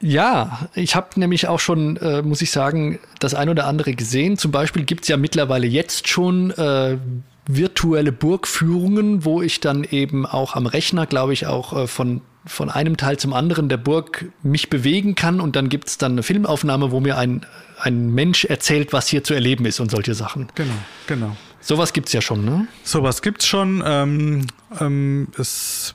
Ja, 0.01 0.67
ich 0.73 0.95
habe 0.95 1.19
nämlich 1.19 1.47
auch 1.47 1.59
schon, 1.59 1.97
äh, 1.97 2.21
muss 2.21 2.41
ich 2.41 2.51
sagen, 2.51 2.99
das 3.19 3.33
ein 3.33 3.49
oder 3.49 3.67
andere 3.67 3.93
gesehen. 3.93 4.37
Zum 4.37 4.51
Beispiel 4.51 4.83
gibt 4.83 5.03
es 5.03 5.07
ja 5.07 5.17
mittlerweile 5.17 5.67
jetzt 5.67 6.07
schon 6.07 6.51
äh, 6.51 6.97
virtuelle 7.45 8.11
Burgführungen, 8.11 9.25
wo 9.25 9.41
ich 9.41 9.59
dann 9.59 9.83
eben 9.83 10.25
auch 10.25 10.55
am 10.55 10.65
Rechner, 10.65 11.05
glaube 11.05 11.33
ich, 11.33 11.47
auch 11.47 11.73
äh, 11.73 11.87
von 11.87 12.21
von 12.45 12.69
einem 12.69 12.97
Teil 12.97 13.17
zum 13.17 13.33
anderen 13.33 13.69
der 13.69 13.77
Burg 13.77 14.25
mich 14.41 14.69
bewegen 14.69 15.13
kann 15.13 15.39
und 15.39 15.55
dann 15.55 15.69
gibt 15.69 15.87
es 15.87 15.97
dann 15.97 16.13
eine 16.13 16.23
Filmaufnahme, 16.23 16.91
wo 16.91 16.99
mir 16.99 17.17
ein, 17.17 17.45
ein 17.79 18.13
Mensch 18.13 18.45
erzählt, 18.45 18.93
was 18.93 19.07
hier 19.07 19.23
zu 19.23 19.33
erleben 19.33 19.65
ist 19.65 19.79
und 19.79 19.91
solche 19.91 20.15
Sachen. 20.15 20.47
Genau, 20.55 20.73
genau. 21.05 21.37
Sowas 21.59 21.93
gibt 21.93 22.07
es 22.07 22.13
ja 22.13 22.21
schon, 22.21 22.43
ne? 22.43 22.67
Sowas 22.83 23.21
gibt 23.21 23.41
es 23.41 23.47
schon. 23.47 23.83
Ähm, 23.85 24.47
ähm, 24.79 25.27
es 25.37 25.93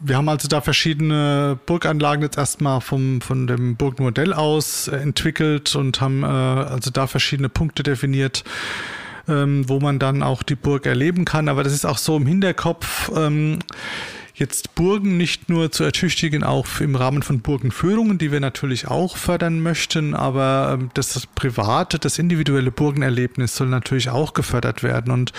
wir 0.00 0.16
haben 0.16 0.28
also 0.28 0.48
da 0.48 0.60
verschiedene 0.60 1.58
Burganlagen 1.66 2.22
jetzt 2.22 2.36
erstmal 2.36 2.80
vom, 2.80 3.20
von 3.20 3.46
dem 3.46 3.76
Burgmodell 3.76 4.32
aus 4.32 4.88
entwickelt 4.88 5.74
und 5.74 6.00
haben 6.00 6.22
äh, 6.22 6.26
also 6.26 6.90
da 6.90 7.06
verschiedene 7.06 7.48
Punkte 7.48 7.82
definiert, 7.82 8.44
ähm, 9.28 9.68
wo 9.68 9.80
man 9.80 9.98
dann 9.98 10.22
auch 10.22 10.42
die 10.42 10.54
Burg 10.54 10.86
erleben 10.86 11.24
kann. 11.24 11.48
Aber 11.48 11.64
das 11.64 11.72
ist 11.72 11.86
auch 11.86 11.98
so 11.98 12.16
im 12.16 12.26
Hinterkopf. 12.26 13.10
Ähm, 13.16 13.60
jetzt 14.34 14.74
Burgen 14.74 15.16
nicht 15.16 15.48
nur 15.48 15.72
zu 15.72 15.82
ertüchtigen, 15.82 16.44
auch 16.44 16.66
im 16.80 16.94
Rahmen 16.94 17.22
von 17.22 17.40
Burgenführungen, 17.40 18.18
die 18.18 18.30
wir 18.30 18.40
natürlich 18.40 18.86
auch 18.88 19.16
fördern 19.16 19.60
möchten, 19.60 20.12
aber 20.12 20.76
ähm, 20.78 20.90
das 20.92 21.26
private, 21.34 21.98
das 21.98 22.18
individuelle 22.18 22.70
Burgenerlebnis 22.70 23.56
soll 23.56 23.68
natürlich 23.68 24.10
auch 24.10 24.34
gefördert 24.34 24.82
werden. 24.82 25.10
Und 25.10 25.32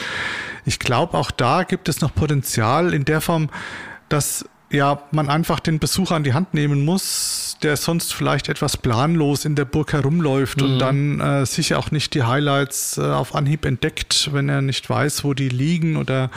ich 0.66 0.80
glaube, 0.80 1.16
auch 1.16 1.30
da 1.30 1.62
gibt 1.62 1.90
es 1.90 2.02
noch 2.02 2.14
Potenzial 2.16 2.96
in 2.96 3.06
der 3.06 3.22
Form, 3.22 3.50
dass 4.10 4.46
ja, 4.70 5.02
man 5.12 5.30
einfach 5.30 5.60
den 5.60 5.80
Besucher 5.80 6.16
an 6.16 6.24
die 6.24 6.34
Hand 6.34 6.54
nehmen 6.54 6.84
muss, 6.84 7.58
der 7.64 7.78
sonst 7.78 8.14
vielleicht 8.14 8.50
etwas 8.50 8.76
planlos 8.76 9.46
in 9.46 9.56
der 9.56 9.66
Burg 9.66 9.94
herumläuft 9.94 10.62
mhm. 10.62 10.68
und 10.68 10.80
dann 10.80 11.20
äh, 11.20 11.46
sicher 11.46 11.80
auch 11.80 11.92
nicht 11.92 12.14
die 12.14 12.24
Highlights 12.24 12.98
äh, 12.98 13.02
auf 13.02 13.34
Anhieb 13.34 13.66
entdeckt, 13.66 14.30
wenn 14.34 14.50
er 14.50 14.62
nicht 14.62 14.90
weiß, 14.90 15.24
wo 15.24 15.34
die 15.34 15.50
liegen 15.50 15.96
oder 15.96 16.30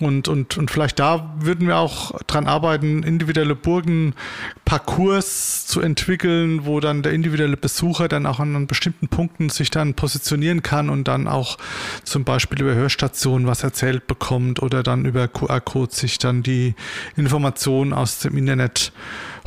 und, 0.00 0.28
und, 0.28 0.58
und 0.58 0.70
vielleicht 0.70 0.98
da 0.98 1.34
würden 1.38 1.68
wir 1.68 1.76
auch 1.76 2.18
dran 2.26 2.46
arbeiten, 2.46 3.04
individuelle 3.04 3.54
Burgenparcours 3.54 5.66
zu 5.66 5.80
entwickeln, 5.80 6.66
wo 6.66 6.80
dann 6.80 7.02
der 7.02 7.12
individuelle 7.12 7.56
Besucher 7.56 8.08
dann 8.08 8.26
auch 8.26 8.40
an 8.40 8.66
bestimmten 8.66 9.08
Punkten 9.08 9.50
sich 9.50 9.70
dann 9.70 9.94
positionieren 9.94 10.62
kann 10.62 10.90
und 10.90 11.06
dann 11.06 11.28
auch 11.28 11.58
zum 12.02 12.24
Beispiel 12.24 12.60
über 12.60 12.74
Hörstationen 12.74 13.46
was 13.46 13.62
erzählt 13.62 14.08
bekommt 14.08 14.60
oder 14.60 14.82
dann 14.82 15.04
über 15.04 15.28
QR-Code 15.28 15.94
sich 15.94 16.18
dann 16.18 16.42
die 16.42 16.74
Informationen 17.16 17.92
aus 17.92 18.18
dem 18.18 18.36
Internet 18.36 18.92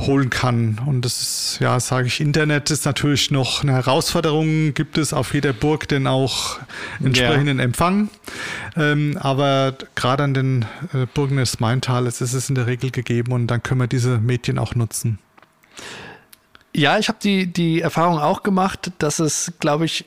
holen 0.00 0.30
kann. 0.30 0.80
Und 0.86 1.04
das 1.04 1.20
ist, 1.20 1.58
ja, 1.60 1.78
sage 1.80 2.06
ich, 2.06 2.20
Internet 2.20 2.70
ist 2.70 2.84
natürlich 2.84 3.30
noch 3.30 3.62
eine 3.62 3.72
Herausforderung. 3.72 4.74
Gibt 4.74 4.96
es 4.96 5.12
auf 5.12 5.34
jeder 5.34 5.52
Burg 5.52 5.88
denn 5.88 6.06
auch 6.06 6.58
entsprechenden 7.02 7.58
ja. 7.58 7.64
Empfang? 7.64 8.08
Ähm, 8.76 9.18
aber 9.20 9.74
gerade 9.94 10.22
an 10.24 10.34
den 10.34 10.66
äh, 10.92 11.06
Burgen 11.12 11.36
des 11.36 11.60
Maintales 11.60 12.20
ist 12.20 12.32
es 12.32 12.48
in 12.48 12.54
der 12.54 12.66
Regel 12.66 12.90
gegeben 12.90 13.32
und 13.32 13.48
dann 13.48 13.62
können 13.62 13.80
wir 13.80 13.88
diese 13.88 14.18
Medien 14.18 14.58
auch 14.58 14.74
nutzen. 14.74 15.18
Ja, 16.74 16.98
ich 16.98 17.08
habe 17.08 17.18
die, 17.20 17.52
die 17.52 17.80
Erfahrung 17.80 18.18
auch 18.18 18.42
gemacht, 18.42 18.92
dass 18.98 19.18
es, 19.18 19.52
glaube 19.58 19.84
ich, 19.84 20.04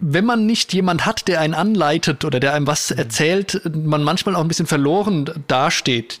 wenn 0.00 0.24
man 0.24 0.46
nicht 0.46 0.72
jemand 0.72 1.06
hat, 1.06 1.28
der 1.28 1.40
einen 1.40 1.54
anleitet 1.54 2.24
oder 2.24 2.40
der 2.40 2.54
einem 2.54 2.66
was 2.66 2.90
erzählt, 2.90 3.62
man 3.74 4.02
manchmal 4.02 4.34
auch 4.34 4.40
ein 4.40 4.48
bisschen 4.48 4.66
verloren 4.66 5.30
dasteht 5.48 6.20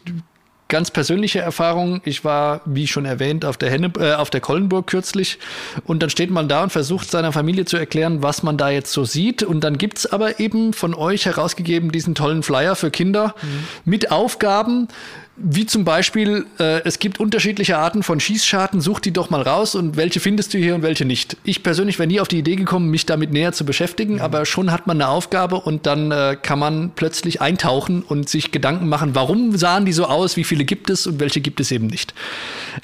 ganz 0.68 0.90
persönliche 0.90 1.40
Erfahrung. 1.40 2.00
Ich 2.04 2.24
war, 2.24 2.60
wie 2.64 2.86
schon 2.86 3.04
erwähnt, 3.04 3.44
auf 3.44 3.56
der, 3.56 3.70
Henne, 3.70 3.92
äh, 3.98 4.14
auf 4.14 4.30
der 4.30 4.40
Kollenburg 4.40 4.86
kürzlich 4.86 5.38
und 5.84 6.02
dann 6.02 6.10
steht 6.10 6.30
man 6.30 6.48
da 6.48 6.64
und 6.64 6.70
versucht 6.70 7.10
seiner 7.10 7.32
Familie 7.32 7.64
zu 7.64 7.76
erklären, 7.76 8.22
was 8.22 8.42
man 8.42 8.56
da 8.56 8.70
jetzt 8.70 8.92
so 8.92 9.04
sieht. 9.04 9.42
Und 9.42 9.60
dann 9.62 9.78
gibt's 9.78 10.06
aber 10.06 10.40
eben 10.40 10.72
von 10.72 10.94
euch 10.94 11.26
herausgegeben 11.26 11.92
diesen 11.92 12.14
tollen 12.14 12.42
Flyer 12.42 12.76
für 12.76 12.90
Kinder 12.90 13.34
mhm. 13.42 13.64
mit 13.84 14.10
Aufgaben, 14.10 14.88
wie 15.36 15.66
zum 15.66 15.84
Beispiel, 15.84 16.46
äh, 16.58 16.82
es 16.84 16.98
gibt 16.98 17.20
unterschiedliche 17.20 17.76
Arten 17.76 18.02
von 18.02 18.20
Schießscharten, 18.20 18.80
such 18.80 19.00
die 19.00 19.12
doch 19.12 19.28
mal 19.28 19.42
raus 19.42 19.74
und 19.74 19.96
welche 19.96 20.18
findest 20.18 20.54
du 20.54 20.58
hier 20.58 20.74
und 20.74 20.82
welche 20.82 21.04
nicht. 21.04 21.36
Ich 21.44 21.62
persönlich 21.62 21.98
wäre 21.98 22.06
nie 22.06 22.20
auf 22.20 22.28
die 22.28 22.38
Idee 22.38 22.56
gekommen, 22.56 22.90
mich 22.90 23.04
damit 23.04 23.32
näher 23.32 23.52
zu 23.52 23.66
beschäftigen, 23.66 24.14
mhm. 24.14 24.20
aber 24.22 24.46
schon 24.46 24.72
hat 24.72 24.86
man 24.86 25.00
eine 25.00 25.08
Aufgabe 25.08 25.56
und 25.56 25.86
dann 25.86 26.10
äh, 26.10 26.36
kann 26.40 26.58
man 26.58 26.92
plötzlich 26.96 27.42
eintauchen 27.42 28.02
und 28.02 28.30
sich 28.30 28.50
Gedanken 28.50 28.88
machen, 28.88 29.14
warum 29.14 29.56
sahen 29.56 29.84
die 29.84 29.92
so 29.92 30.06
aus, 30.06 30.36
wie 30.36 30.44
viele 30.44 30.64
gibt 30.64 30.88
es 30.88 31.06
und 31.06 31.20
welche 31.20 31.42
gibt 31.42 31.60
es 31.60 31.70
eben 31.70 31.86
nicht. 31.86 32.14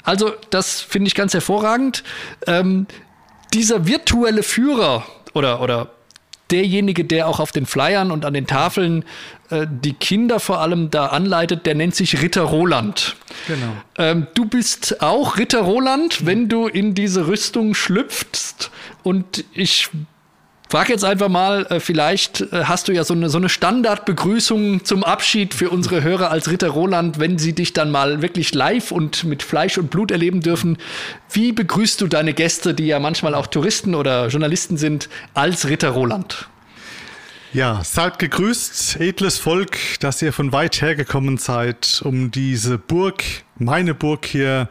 Also 0.03 0.31
das 0.51 0.79
finde 0.79 1.07
ich 1.07 1.15
ganz 1.15 1.33
hervorragend. 1.33 2.03
Ähm, 2.45 2.85
dieser 3.53 3.87
virtuelle 3.87 4.43
Führer 4.43 5.05
oder, 5.33 5.61
oder 5.61 5.91
derjenige, 6.53 7.03
der 7.03 7.27
auch 7.27 7.39
auf 7.39 7.51
den 7.51 7.65
Flyern 7.65 8.11
und 8.11 8.23
an 8.23 8.33
den 8.33 8.47
Tafeln 8.47 9.03
äh, 9.49 9.65
die 9.69 9.93
Kinder 9.93 10.39
vor 10.39 10.59
allem 10.59 10.91
da 10.91 11.07
anleitet, 11.07 11.65
der 11.65 11.75
nennt 11.75 11.95
sich 11.95 12.21
Ritter 12.21 12.43
Roland. 12.43 13.15
Genau. 13.47 13.73
Ähm, 13.97 14.27
du 14.35 14.45
bist 14.45 15.01
auch 15.01 15.37
Ritter 15.37 15.61
Roland, 15.61 16.25
wenn 16.25 16.47
du 16.47 16.67
in 16.67 16.93
diese 16.93 17.27
Rüstung 17.27 17.73
schlüpfst. 17.73 18.71
Und 19.01 19.43
ich 19.53 19.89
frage 20.73 20.91
jetzt 20.91 21.05
einfach 21.05 21.29
mal, 21.29 21.67
äh, 21.67 21.79
vielleicht 21.79 22.41
äh, 22.51 22.63
hast 22.63 22.87
du 22.87 22.93
ja 22.93 23.03
so 23.03 23.13
eine, 23.13 23.29
so 23.29 23.37
eine 23.37 23.47
Standardbegrüßung 23.47 24.83
zum 24.83 25.03
Abschied 25.03 25.53
für 25.53 25.69
unsere 25.69 26.01
Hörer 26.01 26.31
als 26.31 26.49
Ritter 26.49 26.69
Roland, 26.69 27.19
wenn 27.19 27.37
sie 27.37 27.53
dich 27.53 27.73
dann 27.73 27.91
mal 27.91 28.23
wirklich 28.23 28.55
live 28.55 28.91
und 28.91 29.23
mit 29.23 29.43
Fleisch 29.43 29.77
und 29.77 29.91
Blut 29.91 30.09
erleben 30.09 30.41
dürfen. 30.41 30.79
Wie 31.29 31.51
begrüßt 31.51 32.01
du 32.01 32.07
deine 32.07 32.33
Gäste, 32.33 32.73
die 32.73 32.87
ja 32.87 32.97
manchmal 32.97 33.35
auch 33.35 33.45
Touristen 33.45 33.93
oder 33.93 34.29
Journalisten 34.29 34.77
sind, 34.77 35.09
als 35.35 35.69
Ritter 35.69 35.91
Roland? 35.91 36.47
Ja, 37.53 37.83
seid 37.83 38.17
gegrüßt, 38.17 38.99
edles 38.99 39.37
Volk, 39.37 39.77
dass 39.99 40.23
ihr 40.23 40.33
von 40.33 40.51
weit 40.51 40.81
her 40.81 40.95
gekommen 40.95 41.37
seid, 41.37 42.01
um 42.03 42.31
diese 42.31 42.79
Burg, 42.79 43.23
meine 43.59 43.93
Burg 43.93 44.25
hier 44.25 44.69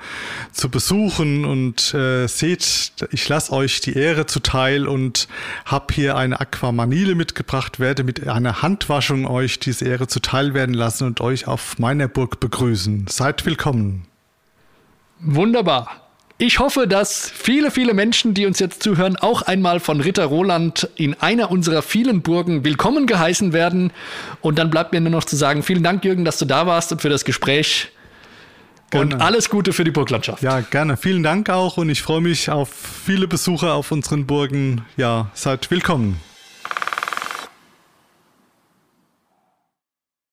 zu 0.51 0.69
besuchen 0.69 1.45
und 1.45 1.95
äh, 1.95 2.27
seht, 2.27 2.93
ich 3.13 3.29
lasse 3.29 3.53
euch 3.53 3.83
die 3.83 3.93
Ehre 3.93 4.27
zuteil 4.27 4.89
und 4.89 5.29
hab 5.65 5.93
hier 5.93 6.17
eine 6.17 6.41
Aquamanile 6.41 7.15
mitgebracht, 7.15 7.79
werde 7.79 8.03
mit 8.03 8.27
einer 8.27 8.63
Handwaschung 8.63 9.29
euch 9.29 9.61
diese 9.61 9.85
Ehre 9.85 10.09
zuteil 10.09 10.53
werden 10.53 10.75
lassen 10.75 11.07
und 11.07 11.21
euch 11.21 11.47
auf 11.47 11.79
meiner 11.79 12.09
Burg 12.09 12.41
begrüßen. 12.41 13.07
Seid 13.09 13.47
willkommen. 13.47 14.09
Wunderbar. 15.21 16.02
Ich 16.45 16.59
hoffe, 16.59 16.89
dass 16.89 17.31
viele, 17.33 17.71
viele 17.71 17.95
Menschen, 17.95 18.35
die 18.35 18.47
uns 18.47 18.59
jetzt 18.59 18.83
zuhören, 18.83 19.15
auch 19.15 19.43
einmal 19.43 19.79
von 19.79 20.01
Ritter 20.01 20.25
Roland 20.25 20.89
in 20.97 21.15
einer 21.21 21.53
unserer 21.53 21.83
vielen 21.83 22.23
Burgen 22.23 22.65
willkommen 22.65 23.07
geheißen 23.07 23.53
werden. 23.53 23.93
Und 24.41 24.59
dann 24.59 24.69
bleibt 24.69 24.93
mir 24.93 25.01
nur 25.01 25.13
noch 25.13 25.23
zu 25.23 25.37
sagen, 25.37 25.63
vielen 25.63 25.85
Dank, 25.85 26.05
Jürgen, 26.05 26.25
dass 26.25 26.39
du 26.39 26.45
da 26.45 26.67
warst 26.67 26.91
und 26.91 27.01
für 27.01 27.11
das 27.11 27.25
Gespräch. 27.25 27.93
Gerne. 28.91 29.15
Und 29.15 29.23
alles 29.23 29.51
Gute 29.51 29.73
für 29.73 29.85
die 29.85 29.93
Burglandschaft. 29.93 30.43
Ja, 30.43 30.63
gerne. 30.63 30.97
Vielen 30.97 31.23
Dank 31.23 31.49
auch 31.49 31.77
und 31.77 31.89
ich 31.89 32.03
freue 32.03 32.21
mich 32.21 32.51
auf 32.51 32.71
viele 33.07 33.29
Besucher 33.29 33.75
auf 33.75 33.93
unseren 33.93 34.27
Burgen. 34.27 34.85
Ja, 34.97 35.31
seid 35.35 35.71
willkommen. 35.71 36.19